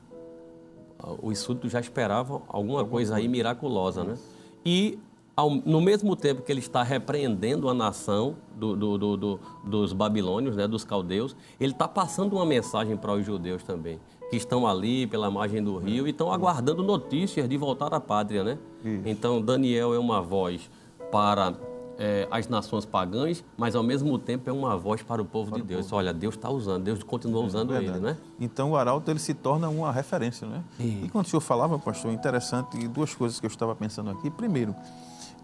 ah, 0.99 1.13
os 1.21 1.39
súditos 1.39 1.71
já 1.71 1.79
esperavam 1.79 2.41
alguma 2.47 2.83
coisa 2.85 3.15
aí 3.15 3.27
miraculosa, 3.27 4.03
né? 4.03 4.17
E 4.65 4.97
ao- 5.35 5.51
no 5.51 5.79
mesmo 5.79 6.15
tempo 6.15 6.41
que 6.41 6.51
ele 6.51 6.59
está 6.59 6.81
repreendendo 6.83 7.69
a 7.69 7.73
nação 7.73 8.35
do- 8.55 8.75
do- 8.75 8.97
do- 8.97 9.17
do- 9.17 9.39
dos 9.63 9.93
babilônios, 9.93 10.55
né, 10.55 10.67
dos 10.67 10.83
caldeus, 10.83 11.35
ele 11.59 11.71
está 11.73 11.87
passando 11.87 12.33
uma 12.35 12.45
mensagem 12.45 12.97
para 12.97 13.13
os 13.13 13.23
judeus 13.25 13.61
também, 13.63 13.99
que 14.29 14.35
estão 14.35 14.67
ali 14.67 15.05
pela 15.07 15.29
margem 15.29 15.63
do 15.63 15.77
rio 15.77 16.07
e 16.07 16.09
estão 16.09 16.31
aguardando 16.33 16.81
notícias 16.83 17.47
de 17.47 17.55
voltar 17.55 17.93
à 17.93 17.99
pátria, 17.99 18.43
né? 18.43 18.57
Então 19.05 19.41
Daniel 19.41 19.93
é 19.93 19.99
uma 19.99 20.21
voz 20.21 20.69
para 21.11 21.53
eh, 21.97 22.27
as 22.29 22.47
nações 22.47 22.85
pagãs, 22.85 23.43
mas 23.57 23.75
ao 23.75 23.83
mesmo 23.83 24.17
tempo 24.19 24.49
é 24.49 24.53
uma 24.53 24.77
voz 24.77 25.01
para 25.01 25.21
o 25.21 25.25
povo 25.25 25.51
de 25.55 25.61
Deus. 25.61 25.91
Olha, 25.91 26.13
Deus 26.13 26.35
está 26.35 26.49
usando, 26.49 26.83
Deus 26.83 27.01
continua 27.03 27.43
usando 27.43 27.73
ele, 27.75 27.89
Verdade. 27.91 28.03
né? 28.05 28.17
Então 28.39 28.71
o 28.71 28.75
arauto 28.77 29.09
ele 29.11 29.19
se 29.19 29.33
torna 29.33 29.67
uma 29.69 29.91
referência, 29.91 30.47
né? 30.47 30.63
Isso. 30.79 31.05
E 31.05 31.09
quando 31.09 31.25
o 31.25 31.29
senhor 31.29 31.41
falava, 31.41 31.77
pastor, 31.79 32.11
interessante, 32.11 32.87
duas 32.87 33.13
coisas 33.15 33.39
que 33.39 33.45
eu 33.45 33.49
estava 33.49 33.75
pensando 33.75 34.09
aqui. 34.11 34.29
Primeiro, 34.29 34.75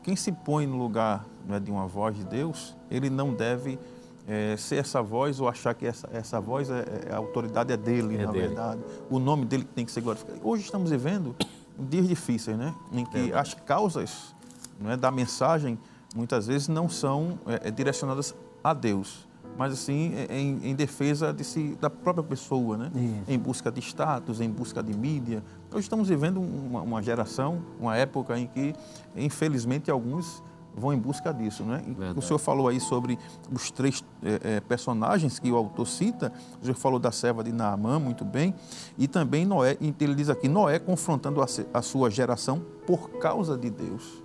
quem 0.04 0.16
se 0.16 0.32
põe 0.32 0.68
no 0.68 0.78
lugar 0.78 1.26
né, 1.48 1.60
de 1.60 1.72
uma 1.72 1.88
voz 1.88 2.16
de 2.16 2.24
Deus, 2.26 2.76
ele 2.92 3.10
não 3.10 3.34
deve 3.34 3.80
eh, 4.28 4.56
ser 4.58 4.76
essa 4.76 5.02
voz 5.02 5.40
ou 5.40 5.48
achar 5.50 5.74
que 5.74 5.86
essa, 5.86 6.08
essa 6.14 6.40
voz, 6.40 6.70
é, 6.70 7.08
é- 7.10 7.14
a 7.14 7.18
autoridade 7.18 7.74
é 7.74 7.78
dele, 7.78 8.16
É 8.18 8.26
na 8.26 8.32
dele. 8.32 8.48
verdade. 8.48 8.82
O 9.10 9.18
nome 9.20 9.46
dele 9.46 9.64
tem 9.64 9.86
que 9.86 9.92
ser 9.92 10.02
glorificado. 10.02 10.40
Hoje 10.44 10.64
estamos 10.64 10.90
vivendo 10.92 11.36
dias 11.80 12.08
difíceis, 12.08 12.58
né? 12.58 12.74
Em 12.92 13.06
que 13.06 13.34
as 13.34 13.54
causas 13.54 14.36
não 14.80 14.92
é, 14.92 14.98
da 14.98 15.10
mensagem 15.10 15.80
muitas 16.14 16.48
vezes 16.48 16.68
não 16.68 16.88
são 16.88 17.40
é, 17.48 17.68
é, 17.68 17.72
direcionadas 17.72 18.36
a 18.64 18.74
Deus, 18.74 19.28
mas 19.58 19.74
assim 19.74 20.14
em, 20.30 20.70
em 20.70 20.76
defesa 20.76 21.34
de 21.34 21.44
si, 21.44 21.78
da 21.80 21.90
própria 21.90 22.24
pessoa, 22.24 22.78
né? 22.78 22.92
Isso. 22.96 23.32
Em 23.32 23.38
busca 23.38 23.72
de 23.72 23.80
status, 23.82 24.40
em 24.40 24.50
busca 24.50 24.82
de 24.82 24.96
mídia. 24.96 25.44
Hoje 25.72 25.82
estamos 25.82 26.10
vivendo 26.10 26.40
uma, 26.42 26.82
uma 26.82 27.02
geração, 27.02 27.62
uma 27.80 27.96
época 27.96 28.38
em 28.38 28.48
que, 28.48 28.74
infelizmente, 29.16 29.92
alguns 29.92 30.42
vão 30.76 30.94
em 30.94 30.98
busca 30.98 31.34
disso. 31.34 31.64
Né? 31.64 31.84
O 32.16 32.22
senhor 32.22 32.40
falou 32.40 32.68
aí 32.68 32.80
sobre 32.80 33.18
os 33.52 33.70
três 33.70 34.04
é, 34.24 34.56
é, 34.56 34.60
personagens 34.60 35.40
que 35.40 35.52
o 35.52 35.56
autor 35.56 35.88
cita. 35.88 36.34
O 36.60 36.66
senhor 36.66 36.76
falou 36.76 37.00
da 37.00 37.12
serva 37.12 37.44
de 37.44 37.52
Naamã, 37.52 38.00
muito 38.00 38.26
bem. 38.26 38.56
E 38.98 39.08
também 39.08 39.46
Noé, 39.46 39.78
ele 39.80 40.16
diz 40.16 40.30
aqui, 40.30 40.48
Noé 40.48 40.80
confrontando 40.80 41.42
a, 41.42 41.46
a 41.74 41.82
sua 41.82 42.10
geração 42.10 42.60
por 42.88 43.10
causa 43.20 43.58
de 43.58 43.70
Deus. 43.70 44.23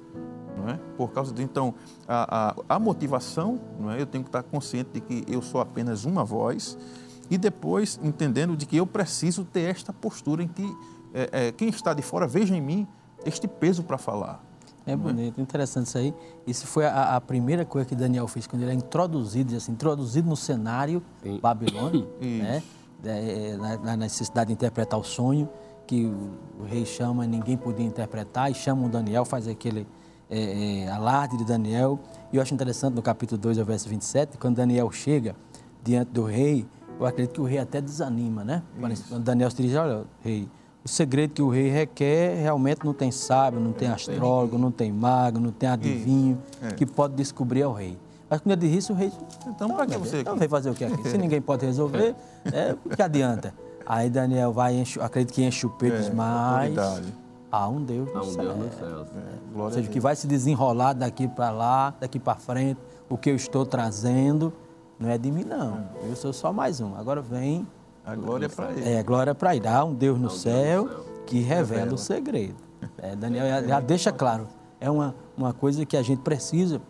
Não 0.58 0.68
é? 0.70 0.78
Por 0.96 1.10
causa 1.12 1.32
de, 1.32 1.42
então, 1.42 1.74
a, 2.06 2.54
a, 2.68 2.76
a 2.76 2.78
motivação, 2.78 3.60
não 3.78 3.90
é? 3.90 4.00
eu 4.00 4.06
tenho 4.06 4.24
que 4.24 4.28
estar 4.28 4.42
consciente 4.42 4.90
de 4.94 5.00
que 5.00 5.24
eu 5.32 5.40
sou 5.40 5.60
apenas 5.60 6.04
uma 6.04 6.24
voz, 6.24 6.76
e 7.30 7.36
depois 7.36 8.00
entendendo 8.02 8.56
de 8.56 8.66
que 8.66 8.76
eu 8.76 8.86
preciso 8.86 9.44
ter 9.44 9.62
esta 9.62 9.92
postura 9.92 10.42
em 10.42 10.48
que 10.48 10.76
é, 11.12 11.48
é, 11.48 11.52
quem 11.52 11.68
está 11.68 11.94
de 11.94 12.02
fora 12.02 12.26
veja 12.26 12.54
em 12.56 12.60
mim 12.60 12.86
este 13.24 13.46
peso 13.46 13.82
para 13.82 13.98
falar. 13.98 14.42
É 14.86 14.96
bonito, 14.96 15.38
é? 15.38 15.42
interessante 15.42 15.86
isso 15.86 15.98
aí. 15.98 16.14
Isso 16.46 16.66
foi 16.66 16.86
a, 16.86 17.16
a, 17.16 17.20
primeira 17.20 17.64
coisa 17.64 17.86
que 17.86 17.94
Daniel 17.94 18.26
fez 18.26 18.46
quando 18.46 18.62
ele 18.62 18.70
é 18.70 18.74
introduzido, 18.74 19.54
assim, 19.54 19.72
introduzido 19.72 20.26
no 20.26 20.36
cenário 20.36 21.02
Sim. 21.22 21.38
babilônico, 21.40 22.08
né? 22.20 22.62
É, 23.04 23.56
na, 23.84 23.96
necessidade 23.96 24.48
de 24.48 24.54
interpretar 24.54 24.98
o 24.98 25.04
sonho 25.04 25.48
que 25.86 26.06
o, 26.06 26.30
o, 26.60 26.64
rei 26.64 26.84
chama, 26.84 27.26
ninguém 27.26 27.56
podia 27.56 27.86
interpretar, 27.86 28.50
e 28.50 28.54
chama 28.54 28.86
o 28.86 28.88
Daniel, 28.88 29.24
faz 29.24 29.46
aquele 29.46 29.86
é, 30.30 30.84
é, 30.84 30.90
alarde 30.90 31.36
de 31.36 31.44
Daniel. 31.44 31.98
E 32.32 32.36
eu 32.36 32.42
acho 32.42 32.54
interessante 32.54 32.94
no 32.94 33.02
capítulo 33.02 33.40
2, 33.40 33.58
verso 33.58 33.88
27, 33.88 34.38
quando 34.38 34.56
Daniel 34.56 34.90
chega 34.90 35.34
diante 35.82 36.10
do 36.10 36.24
rei, 36.24 36.66
eu 36.98 37.06
acredito 37.06 37.34
que 37.34 37.40
o 37.40 37.44
rei 37.44 37.58
até 37.58 37.80
desanima, 37.80 38.44
né? 38.44 38.62
Quando 39.08 39.22
Daniel 39.22 39.50
se 39.50 39.56
dirige, 39.56 39.76
olha, 39.76 40.04
rei, 40.20 40.48
o 40.84 40.88
segredo 40.88 41.34
que 41.34 41.42
o 41.42 41.48
rei 41.48 41.68
requer 41.68 42.40
realmente 42.40 42.84
não 42.84 42.92
tem 42.92 43.10
sábio, 43.10 43.60
não 43.60 43.72
tem 43.72 43.88
astrólogo, 43.88 44.58
não 44.58 44.70
tem 44.70 44.92
mago, 44.92 45.38
não 45.38 45.52
tem 45.52 45.68
adivinho 45.68 46.38
é. 46.62 46.72
que 46.72 46.84
pode 46.84 47.14
descobrir 47.14 47.62
ao 47.62 47.72
rei. 47.72 47.98
Mas 48.28 48.40
quando 48.40 48.62
ele 48.62 48.74
disse, 48.74 48.92
o 48.92 48.94
rei. 48.94 49.12
Então, 49.46 49.70
para 49.70 49.86
que 49.86 49.96
você. 49.96 50.20
Então, 50.20 50.36
vai 50.36 50.48
fazer 50.48 50.70
o 50.70 50.74
que 50.74 50.84
aqui? 50.84 51.08
Se 51.08 51.16
ninguém 51.16 51.40
pode 51.40 51.64
resolver, 51.64 52.14
é, 52.52 52.76
o 52.84 52.94
que 52.94 53.02
adianta? 53.02 53.54
Aí 53.86 54.10
Daniel 54.10 54.52
vai, 54.52 54.74
enche, 54.74 55.00
acredito 55.00 55.34
que 55.34 55.42
enche 55.42 55.66
o 55.66 55.70
peito 55.70 55.96
é, 55.96 56.10
mas. 56.12 56.74
Há 57.50 57.68
um 57.68 57.82
Deus 57.82 58.12
no 58.12 58.18
Há 58.18 58.22
um 58.22 58.24
céu. 58.24 58.44
Deus 58.44 58.58
no 58.58 58.72
céu. 58.72 59.06
É. 59.56 59.62
Ou 59.62 59.70
seja, 59.70 59.88
que 59.88 60.00
vai 60.00 60.14
se 60.14 60.26
desenrolar 60.26 60.92
daqui 60.92 61.26
para 61.26 61.50
lá, 61.50 61.94
daqui 61.98 62.18
para 62.18 62.34
frente, 62.36 62.78
o 63.08 63.16
que 63.16 63.30
eu 63.30 63.36
estou 63.36 63.64
trazendo 63.64 64.52
não 64.98 65.08
é 65.08 65.16
de 65.16 65.30
mim, 65.30 65.44
não. 65.44 65.88
Eu 66.02 66.16
sou 66.16 66.32
só 66.32 66.52
mais 66.52 66.80
um. 66.80 66.96
Agora 66.96 67.22
vem. 67.22 67.66
A 68.04 68.16
glória 68.16 68.46
é 68.46 68.48
para 68.48 68.72
ele. 68.72 68.88
É, 68.88 68.98
a 68.98 69.02
glória 69.02 69.30
é 69.30 69.34
para 69.34 69.54
ele. 69.54 69.68
Há 69.68 69.84
um 69.84 69.94
Deus 69.94 70.18
no, 70.18 70.28
céu, 70.28 70.84
Deus 70.84 70.96
no 70.96 71.04
céu 71.04 71.24
que 71.26 71.38
revela, 71.38 71.80
revela. 71.80 71.94
o 71.94 71.98
segredo. 71.98 72.56
É, 72.98 73.14
Daniel 73.14 73.46
já, 73.46 73.62
já 73.62 73.80
deixa 73.80 74.10
claro. 74.10 74.48
É 74.80 74.90
uma, 74.90 75.14
uma 75.36 75.52
coisa 75.52 75.84
que 75.86 75.96
a 75.96 76.02
gente 76.02 76.20
precisa 76.22 76.80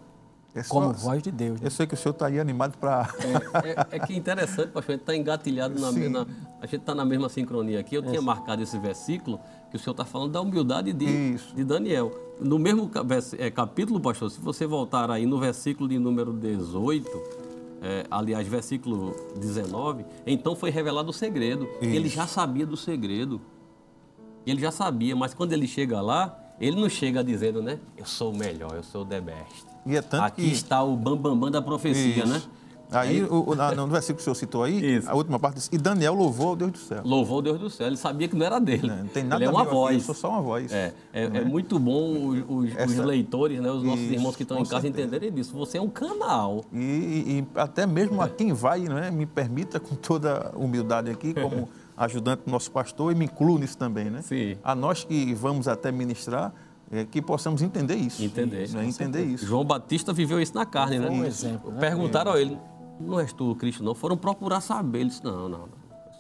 é 0.55 0.63
só, 0.63 0.75
como 0.75 0.93
voz 0.93 1.23
de 1.23 1.31
Deus. 1.31 1.61
Né? 1.61 1.67
Eu 1.67 1.71
sei 1.71 1.87
que 1.87 1.95
o 1.95 1.97
senhor 1.97 2.13
está 2.13 2.27
aí 2.27 2.41
animado 2.41 2.77
para. 2.79 3.09
É, 3.19 3.69
é, 3.69 3.97
é, 3.97 3.99
que 3.99 4.17
interessante, 4.17 4.69
pastor, 4.69 4.93
a 4.95 4.97
gente 4.97 5.03
está 5.03 5.15
engatilhado 5.15 5.79
na 5.79 5.93
mesma. 5.93 6.27
A 6.61 6.67
gente 6.67 6.81
está 6.81 6.95
na 6.95 7.05
mesma 7.05 7.29
sincronia 7.29 7.81
aqui. 7.81 7.95
Eu 7.95 8.03
tinha 8.03 8.23
marcado 8.23 8.63
esse 8.63 8.79
versículo 8.79 9.39
que 9.71 9.77
o 9.77 9.79
senhor 9.79 9.93
está 9.93 10.05
falando 10.05 10.33
da 10.33 10.41
humildade 10.41 10.93
de, 10.93 11.37
de 11.37 11.64
Daniel. 11.64 12.12
No 12.41 12.59
mesmo 12.59 12.91
é, 13.39 13.51
capítulo, 13.51 14.01
pastor, 14.01 14.31
se 14.31 14.41
você 14.41 14.66
voltar 14.66 15.11
aí 15.11 15.27
no 15.27 15.39
versículo 15.39 15.89
de 15.89 15.99
número 15.99 16.33
18 16.33 17.49
é, 17.81 18.07
aliás, 18.11 18.47
versículo 18.47 19.14
19, 19.37 20.05
então 20.27 20.57
foi 20.57 20.71
revelado 20.71 21.11
o 21.11 21.12
segredo. 21.12 21.69
Isso. 21.81 21.95
Ele 21.95 22.09
já 22.09 22.27
sabia 22.27 22.66
do 22.66 22.77
segredo. 22.77 23.41
Ele 24.47 24.61
já 24.61 24.71
sabia, 24.71 25.14
mas 25.14 25.35
quando 25.35 25.53
ele 25.53 25.66
chega 25.66 26.01
lá, 26.01 26.37
ele 26.61 26.81
não 26.81 26.89
chega 26.89 27.23
dizendo, 27.23 27.62
né? 27.62 27.79
Eu 27.97 28.07
sou 28.07 28.33
o 28.33 28.37
melhor, 28.37 28.75
eu 28.75 28.83
sou 28.83 29.03
o 29.03 29.05
the 29.05 29.21
best. 29.21 29.64
E 29.87 29.97
é 29.97 30.03
tanto 30.03 30.25
Aqui 30.25 30.43
que... 30.43 30.53
está 30.53 30.83
o 30.83 30.97
bambambam 30.97 31.33
bam, 31.33 31.41
bam 31.41 31.51
da 31.51 31.62
profecia, 31.62 32.25
Isso. 32.25 32.27
né? 32.27 32.43
Aí, 32.91 33.22
o, 33.22 33.55
no 33.76 33.86
versículo 33.86 34.16
que 34.16 34.22
o 34.22 34.24
senhor 34.24 34.34
citou 34.34 34.62
aí, 34.62 34.97
Isso. 34.97 35.11
a 35.11 35.14
última 35.14 35.39
parte 35.39 35.57
diz, 35.57 35.68
e 35.70 35.76
Daniel 35.76 36.14
louvou 36.14 36.53
o 36.53 36.57
Deus 36.57 36.72
do 36.72 36.78
céu. 36.78 37.03
Louvou 37.05 37.39
o 37.39 37.43
Deus 37.43 37.61
do 37.61 37.68
céu. 37.68 37.86
Ele 37.86 37.97
sabia 37.97 38.28
que 38.28 38.36
não 38.36 38.47
era 38.47 38.59
dele. 38.59 38.89
Não, 38.89 39.07
tem 39.07 39.24
nada 39.24 39.45
Ele 39.45 39.45
é 39.45 39.51
uma 39.51 39.64
voz. 39.64 39.97
Aqui, 39.97 40.01
eu 40.01 40.07
sou 40.07 40.14
só 40.14 40.30
uma 40.30 40.41
voz. 40.41 40.72
É, 40.72 40.95
é, 41.12 41.24
é 41.24 41.45
muito 41.45 41.78
bom 41.78 42.28
os, 42.28 42.45
os, 42.49 42.76
Essa... 42.76 42.86
os, 42.86 42.97
leitores, 42.99 43.61
né, 43.61 43.70
os 43.70 43.82
nossos 43.82 44.01
Isso, 44.01 44.14
irmãos 44.14 44.36
que 44.36 44.43
estão 44.43 44.59
em 44.59 44.64
casa 44.64 44.80
certeza. 44.80 45.07
entenderem 45.07 45.32
disso. 45.32 45.55
Você 45.55 45.76
é 45.76 45.82
um 45.82 45.91
canal. 45.91 46.64
E, 46.72 46.78
e, 46.78 47.39
e 47.41 47.47
até 47.55 47.86
mesmo 47.86 48.22
a 48.22 48.28
quem 48.28 48.53
vai, 48.53 48.80
né, 48.80 49.11
me 49.11 49.26
permita 49.26 49.78
com 49.78 49.95
toda 49.95 50.51
humildade 50.57 51.11
aqui, 51.11 51.34
como 51.34 51.68
ajudante 51.97 52.43
do 52.47 52.51
nosso 52.51 52.70
pastor, 52.70 53.12
e 53.12 53.14
me 53.14 53.26
incluo 53.26 53.59
nisso 53.59 53.76
também, 53.76 54.09
né? 54.09 54.22
Sim. 54.22 54.57
A 54.62 54.74
nós 54.74 55.05
que 55.05 55.34
vamos 55.34 55.68
até 55.68 55.93
ministrar, 55.93 56.55
é, 56.91 57.05
que 57.05 57.20
possamos 57.20 57.61
entender 57.61 57.97
isso. 57.97 58.24
Entender. 58.24 58.68
Né? 58.70 58.86
Entender 58.86 59.24
isso. 59.24 59.45
João 59.45 59.64
Batista 59.64 60.12
viveu 60.12 60.41
isso 60.41 60.55
na 60.55 60.64
carne, 60.64 60.99
né? 60.99 61.11
Um 61.11 61.24
exemplo. 61.24 61.70
Né? 61.70 61.80
Perguntaram 61.80 62.32
a 62.32 62.41
ele, 62.41 62.57
não 63.01 63.20
és 63.20 63.32
tu 63.32 63.51
o 63.51 63.55
Cristo, 63.55 63.82
não. 63.82 63.94
Foram 63.94 64.16
procurar 64.16 64.61
saber. 64.61 65.01
Ele 65.01 65.09
disse, 65.09 65.24
não, 65.24 65.49
não, 65.49 65.49
não. 65.49 65.68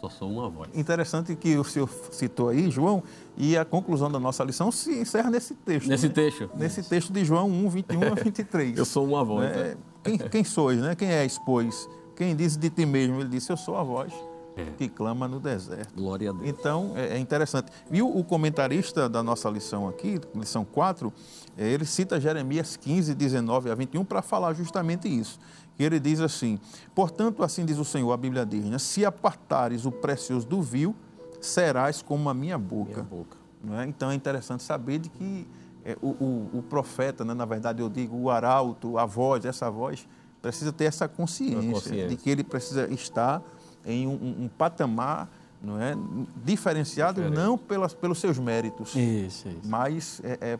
Só 0.00 0.08
sou 0.08 0.30
uma 0.30 0.48
voz. 0.48 0.70
Interessante 0.74 1.34
que 1.34 1.56
o 1.56 1.64
senhor 1.64 1.88
citou 2.12 2.50
aí, 2.50 2.70
João, 2.70 3.02
e 3.36 3.56
a 3.56 3.64
conclusão 3.64 4.10
da 4.10 4.20
nossa 4.20 4.44
lição 4.44 4.70
se 4.70 5.00
encerra 5.00 5.28
nesse 5.28 5.54
texto. 5.54 5.88
Nesse 5.88 6.06
né? 6.06 6.14
texto. 6.14 6.50
Nesse 6.54 6.82
texto 6.84 7.12
de 7.12 7.24
João 7.24 7.50
1, 7.50 7.68
21 7.68 8.02
a 8.04 8.14
23. 8.14 8.78
eu 8.78 8.84
sou 8.84 9.04
uma 9.04 9.24
voz. 9.24 9.50
É, 9.50 9.76
quem, 10.04 10.18
quem 10.18 10.44
sois, 10.44 10.78
né? 10.78 10.94
Quem 10.94 11.08
és, 11.08 11.36
pois? 11.38 11.88
Quem 12.14 12.36
diz 12.36 12.56
de 12.56 12.70
ti 12.70 12.86
mesmo? 12.86 13.20
Ele 13.20 13.28
disse, 13.28 13.50
eu 13.50 13.56
sou 13.56 13.76
a 13.76 13.82
voz 13.82 14.12
é. 14.58 14.66
que 14.76 14.88
clama 14.88 15.28
no 15.28 15.38
deserto. 15.38 15.94
Glória 15.94 16.30
a 16.30 16.32
Deus. 16.32 16.48
Então, 16.48 16.92
é, 16.96 17.16
é 17.16 17.18
interessante. 17.18 17.70
E 17.90 18.02
o, 18.02 18.18
o, 18.18 18.24
comentarista 18.24 19.08
da 19.08 19.22
nossa 19.22 19.48
lição 19.48 19.88
aqui, 19.88 20.20
lição 20.34 20.64
4, 20.64 21.12
é, 21.56 21.68
ele 21.68 21.84
cita 21.84 22.20
Jeremias 22.20 22.76
15, 22.76 23.14
19 23.14 23.70
a 23.70 23.74
21 23.74 24.04
para 24.04 24.22
falar 24.22 24.52
justamente 24.54 25.08
isso. 25.08 25.38
E 25.78 25.84
ele 25.84 26.00
diz 26.00 26.20
assim: 26.20 26.58
Portanto, 26.94 27.42
assim 27.42 27.64
diz 27.64 27.78
o 27.78 27.84
Senhor, 27.84 28.12
a 28.12 28.16
Bíblia 28.16 28.44
diz, 28.44 28.64
né? 28.64 28.78
se 28.78 29.04
apartares 29.04 29.86
o 29.86 29.92
precioso 29.92 30.46
do 30.46 30.60
vil, 30.60 30.94
serás 31.40 32.02
como 32.02 32.28
a 32.28 32.34
minha 32.34 32.58
boca. 32.58 32.90
Minha 32.92 33.04
boca. 33.04 33.36
É? 33.80 33.84
Então 33.86 34.10
é 34.10 34.14
interessante 34.14 34.62
saber 34.62 34.98
de 34.98 35.08
que 35.08 35.46
é, 35.84 35.96
o, 36.00 36.08
o, 36.08 36.50
o, 36.58 36.62
profeta, 36.62 37.24
né? 37.24 37.34
na 37.34 37.44
verdade 37.44 37.82
eu 37.82 37.88
digo 37.88 38.16
o 38.16 38.30
arauto, 38.30 38.98
a 38.98 39.06
voz, 39.06 39.44
essa 39.44 39.70
voz, 39.70 40.06
precisa 40.40 40.72
ter 40.72 40.84
essa 40.84 41.08
consciência, 41.08 41.72
consciência. 41.72 42.08
de 42.08 42.16
que 42.16 42.30
ele 42.30 42.44
precisa 42.44 42.86
estar 42.92 43.42
em 43.84 44.06
um, 44.06 44.44
um 44.44 44.48
patamar 44.48 45.28
não 45.60 45.80
é, 45.80 45.96
diferenciado 46.44 47.20
Diferente. 47.20 47.36
não 47.36 47.58
pelas, 47.58 47.92
pelos 47.92 48.18
seus 48.18 48.38
méritos, 48.38 48.94
isso, 48.94 49.48
isso. 49.48 49.60
mas 49.64 50.20
é, 50.22 50.38
é 50.40 50.58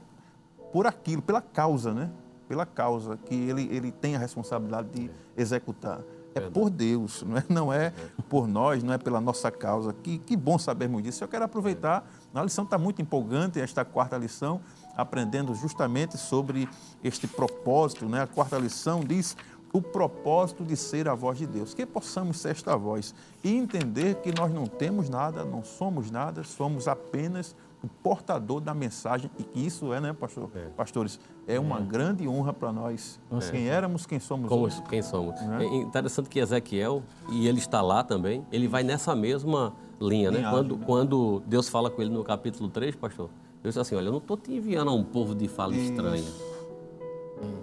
por 0.73 0.87
aquilo, 0.87 1.23
pela 1.23 1.41
causa, 1.41 1.95
né? 1.95 2.11
Pela 2.49 2.65
causa 2.65 3.17
que 3.17 3.35
ele, 3.35 3.69
ele 3.71 3.93
tem 3.93 4.17
a 4.17 4.19
responsabilidade 4.19 4.89
de 4.89 5.11
executar. 5.37 6.01
É 6.35 6.41
por 6.41 6.71
Deus, 6.71 7.23
não 7.23 7.37
é, 7.37 7.45
não 7.49 7.73
é 7.73 7.93
por 8.29 8.47
nós, 8.47 8.83
não 8.83 8.93
é 8.93 8.99
pela 8.99 9.21
nossa 9.21 9.51
causa. 9.51 9.93
Que, 9.93 10.19
que 10.19 10.37
bom 10.37 10.59
sabermos 10.59 11.03
disso. 11.03 11.23
Eu 11.23 11.29
quero 11.29 11.45
aproveitar, 11.45 12.09
a 12.33 12.43
lição 12.43 12.65
está 12.65 12.79
muito 12.79 13.03
empolgante, 13.03 13.61
esta 13.61 13.85
quarta 13.85 14.17
lição, 14.17 14.61
aprendendo 14.97 15.55
justamente 15.55 16.17
sobre 16.17 16.69
este 17.03 17.27
propósito. 17.27 18.07
Né? 18.07 18.23
A 18.23 18.27
quarta 18.27 18.57
lição 18.59 19.01
diz 19.01 19.37
o 19.73 19.83
propósito 19.83 20.65
de 20.65 20.77
ser 20.77 21.09
a 21.09 21.15
voz 21.15 21.39
de 21.39 21.47
Deus. 21.47 21.75
Que 21.75 21.85
possamos 21.85 22.39
ser 22.39 22.51
esta 22.51 22.77
voz 22.77 23.15
e 23.43 23.55
entender 23.55 24.17
que 24.17 24.33
nós 24.39 24.53
não 24.53 24.67
temos 24.67 25.09
nada, 25.09 25.45
não 25.45 25.65
somos 25.65 26.11
nada, 26.11 26.45
somos 26.45 26.89
apenas 26.89 27.55
o 27.83 27.89
portador 27.89 28.61
da 28.61 28.75
mensagem 28.75 29.31
e 29.39 29.45
que 29.45 29.65
isso 29.65 29.93
é, 29.93 30.01
né, 30.01 30.13
pastor, 30.13 30.51
é. 30.55 30.69
pastores, 30.71 31.21
é 31.49 31.59
uma 31.59 31.79
é. 31.79 31.83
grande 31.83 32.29
honra 32.29 32.53
para 32.53 32.71
nós. 32.71 33.19
É. 33.33 33.51
Quem 33.51 33.69
éramos, 33.69 34.05
quem 34.05 34.21
somos 34.21 34.49
Como, 34.51 34.67
hoje. 34.67 34.83
Quem 34.83 35.01
somos. 35.01 35.35
É? 35.41 35.65
é 35.65 35.77
interessante 35.77 36.29
que 36.29 36.39
Ezequiel, 36.39 37.03
e 37.31 37.49
ele 37.49 37.59
está 37.59 37.81
lá 37.81 38.05
também, 38.05 38.47
ele 38.53 38.69
vai 38.69 38.85
nessa 38.85 39.17
mesma 39.17 39.73
linha, 39.99 40.31
né? 40.31 40.47
Quando, 40.51 40.77
né? 40.77 40.85
quando 40.87 41.43
Deus 41.47 41.69
fala 41.69 41.91
com 41.91 42.03
ele 42.03 42.11
no 42.11 42.23
capítulo 42.23 42.69
3, 42.69 42.95
pastor, 42.97 43.31
Deus 43.63 43.75
diz 43.75 43.79
assim, 43.79 43.97
olha, 43.97 44.07
eu 44.07 44.13
não 44.13 44.19
estou 44.19 44.37
te 44.37 44.53
enviando 44.53 44.91
a 44.91 44.95
um 44.95 45.03
povo 45.03 45.35
de 45.35 45.49
fala 45.49 45.75
isso. 45.75 45.91
estranha. 45.91 46.17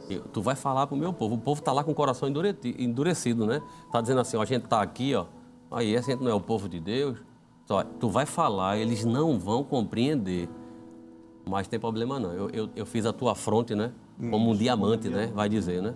Isso. 0.09 0.23
Tu 0.33 0.41
vai 0.41 0.55
falar 0.55 0.87
para 0.87 0.95
o 0.95 0.97
meu 0.97 1.13
povo. 1.13 1.35
O 1.35 1.37
povo 1.37 1.59
está 1.59 1.71
lá 1.71 1.83
com 1.83 1.91
o 1.91 1.95
coração 1.95 2.27
endurecido, 2.27 3.45
né? 3.45 3.61
Está 3.85 4.01
dizendo 4.01 4.19
assim, 4.21 4.35
ó, 4.35 4.41
a 4.41 4.45
gente 4.45 4.65
está 4.65 4.81
aqui, 4.81 5.13
ó. 5.13 5.25
Aí, 5.69 5.93
esse 5.93 6.15
não 6.15 6.29
é 6.29 6.33
o 6.33 6.39
povo 6.39 6.67
de 6.69 6.79
Deus. 6.79 7.17
Só, 7.65 7.83
tu 7.83 8.09
vai 8.09 8.25
falar, 8.25 8.77
eles 8.77 9.03
não 9.03 9.37
vão 9.37 9.63
compreender. 9.63 10.47
Mas 11.47 11.67
tem 11.67 11.79
problema 11.79 12.19
não. 12.19 12.33
Eu, 12.33 12.49
eu, 12.49 12.69
eu 12.75 12.85
fiz 12.85 13.05
a 13.05 13.13
tua 13.13 13.35
fronte, 13.35 13.75
né? 13.75 13.91
Como 14.29 14.51
um 14.51 14.55
diamante, 14.55 15.09
né? 15.09 15.31
Vai 15.33 15.47
dizer, 15.49 15.81
né? 15.81 15.93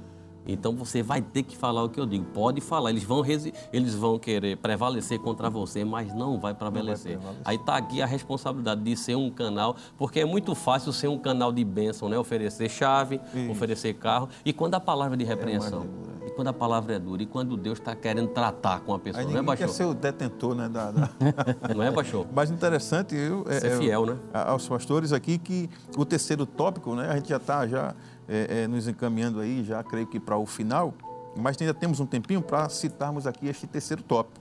Então 0.52 0.76
você 0.76 1.04
vai 1.04 1.22
ter 1.22 1.44
que 1.44 1.56
falar 1.56 1.84
o 1.84 1.90
que 1.90 2.00
eu 2.00 2.06
digo. 2.06 2.26
Pode 2.26 2.60
falar, 2.62 2.90
eles 2.90 3.04
vão, 3.04 3.24
eles 3.72 3.94
vão 3.94 4.18
querer 4.18 4.58
prevalecer 4.58 5.20
contra 5.20 5.50
você, 5.50 5.84
mas 5.84 6.14
não 6.14 6.40
vai 6.40 6.54
prevalecer. 6.54 7.14
Não 7.14 7.22
vai 7.22 7.34
prevalecer. 7.34 7.42
Aí 7.46 7.56
está 7.56 7.78
aqui 7.78 8.02
a 8.02 8.06
responsabilidade 8.06 8.82
de 8.82 8.96
ser 8.96 9.16
um 9.16 9.30
canal, 9.30 9.76
porque 9.98 10.20
é 10.22 10.26
muito 10.26 10.56
fácil 10.56 10.92
ser 10.92 11.08
um 11.08 11.20
canal 11.20 11.52
de 11.52 11.64
bênção, 11.64 12.10
né? 12.10 12.18
Oferecer 12.18 12.70
chave, 12.70 13.22
Isso. 13.34 13.52
oferecer 13.52 13.94
carro. 13.94 14.30
E 14.44 14.52
quando 14.52 14.76
a 14.76 14.80
palavra 14.80 15.16
de 15.16 15.24
é 15.24 15.28
repreensão? 15.28 15.86
É 16.16 16.19
quando 16.40 16.48
a 16.48 16.54
palavra 16.54 16.96
é 16.96 17.00
dura? 17.00 17.22
E 17.22 17.26
quando 17.26 17.58
Deus 17.58 17.80
está 17.80 17.94
querendo 17.94 18.30
tratar 18.30 18.80
com 18.80 18.94
a 18.94 19.00
pessoa, 19.00 19.22
Aí 19.22 19.30
não 19.30 19.40
é, 19.40 19.44
Baixou? 19.44 19.68
quer 19.68 19.74
ser 19.74 19.84
o 19.84 19.94
detentor, 19.94 20.56
né? 20.56 20.70
Da, 20.70 20.90
da... 20.90 21.10
não 21.76 21.84
é, 21.84 21.92
Baixou? 21.92 22.26
Mas 22.34 22.50
interessante, 22.50 23.14
eu, 23.14 23.46
é, 23.50 23.60
ser 23.60 23.78
fiel, 23.78 24.06
né? 24.06 24.18
Aos 24.34 24.66
pastores 24.66 25.12
aqui 25.12 25.38
que 25.38 25.70
o 25.98 26.06
terceiro 26.06 26.46
tópico, 26.46 26.96
né? 26.96 27.10
A 27.10 27.16
gente 27.18 27.28
já 27.28 27.36
está 27.36 27.68
já 27.68 27.94
é, 28.26 28.62
é, 28.62 28.68
nos 28.70 28.88
encaminhando 28.88 29.42
aí, 29.42 29.66
já 29.66 29.84
creio 29.84 30.08
que 30.08 30.18
para 30.18 30.38
o 30.38 30.46
final, 30.46 30.94
mas 31.36 31.58
ainda 31.60 31.74
temos 31.74 32.00
um 32.00 32.06
tempinho 32.06 32.42
para 32.42 32.70
citarmos 32.70 33.28
aqui 33.28 33.50
este 33.50 33.68
terceiro 33.68 34.02
tópico, 34.02 34.40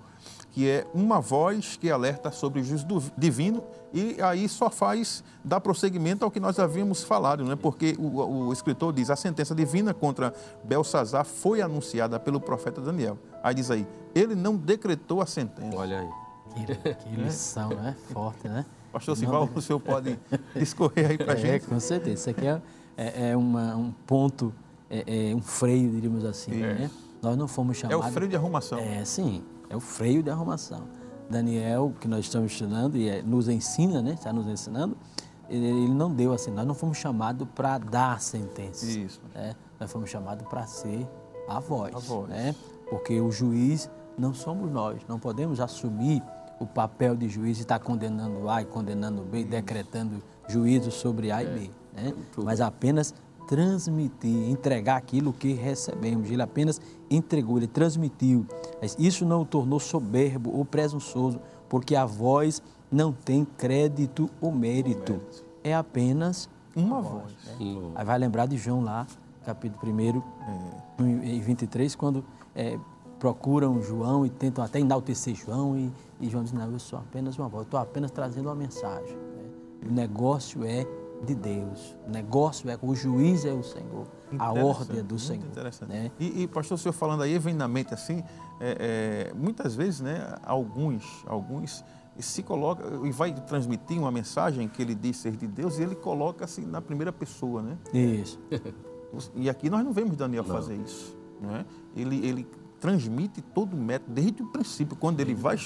que 0.52 0.68
é 0.68 0.86
uma 0.94 1.20
voz 1.20 1.76
que 1.76 1.90
alerta 1.90 2.30
sobre 2.30 2.60
o 2.60 2.64
juízo 2.64 2.86
divino 3.16 3.62
e 3.92 4.20
aí 4.20 4.48
só 4.48 4.68
faz 4.68 5.24
dar 5.42 5.60
prosseguimento 5.60 6.24
ao 6.24 6.30
que 6.30 6.40
nós 6.40 6.58
havíamos 6.58 7.02
falado, 7.02 7.44
né? 7.44 7.56
porque 7.56 7.96
o, 7.98 8.48
o 8.48 8.52
escritor 8.52 8.92
diz, 8.92 9.10
a 9.10 9.16
sentença 9.16 9.54
divina 9.54 9.94
contra 9.94 10.34
Belsazar 10.64 11.24
foi 11.24 11.62
anunciada 11.62 12.18
pelo 12.20 12.40
profeta 12.40 12.80
Daniel. 12.80 13.18
Aí 13.42 13.54
diz 13.54 13.70
aí, 13.70 13.86
ele 14.14 14.34
não 14.34 14.56
decretou 14.56 15.20
a 15.20 15.26
sentença. 15.26 15.76
Olha 15.76 16.00
aí. 16.00 16.08
Que, 16.66 16.94
que 16.94 17.16
lição, 17.16 17.68
né? 17.70 17.94
Forte, 18.12 18.48
né? 18.48 18.64
Pastor 18.92 19.16
Sival, 19.16 19.48
o 19.54 19.60
senhor 19.60 19.78
pode 19.78 20.18
discorrer 20.56 21.10
aí 21.10 21.18
para 21.18 21.34
a 21.34 21.36
é, 21.38 21.40
gente? 21.40 21.66
com 21.66 21.78
certeza. 21.78 22.14
Isso 22.14 22.30
aqui 22.30 22.46
é, 22.46 22.60
é, 22.96 23.30
é 23.30 23.36
uma, 23.36 23.76
um 23.76 23.92
ponto, 24.06 24.52
é, 24.90 25.30
é, 25.30 25.34
um 25.34 25.42
freio, 25.42 25.90
diríamos 25.90 26.24
assim. 26.24 26.52
Né? 26.52 26.90
Nós 27.22 27.36
não 27.36 27.46
fomos 27.46 27.76
chamados... 27.76 28.04
É 28.04 28.08
o 28.08 28.12
freio 28.12 28.30
de 28.30 28.36
arrumação. 28.36 28.78
É, 28.78 29.04
sim. 29.04 29.42
É 29.70 29.76
o 29.76 29.80
freio 29.80 30.22
de 30.22 30.30
arrumação. 30.30 30.84
Daniel, 31.28 31.92
que 32.00 32.08
nós 32.08 32.20
estamos 32.20 32.52
estudando 32.52 32.96
e 32.96 33.08
é, 33.08 33.22
nos 33.22 33.48
ensina, 33.48 34.00
né? 34.00 34.14
Está 34.14 34.32
nos 34.32 34.46
ensinando. 34.46 34.96
Ele, 35.48 35.88
não 35.88 36.12
deu 36.12 36.32
assim. 36.32 36.50
Nós 36.50 36.66
não 36.66 36.74
fomos 36.74 36.98
chamados 36.98 37.46
para 37.54 37.78
dar 37.78 38.20
sentença. 38.20 38.86
Isso. 38.86 39.20
Né? 39.34 39.54
Nós 39.78 39.90
fomos 39.90 40.10
chamados 40.10 40.46
para 40.48 40.66
ser 40.66 41.06
a 41.48 41.60
voz. 41.60 41.94
A 41.94 41.98
voz. 41.98 42.28
Né? 42.28 42.54
Porque 42.88 43.20
o 43.20 43.30
juiz 43.30 43.90
não 44.16 44.34
somos 44.34 44.70
nós. 44.70 45.00
Não 45.08 45.18
podemos 45.18 45.60
assumir 45.60 46.22
o 46.58 46.66
papel 46.66 47.14
de 47.14 47.28
juiz 47.28 47.58
e 47.58 47.62
estar 47.62 47.78
condenando 47.78 48.48
A 48.48 48.62
e 48.62 48.64
condenando 48.64 49.22
B, 49.22 49.40
Isso. 49.40 49.48
decretando 49.48 50.22
juízo 50.48 50.90
sobre 50.90 51.30
A 51.30 51.42
e 51.42 51.46
B. 51.46 51.70
É, 51.94 52.02
né? 52.02 52.14
Mas 52.36 52.60
apenas 52.60 53.14
transmitir, 53.48 54.50
entregar 54.50 54.96
aquilo 54.96 55.32
que 55.32 55.54
recebemos. 55.54 56.30
Ele 56.30 56.42
apenas 56.42 56.80
entregou, 57.10 57.56
ele 57.56 57.66
transmitiu. 57.66 58.46
Isso 58.98 59.24
não 59.24 59.40
o 59.40 59.44
tornou 59.46 59.80
soberbo 59.80 60.54
ou 60.54 60.64
presunçoso, 60.64 61.40
porque 61.68 61.96
a 61.96 62.04
voz 62.04 62.62
não 62.92 63.10
tem 63.10 63.46
crédito 63.56 64.28
ou 64.40 64.52
mérito. 64.52 65.20
É 65.64 65.74
apenas 65.74 66.48
uma 66.76 67.00
voz. 67.00 67.32
Né? 67.58 67.92
Aí 67.94 68.04
vai 68.04 68.18
lembrar 68.18 68.46
de 68.46 68.58
João 68.58 68.82
lá, 68.82 69.06
capítulo 69.44 69.90
1 69.90 70.22
é. 71.24 71.34
e 71.34 71.40
23, 71.40 71.96
quando 71.96 72.22
é, 72.54 72.78
procuram 73.18 73.82
João 73.82 74.26
e 74.26 74.30
tentam 74.30 74.62
até 74.62 74.78
enaltecer 74.78 75.34
João 75.34 75.76
e, 75.76 75.90
e 76.20 76.28
João 76.28 76.44
diz, 76.44 76.52
não, 76.52 76.70
eu 76.70 76.78
sou 76.78 76.98
apenas 76.98 77.38
uma 77.38 77.48
voz, 77.48 77.64
estou 77.64 77.80
apenas 77.80 78.10
trazendo 78.10 78.46
uma 78.46 78.54
mensagem. 78.54 79.16
Né? 79.16 79.88
O 79.88 79.92
negócio 79.92 80.64
é 80.64 80.86
de 81.24 81.34
Deus. 81.34 81.96
O 82.06 82.10
negócio 82.10 82.70
é 82.70 82.78
o 82.80 82.94
juiz 82.94 83.44
é 83.44 83.52
o 83.52 83.62
Senhor, 83.62 84.06
a 84.38 84.52
ordem 84.52 84.98
é 84.98 85.02
do 85.02 85.18
Senhor. 85.18 85.46
Interessante. 85.46 85.90
Né? 85.90 86.10
E, 86.18 86.42
e, 86.42 86.48
pastor, 86.48 86.76
o 86.76 86.78
senhor 86.78 86.92
falando 86.92 87.22
aí, 87.22 87.38
vem 87.38 87.54
na 87.54 87.68
mente 87.68 87.92
assim, 87.94 88.22
é, 88.60 89.30
é, 89.30 89.34
muitas 89.34 89.74
vezes, 89.74 90.00
né, 90.00 90.36
alguns, 90.44 91.04
alguns 91.26 91.84
se 92.18 92.42
coloca 92.42 92.82
e 93.04 93.10
vai 93.12 93.32
transmitir 93.32 93.98
uma 93.98 94.10
mensagem 94.10 94.68
que 94.68 94.82
ele 94.82 94.94
diz 94.94 95.18
ser 95.18 95.36
de 95.36 95.46
Deus 95.46 95.78
e 95.78 95.82
ele 95.82 95.94
coloca 95.94 96.44
assim 96.44 96.66
na 96.66 96.82
primeira 96.82 97.12
pessoa, 97.12 97.62
né? 97.62 97.78
Isso. 97.94 98.40
E 99.34 99.48
aqui 99.48 99.70
nós 99.70 99.84
não 99.84 99.92
vemos 99.92 100.16
Daniel 100.16 100.44
não. 100.44 100.54
fazer 100.54 100.74
isso, 100.76 101.16
né? 101.40 101.64
Ele, 101.96 102.26
ele 102.26 102.46
transmite 102.80 103.40
todo 103.40 103.74
o 103.74 103.76
método 103.76 104.12
desde 104.12 104.42
o 104.42 104.46
princípio, 104.46 104.96
quando 104.96 105.20
ele 105.20 105.34
vai 105.34 105.56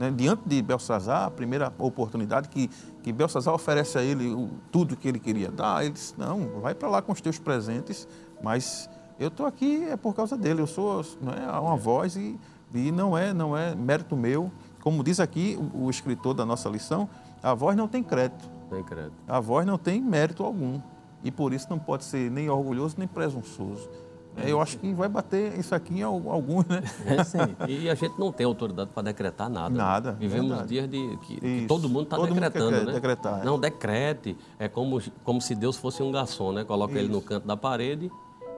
né, 0.00 0.10
diante 0.10 0.40
de 0.46 0.62
Belsazar, 0.62 1.24
a 1.24 1.30
primeira 1.30 1.70
oportunidade 1.78 2.48
que, 2.48 2.68
que 3.02 3.12
Belsazar 3.12 3.52
oferece 3.52 3.98
a 3.98 4.02
ele 4.02 4.32
o, 4.32 4.48
tudo 4.72 4.96
que 4.96 5.06
ele 5.06 5.18
queria 5.18 5.50
dar, 5.50 5.84
ele 5.84 5.92
disse, 5.92 6.14
não, 6.16 6.58
vai 6.62 6.74
para 6.74 6.88
lá 6.88 7.02
com 7.02 7.12
os 7.12 7.20
teus 7.20 7.38
presentes, 7.38 8.08
mas 8.42 8.88
eu 9.18 9.28
estou 9.28 9.44
aqui 9.44 9.84
é 9.84 9.98
por 9.98 10.14
causa 10.14 10.38
dele, 10.38 10.62
eu 10.62 10.66
sou 10.66 11.02
é 11.02 11.60
uma 11.60 11.76
voz 11.76 12.16
e, 12.16 12.40
e 12.74 12.90
não, 12.90 13.16
é, 13.16 13.34
não 13.34 13.54
é 13.54 13.74
mérito 13.74 14.16
meu. 14.16 14.50
Como 14.80 15.04
diz 15.04 15.20
aqui 15.20 15.58
o, 15.74 15.84
o 15.84 15.90
escritor 15.90 16.32
da 16.32 16.46
nossa 16.46 16.70
lição, 16.70 17.06
a 17.42 17.52
voz 17.52 17.76
não 17.76 17.86
tem 17.86 18.02
crédito. 18.02 18.48
Tem 18.70 18.82
crédito. 18.82 19.12
A 19.28 19.38
voz 19.38 19.66
não 19.66 19.76
tem 19.76 20.00
mérito 20.00 20.42
algum. 20.42 20.80
E 21.22 21.30
por 21.30 21.52
isso 21.52 21.66
não 21.68 21.78
pode 21.78 22.04
ser 22.04 22.30
nem 22.30 22.48
orgulhoso 22.48 22.94
nem 22.96 23.06
presunçoso. 23.06 23.90
É, 24.36 24.50
eu 24.50 24.60
acho 24.60 24.78
que 24.78 24.92
vai 24.94 25.08
bater 25.08 25.58
isso 25.58 25.74
aqui 25.74 25.98
em 25.98 26.02
alguns, 26.02 26.64
né? 26.66 26.82
É, 27.06 27.24
sim. 27.24 27.38
E 27.68 27.90
a 27.90 27.94
gente 27.94 28.18
não 28.18 28.32
tem 28.32 28.46
autoridade 28.46 28.90
para 28.94 29.02
decretar 29.02 29.50
nada. 29.50 29.74
Nada. 29.74 30.12
Né? 30.12 30.18
Vivemos 30.20 30.48
verdade. 30.48 30.68
dias 30.68 30.88
de 30.88 31.18
que, 31.18 31.40
que 31.40 31.66
todo 31.66 31.88
mundo 31.88 32.04
está 32.04 32.16
decretando, 32.18 32.76
mundo 32.76 32.86
né? 32.86 32.92
Decretar, 32.92 33.40
é. 33.40 33.44
Não 33.44 33.58
decrete. 33.58 34.36
É 34.58 34.68
como, 34.68 35.00
como 35.24 35.40
se 35.40 35.54
Deus 35.54 35.76
fosse 35.76 36.02
um 36.02 36.10
garçom, 36.10 36.52
né? 36.52 36.64
Coloca 36.64 36.92
isso. 36.92 37.02
ele 37.02 37.12
no 37.12 37.20
canto 37.20 37.46
da 37.46 37.56
parede, 37.56 38.10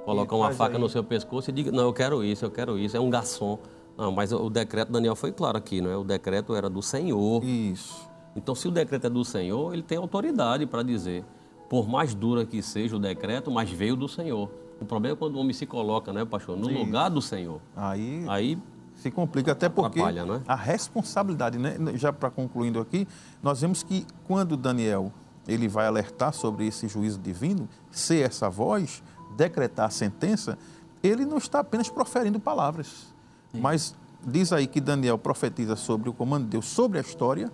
coloca 0.05 0.35
e 0.35 0.39
uma 0.39 0.53
faca 0.53 0.77
aí. 0.77 0.81
no 0.81 0.89
seu 0.89 1.03
pescoço 1.03 1.51
e 1.51 1.53
diga, 1.53 1.73
não, 1.73 1.85
eu 1.85 1.93
quero 1.93 2.23
isso, 2.23 2.45
eu 2.45 2.51
quero 2.51 2.79
isso. 2.79 2.97
É 2.97 3.01
um 3.01 3.11
garçom. 3.11 3.59
Não, 3.97 4.13
mas 4.13 4.33
o 4.33 4.49
decreto 4.49 4.91
Daniel 4.91 5.17
foi 5.17 5.33
claro 5.33 5.59
aqui, 5.59 5.81
não 5.81 5.91
é? 5.91 5.97
O 5.97 6.05
decreto 6.05 6.55
era 6.55 6.69
do 6.69 6.83
Senhor. 6.83 7.45
Isso. 7.45 8.09
Então, 8.35 8.55
se 8.55 8.67
o 8.67 8.71
decreto 8.71 9.07
é 9.07 9.11
do 9.11 9.25
Senhor, 9.25 9.73
ele 9.73 9.83
tem 9.83 9.99
autoridade 9.99 10.67
para 10.67 10.83
dizer. 10.83 11.25
Por 11.69 11.89
mais 11.89 12.15
dura 12.15 12.45
que 12.45 12.63
seja 12.63 12.97
o 12.97 12.99
decreto, 12.99 13.51
mas 13.51 13.71
veio 13.71 13.97
do 13.97 14.09
Senhor. 14.09 14.51
O 14.83 14.85
problema 14.85 15.15
é 15.15 15.17
quando 15.17 15.37
o 15.37 15.39
homem 15.39 15.53
se 15.53 15.65
coloca, 15.65 16.13
né, 16.13 16.25
pastor, 16.25 16.57
no 16.57 16.69
lugar 16.69 17.09
do 17.09 17.23
Senhor. 17.23 17.61
Aí, 17.77 18.25
aí 18.29 18.59
se 18.97 19.11
complica, 19.11 19.53
até 19.53 19.69
porque 19.69 20.01
é? 20.01 20.05
a 20.47 20.55
responsabilidade, 20.55 21.59
né, 21.59 21.77
já 21.95 22.13
para 22.13 22.31
concluindo 22.31 22.79
aqui, 22.81 23.07
nós 23.43 23.61
vemos 23.61 23.83
que 23.83 24.07
quando 24.27 24.57
Daniel 24.57 25.13
ele 25.47 25.69
vai 25.69 25.87
alertar 25.87 26.33
sobre 26.33 26.67
esse 26.67 26.87
juízo 26.87 27.19
divino, 27.19 27.69
ser 27.91 28.27
essa 28.27 28.49
voz, 28.49 29.03
decretar 29.37 29.87
a 29.87 29.91
sentença, 29.91 30.59
ele 31.03 31.25
não 31.25 31.39
está 31.39 31.61
apenas 31.61 31.89
proferindo 31.89 32.39
palavras, 32.39 33.13
Sim. 33.51 33.61
mas 33.61 33.95
diz 34.25 34.53
aí 34.53 34.67
que 34.67 34.81
Daniel 34.81 35.19
profetiza 35.19 35.75
sobre 35.75 36.09
o 36.09 36.13
comando 36.13 36.45
de 36.45 36.51
Deus, 36.51 36.67
sobre 36.67 36.99
a 36.99 37.01
história, 37.01 37.51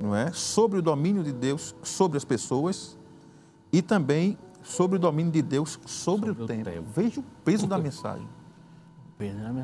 não 0.00 0.14
é? 0.14 0.32
Sobre 0.32 0.78
o 0.78 0.82
domínio 0.82 1.22
de 1.22 1.32
Deus 1.32 1.74
sobre 1.82 2.16
as 2.16 2.24
pessoas 2.24 2.96
e 3.72 3.82
também 3.82 4.38
sobre 4.62 4.96
o 4.96 5.00
domínio 5.00 5.32
de 5.32 5.42
Deus 5.42 5.78
sobre, 5.86 6.28
sobre 6.28 6.42
o, 6.42 6.46
tempo. 6.46 6.64
tempo. 6.64 6.86
Veja 6.94 7.20
o 7.20 7.24
peso 7.44 7.66
da 7.66 7.78
mensagem. 7.78 8.28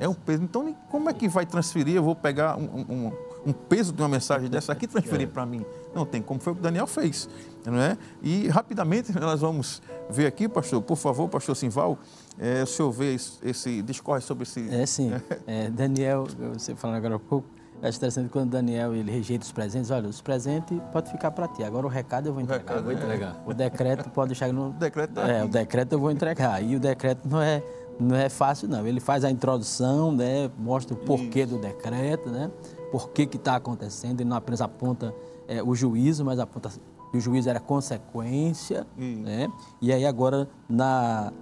É 0.00 0.08
o 0.08 0.14
peso. 0.14 0.42
Então, 0.42 0.74
como 0.90 1.08
é 1.08 1.12
que 1.12 1.28
vai 1.28 1.46
transferir? 1.46 1.94
Eu 1.94 2.02
vou 2.02 2.16
pegar 2.16 2.56
um, 2.56 2.84
um, 2.88 3.12
um 3.46 3.52
peso 3.52 3.92
de 3.92 4.02
uma 4.02 4.08
mensagem 4.08 4.48
dessa 4.50 4.72
aqui 4.72 4.84
e 4.84 4.88
transferir 4.88 5.28
é. 5.28 5.30
para 5.30 5.46
mim. 5.46 5.64
Não 5.94 6.04
tem 6.04 6.20
como 6.20 6.40
foi 6.40 6.52
o 6.52 6.56
que 6.56 6.62
Daniel 6.62 6.88
fez. 6.88 7.28
Não 7.64 7.78
é? 7.78 7.96
E 8.20 8.48
rapidamente 8.48 9.12
nós 9.18 9.40
vamos 9.40 9.80
ver 10.10 10.26
aqui, 10.26 10.48
pastor, 10.48 10.82
por 10.82 10.96
favor, 10.96 11.28
pastor 11.28 11.54
Simval, 11.54 11.98
é, 12.36 12.64
o 12.64 12.66
senhor 12.66 12.90
vê 12.90 13.14
esse, 13.14 13.38
esse 13.42 13.82
discorre 13.82 14.20
sobre 14.20 14.42
esse. 14.42 14.68
É 14.68 14.84
sim. 14.86 15.12
É, 15.46 15.70
Daniel, 15.70 16.26
você 16.52 16.74
falando 16.74 16.96
agora 16.96 17.16
há 17.16 17.18
pouco, 17.18 17.46
acho 17.88 17.98
interessante 17.98 18.28
quando 18.30 18.50
Daniel 18.50 18.94
ele 18.94 19.10
rejeita 19.10 19.44
os 19.44 19.52
presentes. 19.52 19.90
Olha, 19.90 20.08
os 20.08 20.20
presentes 20.20 20.78
pode 20.92 21.10
ficar 21.10 21.30
para 21.30 21.46
ti. 21.48 21.62
Agora 21.62 21.86
o 21.86 21.88
recado 21.88 22.28
eu 22.28 22.32
vou 22.32 22.42
entregar. 22.42 22.62
O, 22.62 22.66
recado, 22.68 22.84
vou 22.84 22.92
entregar. 22.92 23.42
o 23.46 23.54
decreto 23.54 24.10
pode 24.10 24.28
deixar 24.28 24.52
no. 24.52 24.70
O 24.74 24.78
decreto 24.78 25.12
tá 25.12 25.28
É, 25.28 25.44
o 25.44 25.48
decreto 25.48 25.92
eu 25.92 25.98
vou 25.98 26.10
entregar. 26.10 26.62
E 26.62 26.76
o 26.76 26.80
decreto 26.80 27.28
não 27.28 27.40
é 27.40 27.62
não 27.98 28.16
é 28.16 28.28
fácil 28.28 28.68
não. 28.68 28.86
Ele 28.86 29.00
faz 29.00 29.24
a 29.24 29.30
introdução, 29.30 30.10
né? 30.12 30.50
Mostra 30.58 30.94
o 30.94 30.96
porquê 30.98 31.40
Isso. 31.40 31.54
do 31.54 31.60
decreto, 31.60 32.28
né? 32.28 32.50
Por 32.90 33.10
que 33.10 33.26
que 33.26 33.36
está 33.36 33.56
acontecendo. 33.56 34.20
Ele 34.20 34.28
não 34.28 34.36
apenas 34.36 34.60
aponta 34.60 35.14
é, 35.46 35.62
o 35.62 35.74
juízo, 35.74 36.24
mas 36.24 36.38
aponta 36.38 36.70
que 37.10 37.18
o 37.18 37.20
juízo 37.20 37.48
era 37.48 37.60
consequência, 37.60 38.86
Isso. 38.98 39.20
né? 39.20 39.48
E 39.80 39.92
aí 39.92 40.04
agora 40.04 40.48
na 40.68 41.32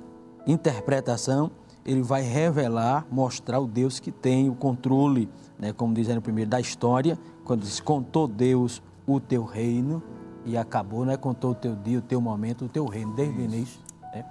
interpretação 0.46 1.50
ele 1.84 2.02
vai 2.02 2.22
revelar, 2.22 3.06
mostrar 3.10 3.58
o 3.58 3.66
Deus 3.66 3.98
que 3.98 4.12
tem 4.12 4.48
o 4.48 4.54
controle 4.54 5.28
né, 5.62 5.72
como 5.72 5.94
diz 5.94 6.08
no 6.08 6.20
primeiro, 6.20 6.50
da 6.50 6.58
história, 6.58 7.16
quando 7.44 7.60
diz, 7.60 7.78
contou 7.78 8.26
Deus 8.26 8.82
o 9.06 9.20
teu 9.20 9.44
reino 9.44 10.02
e 10.44 10.56
acabou, 10.56 11.04
né, 11.04 11.16
contou 11.16 11.52
o 11.52 11.54
teu 11.54 11.76
dia, 11.76 12.00
o 12.00 12.02
teu 12.02 12.20
momento, 12.20 12.64
o 12.64 12.68
teu 12.68 12.84
reino, 12.84 13.14
desde 13.14 13.40
o 13.40 13.44
início. 13.44 13.80
Né, 14.12 14.24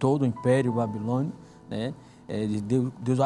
todo 0.00 0.22
o 0.22 0.26
império 0.26 0.72
babilônio, 0.72 1.32
né, 1.70 1.94
é, 2.26 2.44
Deus, 2.44 2.92
Deus 3.00 3.20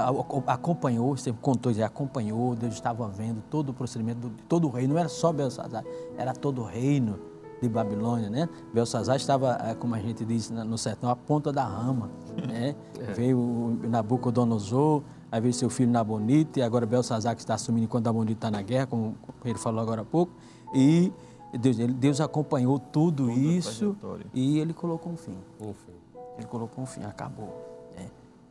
acompanhou, 0.46 1.16
sempre 1.16 1.40
contou, 1.40 1.72
ele 1.72 1.82
acompanhou, 1.82 2.54
Deus 2.54 2.74
estava 2.74 3.08
vendo 3.08 3.42
todo 3.48 3.70
o 3.70 3.72
procedimento, 3.72 4.28
de 4.28 4.42
todo 4.42 4.68
o 4.68 4.70
reino, 4.70 4.92
não 4.92 5.00
era 5.00 5.08
só 5.08 5.32
Belsazar, 5.32 5.82
era 6.18 6.34
todo 6.34 6.60
o 6.60 6.64
reino 6.66 7.18
de 7.62 7.68
Babilônia, 7.68 8.28
né? 8.28 8.46
Belsazar 8.74 9.16
estava, 9.16 9.56
é, 9.64 9.74
como 9.74 9.94
a 9.94 9.98
gente 9.98 10.22
diz 10.22 10.50
no 10.50 10.76
sertão, 10.76 11.08
a 11.08 11.16
ponta 11.16 11.50
da 11.50 11.64
rama, 11.64 12.10
né? 12.46 12.74
É. 13.00 13.12
Veio 13.14 13.80
Nabucodonosor, 13.88 15.02
aí 15.32 15.40
veio 15.40 15.54
seu 15.54 15.70
filho 15.70 15.90
Nabonite, 15.90 16.60
e 16.60 16.62
agora 16.62 16.84
Belsazar 16.84 17.34
que 17.34 17.40
está 17.40 17.54
assumindo 17.54 17.84
enquanto 17.84 18.04
Nabonite 18.04 18.34
está 18.34 18.50
na 18.50 18.60
guerra, 18.60 18.86
como 18.86 19.16
ele 19.42 19.58
falou 19.58 19.80
agora 19.80 20.02
há 20.02 20.04
pouco, 20.04 20.30
e 20.74 21.10
Deus, 21.58 21.76
Deus 21.76 22.20
acompanhou 22.20 22.78
tudo 22.78 23.28
Toda 23.28 23.40
isso 23.40 23.96
e 24.34 24.58
ele 24.58 24.74
colocou 24.74 25.12
um 25.12 25.16
fim. 25.16 25.36
Um 25.58 25.72
fim. 25.72 25.92
Ele 26.36 26.46
colocou 26.46 26.84
um 26.84 26.86
fim, 26.86 27.02
acabou. 27.04 27.90
É. 27.96 28.04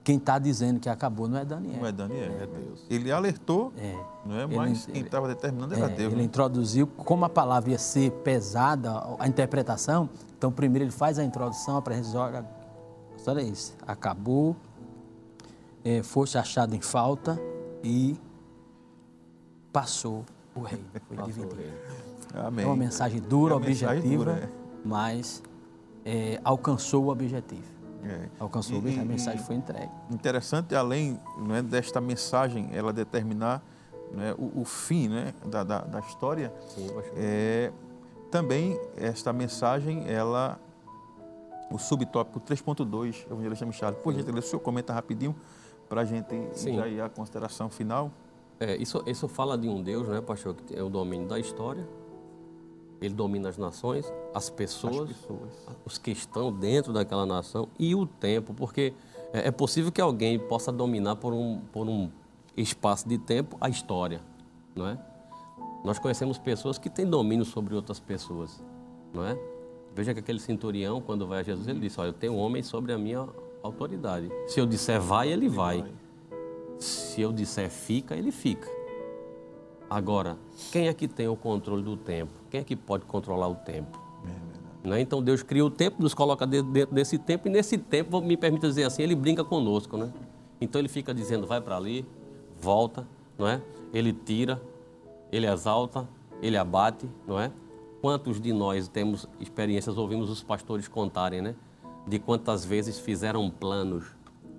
Quem 0.04 0.18
está 0.18 0.40
dizendo 0.40 0.80
que 0.80 0.90
acabou 0.90 1.28
não 1.28 1.38
é 1.38 1.46
Daniel. 1.46 1.80
Não 1.80 1.88
é 1.88 1.92
Daniel, 1.92 2.32
é, 2.32 2.44
é 2.44 2.48
Deus. 2.48 2.86
Ele 2.90 3.12
alertou, 3.12 3.72
é. 3.78 3.96
não 4.26 4.40
é? 4.40 4.48
Mas 4.48 4.86
ele, 4.86 4.94
quem 4.94 5.02
estava 5.04 5.28
determinando 5.28 5.76
era 5.76 5.86
é, 5.86 5.90
Deus. 5.90 6.14
Ele 6.14 6.22
né? 6.22 6.26
introduziu, 6.26 6.88
como 6.88 7.26
a 7.26 7.30
palavra 7.30 7.70
ia 7.70 7.78
ser 7.78 8.12
pesada, 8.24 8.92
a 9.20 9.28
interpretação, 9.28 10.10
então 10.36 10.52
primeiro 10.52 10.86
ele 10.86 10.92
faz 10.92 11.20
a 11.20 11.24
introdução, 11.24 11.78
a 11.78 11.82
presença, 11.82 12.20
olha, 12.20 12.46
é 13.40 13.44
isso. 13.44 13.76
Acabou, 13.86 14.56
é, 15.84 16.04
foste 16.04 16.38
achado 16.38 16.76
em 16.76 16.82
falta 16.82 17.40
e 17.84 18.16
passou 19.72 20.26
o 20.56 20.62
reino. 20.62 20.86
Foi 21.08 21.18
dividido. 21.24 21.58
Amém. 22.34 22.64
É 22.66 22.68
uma 22.68 22.76
mensagem 22.76 23.20
dura, 23.20 23.54
É 23.54 23.58
uma 23.58 23.66
mensagem 23.66 23.98
objetiva, 24.00 24.24
dura, 24.26 24.38
é. 24.44 24.50
mas 24.86 25.44
é, 26.06 26.40
alcançou 26.44 27.06
o 27.06 27.10
objetivo. 27.10 27.64
É. 28.04 28.30
Alcançou 28.40 28.74
o 28.74 28.76
E- 28.78 28.80
objetivo, 28.80 29.02
a 29.04 29.06
mensagem 29.08 29.44
foi 29.44 29.56
entregue. 29.56 29.92
Interessante, 30.10 30.74
além 30.74 31.20
não 31.38 31.54
é, 31.56 31.62
desta 31.62 32.02
mensagem, 32.02 32.70
ela 32.74 32.92
determinar 32.92 33.62
né, 34.12 34.34
o, 34.38 34.62
o 34.62 34.66
fim 34.66 35.08
né, 35.08 35.34
da, 35.46 35.64
da, 35.64 35.82
da 35.82 36.00
história, 36.00 36.52
Sim, 36.70 36.90
é, 37.16 37.72
também 38.32 38.80
esta 38.98 39.32
mensagem, 39.32 40.10
ela, 40.10 40.60
o 41.70 41.78
subtópico 41.78 42.40
3.2, 42.40 43.26
Evangelista 43.30 43.66
Michel, 43.66 43.94
por 43.94 44.14
gentileza, 44.14 44.48
o 44.48 44.50
senhor 44.50 44.62
comenta 44.62 44.94
rapidinho 44.94 45.36
para 45.92 46.02
a 46.04 46.06
gente 46.06 46.34
Sim. 46.54 46.78
ir 46.78 46.82
aí 46.82 47.02
à 47.02 47.10
consideração 47.10 47.70
final. 47.70 48.10
É, 48.62 48.78
isso, 48.78 49.04
isso 49.06 49.28
fala 49.28 49.58
de 49.58 49.68
um 49.68 49.84
Deus, 49.84 50.08
né, 50.08 50.22
pastor, 50.22 50.56
que 50.56 50.74
é 50.74 50.82
o 50.82 50.88
domínio 50.89 51.28
da 51.28 51.38
história. 51.38 51.86
Ele 53.02 53.14
domina 53.14 53.50
as 53.50 53.58
nações, 53.58 54.10
as 54.34 54.50
pessoas, 54.50 55.10
As 55.10 55.18
pessoas. 55.18 55.68
os 55.86 55.98
que 55.98 56.12
estão 56.12 56.50
dentro 56.50 56.94
daquela 56.94 57.26
nação 57.26 57.68
e 57.78 57.94
o 57.94 58.06
tempo, 58.06 58.54
porque 58.54 58.94
é, 59.34 59.50
é 59.50 59.52
possível 59.52 59.92
que 59.92 60.00
alguém 60.00 60.39
possa 60.39 60.72
dominar 60.72 61.18
por 61.18 61.34
um, 61.34 61.60
por 61.74 61.86
um 61.89 62.10
espaço 62.56 63.10
de 63.10 63.18
tempo 63.18 63.58
a 63.60 63.68
história, 63.68 64.22
não 64.74 64.88
é? 64.88 64.98
Nós 65.84 66.00
conhecemos 66.00 66.38
pessoas 66.38 66.78
que 66.78 66.89
têm 66.89 67.06
domínio 67.06 67.44
sobre 67.44 67.76
outras 67.76 68.00
pessoas, 68.00 68.64
não 69.14 69.26
é? 69.26 69.38
Veja 69.94 70.14
que 70.14 70.22
aquele 70.22 70.39
centurião, 70.39 71.02
quando 71.02 71.28
vai 71.28 71.42
a 71.42 71.44
Jesus, 71.44 71.68
ele 71.68 71.82
disse: 71.82 72.00
Olha, 72.00 72.10
eu 72.10 72.14
tenho 72.14 72.32
um 72.32 72.38
homem 72.38 72.64
sobre 72.64 72.94
a 72.94 72.98
minha 72.98 73.28
autoridade. 73.64 74.32
Se 74.47 74.59
eu 74.59 74.66
disser 74.66 74.99
vai, 74.99 75.30
ele 75.32 75.47
vai. 75.49 75.86
Se 76.80 77.22
eu 77.22 77.32
disser 77.32 77.70
fica, 77.70 78.16
ele 78.16 78.32
fica. 78.32 78.68
Agora, 79.89 80.38
quem 80.72 80.88
é 80.88 80.93
que 80.93 81.07
tem 81.07 81.28
o 81.28 81.36
controle 81.36 81.84
do 81.84 81.97
tempo? 81.97 82.32
Quem 82.49 82.62
é 82.62 82.64
que 82.64 82.76
pode 82.76 83.05
controlar 83.05 83.47
o 83.49 83.55
tempo? 83.55 83.99
Né? 84.84 84.99
Então 85.01 85.22
Deus 85.22 85.43
cria 85.43 85.64
o 85.66 85.70
tempo, 85.70 86.01
nos 86.01 86.14
coloca 86.14 86.47
de- 86.47 86.64
dentro 86.64 86.95
desse 86.95 87.18
tempo 87.20 87.47
e 87.47 87.51
nesse 87.51 87.78
tempo, 87.78 88.20
me 88.22 88.36
permita 88.36 88.68
dizer 88.68 88.84
assim, 88.86 89.03
ele 89.03 89.14
brinca 89.16 89.43
conosco, 89.43 89.95
né? 89.97 90.12
Então 90.59 90.80
ele 90.82 90.88
fica 90.89 91.14
dizendo, 91.14 91.45
vai 91.45 91.62
para 91.62 91.76
ali, 91.78 92.05
volta, 92.59 93.05
não 93.38 93.47
é? 93.47 93.62
Ele 93.93 94.12
tira, 94.14 94.59
ele 95.32 95.45
exalta, 95.45 96.07
ele 96.41 96.57
abate, 96.57 97.07
não 97.28 97.39
é? 97.39 97.51
Quantos 98.01 98.41
de 98.41 98.51
nós 98.53 98.88
temos 98.88 99.28
experiências, 99.39 99.97
ouvimos 99.97 100.30
os 100.32 100.41
pastores 100.41 100.88
contarem, 100.88 101.41
né? 101.41 101.53
De 102.08 102.20
quantas 102.20 102.66
vezes 102.66 102.99
fizeram 102.99 103.49
planos, 103.49 104.06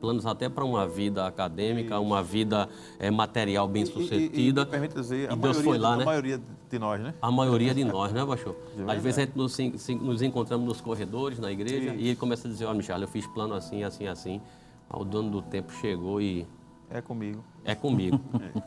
planos 0.00 0.26
até 0.26 0.48
para 0.48 0.64
uma 0.64 0.86
vida 0.86 1.26
acadêmica, 1.26 1.98
uma 2.00 2.22
vida 2.22 2.68
eh, 2.98 3.10
material 3.10 3.68
bem 3.68 3.86
sucedida. 3.86 4.36
E, 4.36 4.76
e, 4.76 4.84
e, 4.84 4.88
dizer, 4.88 5.30
a 5.30 5.34
E 5.34 5.36
Deus 5.36 5.56
maioria, 5.58 5.62
foi 5.62 5.78
lá, 5.78 5.94
a 5.94 5.96
né? 5.96 6.04
maioria 6.04 6.40
de 6.70 6.78
nós, 6.78 7.00
né? 7.00 7.14
A 7.22 7.30
maioria 7.30 7.74
de 7.74 7.84
nós, 7.84 8.12
né, 8.12 8.24
verdade. 8.24 8.96
Às 8.98 9.02
vezes 9.02 9.18
a 9.18 9.22
gente 9.22 9.36
nos, 9.36 9.56
nos 10.02 10.22
encontramos 10.22 10.66
nos 10.66 10.80
corredores, 10.80 11.38
na 11.38 11.52
igreja, 11.52 11.94
e 11.94 12.08
ele 12.08 12.16
começa 12.16 12.48
a 12.48 12.50
dizer, 12.50 12.64
ó, 12.64 12.74
Michel, 12.74 12.98
eu 13.00 13.08
fiz 13.08 13.26
plano 13.28 13.54
assim, 13.54 13.84
assim, 13.84 14.06
assim. 14.08 14.40
O 14.90 15.04
dono 15.04 15.30
do 15.30 15.42
tempo 15.42 15.72
chegou 15.72 16.20
e 16.20 16.46
É 16.90 17.00
comigo. 17.00 17.42
É 17.64 17.74
comigo, 17.74 18.20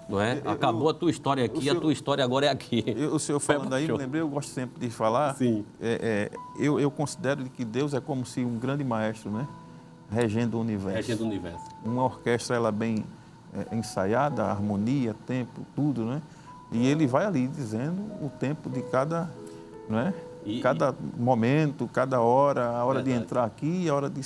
não 0.09 0.19
é? 0.21 0.41
Eu- 0.43 0.51
Acabou 0.51 0.89
a 0.89 0.93
tua 0.93 1.09
história 1.11 1.43
aqui, 1.45 1.61
senhor- 1.61 1.77
a 1.77 1.79
tua 1.81 1.91
história 1.93 2.23
agora 2.23 2.45
é 2.45 2.49
aqui. 2.49 2.83
Eu- 2.87 3.15
o 3.15 3.19
senhor 3.19 3.39
falando 3.39 3.73
aí, 3.73 3.83
me 3.83 3.87
show. 3.89 3.97
lembrei, 3.97 4.21
eu 4.21 4.27
gosto 4.29 4.49
sempre 4.49 4.79
de 4.79 4.89
falar. 4.93 5.35
Sim. 5.35 5.65
É, 5.81 6.29
é, 6.31 6.37
eu, 6.63 6.79
eu 6.79 6.89
considero 6.89 7.43
que 7.45 7.65
Deus 7.65 7.93
é 7.93 7.99
como 7.99 8.25
se 8.25 8.43
um 8.45 8.57
grande 8.57 8.83
maestro, 8.83 9.29
né? 9.31 9.47
Regendo 10.09 10.57
o 10.57 10.61
universo. 10.61 10.95
Regendo 10.97 11.23
o 11.23 11.27
universo. 11.27 11.65
Uma 11.83 12.03
orquestra, 12.03 12.55
ela 12.55 12.71
bem 12.71 13.03
é, 13.71 13.75
ensaiada, 13.75 14.43
harmonia, 14.45 15.15
tempo, 15.25 15.65
tudo, 15.75 16.03
né? 16.05 16.21
E 16.71 16.85
ele 16.87 17.07
vai 17.07 17.25
ali 17.25 17.47
dizendo 17.47 18.01
o 18.21 18.29
tempo 18.29 18.69
de 18.69 18.81
cada, 18.83 19.29
não 19.89 19.99
é? 19.99 20.13
E- 20.45 20.59
cada 20.61 20.93
momento, 21.17 21.87
cada 21.91 22.21
hora, 22.21 22.67
a 22.69 22.83
hora 22.85 22.99
de 22.99 23.05
Verdade. 23.09 23.25
entrar 23.25 23.43
aqui, 23.45 23.89
a 23.89 23.95
hora 23.95 24.09
de... 24.09 24.21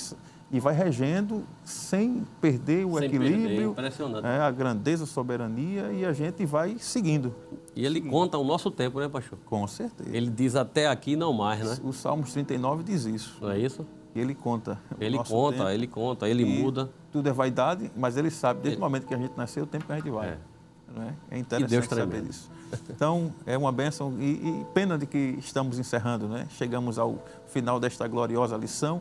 E 0.52 0.58
vai 0.58 0.74
regendo 0.74 1.44
sem 1.64 2.26
perder 2.40 2.84
o 2.84 2.98
Sem 2.98 3.08
perder, 3.08 3.26
equilíbrio, 3.26 3.70
impressionante. 3.70 4.26
é, 4.26 4.40
a 4.40 4.50
grandeza, 4.50 5.04
a 5.04 5.06
soberania, 5.06 5.92
e 5.92 6.04
a 6.04 6.12
gente 6.12 6.44
vai 6.44 6.76
seguindo. 6.78 7.32
E 7.76 7.86
ele 7.86 8.00
conta 8.00 8.36
o 8.36 8.42
nosso 8.42 8.68
tempo, 8.68 8.98
né, 8.98 9.08
Pastor? 9.08 9.38
Com 9.46 9.64
certeza. 9.68 10.10
Ele 10.12 10.28
diz 10.28 10.56
até 10.56 10.88
aqui 10.88 11.14
não 11.14 11.32
mais, 11.32 11.64
né? 11.64 11.76
O 11.84 11.92
Salmos 11.92 12.32
39 12.32 12.82
diz 12.82 13.04
isso. 13.04 13.38
Não 13.40 13.50
é 13.50 13.58
isso? 13.58 13.86
Ele 14.14 14.34
conta. 14.34 14.80
Ele 14.98 15.16
conta, 15.18 15.58
tempo. 15.58 15.70
ele 15.70 15.86
conta, 15.86 16.28
ele 16.28 16.44
muda. 16.44 16.90
Tudo 17.12 17.28
é 17.28 17.32
vaidade, 17.32 17.90
mas 17.96 18.16
ele 18.16 18.30
sabe 18.30 18.60
desde 18.60 18.78
o 18.78 18.80
momento 18.80 19.06
que 19.06 19.14
a 19.14 19.18
gente 19.18 19.36
nasceu, 19.36 19.62
o 19.62 19.66
tempo 19.66 19.86
que 19.86 19.92
a 19.92 19.96
gente 19.96 20.10
vai. 20.10 20.30
É. 20.30 20.38
Não 20.94 21.02
é? 21.04 21.14
é 21.30 21.38
interessante 21.38 21.94
saber 21.94 22.22
disso. 22.22 22.50
Então, 22.88 23.32
é 23.46 23.56
uma 23.56 23.70
bênção 23.70 24.14
e, 24.18 24.32
e 24.32 24.66
pena 24.74 24.98
de 24.98 25.06
que 25.06 25.36
estamos 25.38 25.78
encerrando, 25.78 26.28
né? 26.28 26.46
Chegamos 26.50 26.98
ao 26.98 27.18
final 27.46 27.78
desta 27.78 28.06
gloriosa 28.08 28.56
lição 28.56 29.00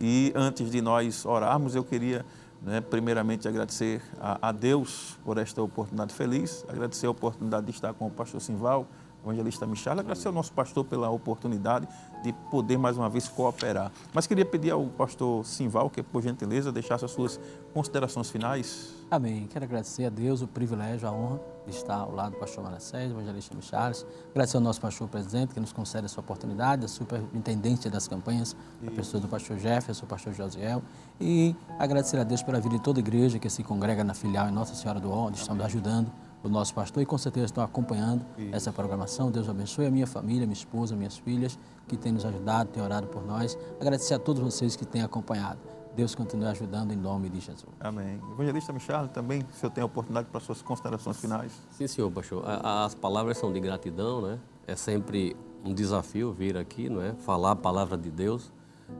e 0.00 0.32
antes 0.34 0.70
de 0.70 0.80
nós 0.80 1.24
orarmos, 1.24 1.74
eu 1.74 1.84
queria, 1.84 2.24
né, 2.62 2.80
primeiramente, 2.80 3.48
agradecer 3.48 4.02
a, 4.20 4.48
a 4.48 4.52
Deus 4.52 5.18
por 5.24 5.38
esta 5.38 5.62
oportunidade 5.62 6.14
feliz, 6.14 6.64
agradecer 6.68 7.06
a 7.06 7.10
oportunidade 7.10 7.66
de 7.66 7.72
estar 7.72 7.92
com 7.94 8.06
o 8.06 8.10
pastor 8.10 8.40
Simval, 8.40 8.86
evangelista 9.26 9.66
Michel, 9.66 9.98
agradecer 9.98 10.28
ao 10.28 10.34
nosso 10.34 10.52
pastor 10.52 10.84
pela 10.84 11.10
oportunidade 11.10 11.88
de 12.22 12.32
poder 12.50 12.78
mais 12.78 12.96
uma 12.96 13.08
vez 13.08 13.28
cooperar. 13.28 13.90
Mas 14.12 14.26
queria 14.26 14.44
pedir 14.44 14.70
ao 14.70 14.84
pastor 14.86 15.44
Simval 15.44 15.90
que, 15.90 16.02
por 16.02 16.22
gentileza, 16.22 16.72
deixasse 16.72 17.04
as 17.04 17.10
suas 17.10 17.40
considerações 17.74 18.30
finais. 18.30 18.94
Amém. 19.10 19.46
Quero 19.46 19.64
agradecer 19.64 20.06
a 20.06 20.08
Deus 20.08 20.42
o 20.42 20.48
privilégio, 20.48 21.06
a 21.08 21.12
honra 21.12 21.40
de 21.64 21.70
estar 21.70 21.96
ao 21.96 22.12
lado 22.12 22.32
do 22.32 22.38
pastor 22.38 22.64
Manassés, 22.64 23.10
evangelista 23.10 23.54
Michares. 23.54 24.06
Agradecer 24.30 24.56
ao 24.56 24.62
nosso 24.62 24.80
pastor 24.80 25.08
presidente 25.08 25.54
que 25.54 25.60
nos 25.60 25.72
concede 25.72 26.06
essa 26.06 26.18
oportunidade, 26.18 26.84
a 26.84 26.88
superintendência 26.88 27.90
das 27.90 28.08
campanhas, 28.08 28.56
a 28.86 28.90
pessoa 28.90 29.20
do 29.20 29.28
pastor 29.28 29.58
Jefferson, 29.58 30.04
o 30.04 30.08
pastor 30.08 30.32
Josiel. 30.32 30.82
E 31.20 31.54
agradecer 31.78 32.18
a 32.18 32.24
Deus 32.24 32.42
pela 32.42 32.60
vida 32.60 32.76
de 32.76 32.82
toda 32.82 32.98
a 32.98 33.02
igreja 33.02 33.38
que 33.38 33.48
se 33.48 33.62
congrega 33.62 34.02
na 34.02 34.14
filial 34.14 34.48
em 34.48 34.52
Nossa 34.52 34.74
Senhora 34.74 34.98
do 34.98 35.10
Ó, 35.10 35.26
onde 35.26 35.38
estamos 35.38 35.64
ajudando 35.64 36.10
o 36.46 36.50
nosso 36.50 36.72
pastor 36.74 37.02
e 37.02 37.06
com 37.06 37.18
certeza 37.18 37.46
estão 37.46 37.62
acompanhando 37.64 38.24
essa 38.52 38.72
programação. 38.72 39.30
Deus 39.30 39.48
abençoe 39.48 39.86
a 39.86 39.90
minha 39.90 40.06
família, 40.06 40.46
minha 40.46 40.52
esposa, 40.52 40.94
minhas 40.94 41.16
filhas, 41.18 41.58
que 41.88 41.96
têm 41.96 42.12
nos 42.12 42.24
ajudado, 42.24 42.70
têm 42.70 42.82
orado 42.82 43.06
por 43.08 43.24
nós. 43.26 43.58
Agradecer 43.80 44.14
a 44.14 44.18
todos 44.18 44.42
vocês 44.42 44.76
que 44.76 44.84
têm 44.86 45.02
acompanhado. 45.02 45.58
Deus 45.94 46.14
continue 46.14 46.46
ajudando 46.46 46.92
em 46.92 46.96
nome 46.96 47.28
de 47.30 47.40
Jesus. 47.40 47.72
Amém. 47.80 48.20
Evangelista 48.32 48.72
Michel, 48.72 49.08
também, 49.08 49.42
se 49.52 49.64
eu 49.64 49.70
tenho 49.70 49.86
a 49.86 49.88
oportunidade 49.88 50.28
para 50.30 50.40
suas 50.40 50.60
considerações 50.62 51.16
finais. 51.18 51.52
Sim, 51.70 51.86
senhor, 51.86 52.10
pastor. 52.10 52.44
As 52.46 52.94
palavras 52.94 53.38
são 53.38 53.50
de 53.52 53.58
gratidão, 53.60 54.20
né? 54.20 54.38
É 54.66 54.76
sempre 54.76 55.34
um 55.64 55.72
desafio 55.72 56.32
vir 56.32 56.56
aqui, 56.56 56.88
não 56.90 57.00
é? 57.00 57.14
Falar 57.14 57.52
a 57.52 57.56
palavra 57.56 57.96
de 57.96 58.10
Deus. 58.10 58.52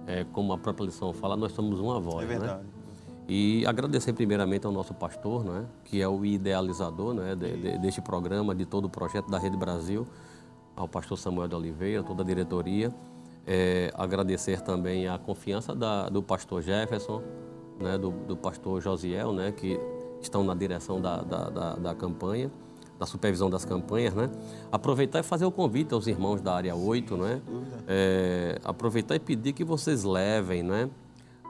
É, 0.06 0.24
como 0.32 0.52
a 0.52 0.58
própria 0.58 0.86
lição 0.86 1.12
fala, 1.12 1.36
nós 1.36 1.52
somos 1.52 1.78
uma 1.78 2.00
voz, 2.00 2.24
É 2.24 2.26
verdade. 2.26 2.62
né? 2.64 2.68
E 3.28 3.64
agradecer 3.66 4.12
primeiramente 4.12 4.66
ao 4.66 4.72
nosso 4.72 4.94
pastor, 4.94 5.44
não 5.44 5.56
é? 5.56 5.64
Que 5.84 6.00
é 6.00 6.08
o 6.08 6.24
idealizador, 6.24 7.12
não 7.12 7.24
é? 7.24 7.34
De- 7.34 7.56
de- 7.56 7.78
deste 7.78 8.00
programa, 8.00 8.54
de 8.54 8.64
todo 8.64 8.84
o 8.84 8.90
projeto 8.90 9.28
da 9.28 9.38
Rede 9.38 9.56
Brasil, 9.56 10.06
ao 10.76 10.86
pastor 10.86 11.18
Samuel 11.18 11.48
de 11.48 11.54
Oliveira, 11.56 12.02
toda 12.04 12.22
a 12.22 12.26
diretoria. 12.26 12.94
É, 13.44 13.90
agradecer 13.94 14.60
também 14.60 15.08
a 15.08 15.18
confiança 15.18 15.74
da- 15.74 16.08
do 16.08 16.22
pastor 16.22 16.62
Jefferson, 16.62 17.20
né? 17.80 17.98
Do, 17.98 18.10
do 18.10 18.36
pastor 18.36 18.80
Josiel, 18.80 19.32
né? 19.32 19.50
Que 19.52 19.78
estão 20.20 20.44
na 20.44 20.54
direção 20.54 21.00
da, 21.00 21.22
da, 21.22 21.50
da, 21.50 21.74
da 21.74 21.94
campanha, 21.94 22.50
da 22.98 23.06
supervisão 23.06 23.50
das 23.50 23.64
campanhas, 23.64 24.14
né? 24.14 24.30
Aproveitar 24.70 25.18
e 25.18 25.22
fazer 25.24 25.44
o 25.44 25.50
convite 25.50 25.92
aos 25.92 26.06
irmãos 26.06 26.40
da 26.40 26.54
área 26.54 26.74
8, 26.76 27.16
né? 27.16 27.40
É, 27.88 28.58
aproveitar 28.64 29.16
e 29.16 29.20
pedir 29.20 29.52
que 29.52 29.64
vocês 29.64 30.04
levem, 30.04 30.62
né? 30.62 30.88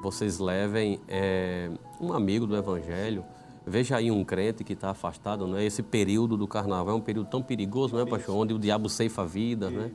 Vocês 0.02 0.38
levem 0.38 1.00
é, 1.08 1.70
um 2.00 2.12
amigo 2.12 2.46
do 2.46 2.56
Evangelho. 2.56 3.24
Veja 3.66 3.96
aí 3.96 4.10
um 4.10 4.24
crente 4.24 4.62
que 4.62 4.74
está 4.74 4.90
afastado, 4.90 5.46
né? 5.46 5.64
Esse 5.64 5.82
período 5.82 6.36
do 6.36 6.46
carnaval 6.46 6.94
é 6.94 6.98
um 6.98 7.00
período 7.00 7.28
tão 7.28 7.42
perigoso, 7.42 7.96
né, 7.96 8.04
pastor? 8.04 8.36
Onde 8.36 8.54
o 8.54 8.58
diabo 8.58 8.88
ceifa 8.88 9.22
a 9.22 9.24
vida, 9.24 9.70
né? 9.70 9.90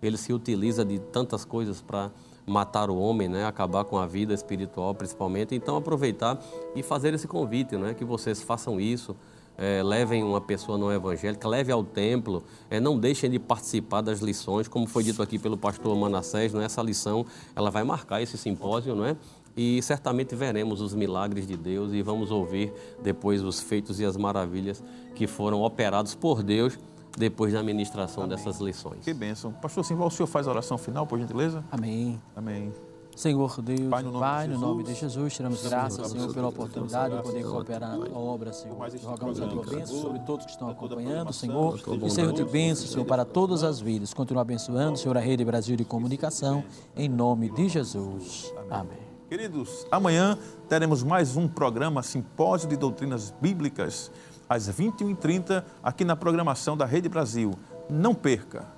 Ele 0.00 0.16
se 0.16 0.32
utiliza 0.32 0.84
de 0.84 0.98
tantas 0.98 1.44
coisas 1.44 1.80
para 1.80 2.12
matar 2.46 2.88
o 2.88 2.96
homem, 2.96 3.28
né? 3.28 3.44
Acabar 3.44 3.84
com 3.84 3.98
a 3.98 4.06
vida 4.06 4.32
espiritual, 4.32 4.94
principalmente. 4.94 5.54
Então, 5.54 5.76
aproveitar 5.76 6.38
e 6.76 6.82
fazer 6.82 7.12
esse 7.14 7.26
convite, 7.26 7.76
né? 7.76 7.94
Que 7.94 8.04
vocês 8.04 8.40
façam 8.42 8.80
isso. 8.80 9.16
É, 9.58 9.82
levem 9.82 10.22
uma 10.22 10.40
pessoa 10.40 10.76
não 10.76 10.92
evangélica, 10.92 11.48
leve 11.48 11.72
ao 11.72 11.82
templo, 11.82 12.44
é, 12.68 12.78
não 12.78 12.98
deixem 12.98 13.30
de 13.30 13.38
participar 13.38 14.02
das 14.02 14.20
lições, 14.20 14.68
como 14.68 14.86
foi 14.86 15.02
dito 15.02 15.22
aqui 15.22 15.38
pelo 15.38 15.56
pastor 15.56 15.96
Manassés, 15.96 16.52
né? 16.52 16.66
essa 16.66 16.82
lição 16.82 17.24
ela 17.54 17.70
vai 17.70 17.82
marcar 17.82 18.20
esse 18.20 18.36
simpósio, 18.36 18.94
não 18.94 19.06
é? 19.06 19.16
E 19.56 19.80
certamente 19.82 20.34
veremos 20.34 20.80
os 20.80 20.94
milagres 20.94 21.46
de 21.46 21.56
Deus 21.56 21.92
e 21.92 22.02
vamos 22.02 22.30
ouvir 22.30 22.72
depois 23.02 23.42
os 23.42 23.60
feitos 23.60 23.98
e 24.00 24.04
as 24.04 24.16
maravilhas 24.16 24.82
que 25.14 25.26
foram 25.26 25.62
operados 25.62 26.14
por 26.14 26.42
Deus 26.42 26.78
depois 27.16 27.54
da 27.54 27.62
ministração 27.62 28.28
dessas 28.28 28.60
lições. 28.60 29.02
Que 29.02 29.14
bênção. 29.14 29.52
Pastor 29.52 29.84
Simval, 29.84 30.08
o 30.08 30.10
senhor 30.10 30.26
faz 30.26 30.46
a 30.46 30.50
oração 30.50 30.76
final, 30.76 31.06
por 31.06 31.18
gentileza? 31.18 31.64
Amém. 31.70 32.20
Amém. 32.36 32.72
Senhor 33.16 33.62
Deus, 33.62 33.88
Pai, 33.88 34.02
no 34.02 34.12
nome, 34.12 34.20
Pai, 34.20 34.46
de, 34.46 34.52
no 34.52 34.58
Jesus, 34.58 34.68
nome 34.68 34.84
de 34.84 34.94
Jesus, 34.94 35.34
tiramos 35.34 35.62
graças, 35.62 36.06
Senhor, 36.08 36.34
pela 36.34 36.48
oportunidade 36.48 37.16
de 37.16 37.22
poder 37.22 37.44
cooperar 37.44 37.96
na 37.96 38.18
obra, 38.18 38.52
Senhor. 38.52 38.76
Rogamos 38.76 39.40
a 39.40 39.46
tua 39.46 39.64
bênção 39.64 40.02
sobre 40.02 40.18
todos 40.18 40.44
que 40.44 40.52
estão 40.52 40.68
acompanhando, 40.68 41.32
Senhor, 41.32 41.78
e 41.78 42.10
Senhor 42.10 42.32
de 42.34 42.42
bondade, 42.42 42.52
bênção, 42.52 42.86
Senhor, 42.86 43.06
para 43.06 43.24
todas 43.24 43.62
as 43.62 43.80
vidas. 43.80 44.12
Continua 44.12 44.42
abençoando, 44.42 44.98
Senhor, 44.98 45.16
a 45.16 45.20
Rede 45.20 45.46
Brasil 45.46 45.76
de 45.76 45.84
Comunicação, 45.86 46.62
em 46.94 47.08
nome 47.08 47.48
de 47.48 47.70
Jesus. 47.70 48.52
Amém. 48.68 49.05
Queridos, 49.28 49.84
amanhã 49.90 50.38
teremos 50.68 51.02
mais 51.02 51.36
um 51.36 51.48
programa 51.48 52.00
Simpósio 52.00 52.68
de 52.68 52.76
Doutrinas 52.76 53.34
Bíblicas, 53.40 54.08
às 54.48 54.70
21h30, 54.70 55.64
aqui 55.82 56.04
na 56.04 56.14
programação 56.14 56.76
da 56.76 56.86
Rede 56.86 57.08
Brasil. 57.08 57.52
Não 57.90 58.14
perca! 58.14 58.75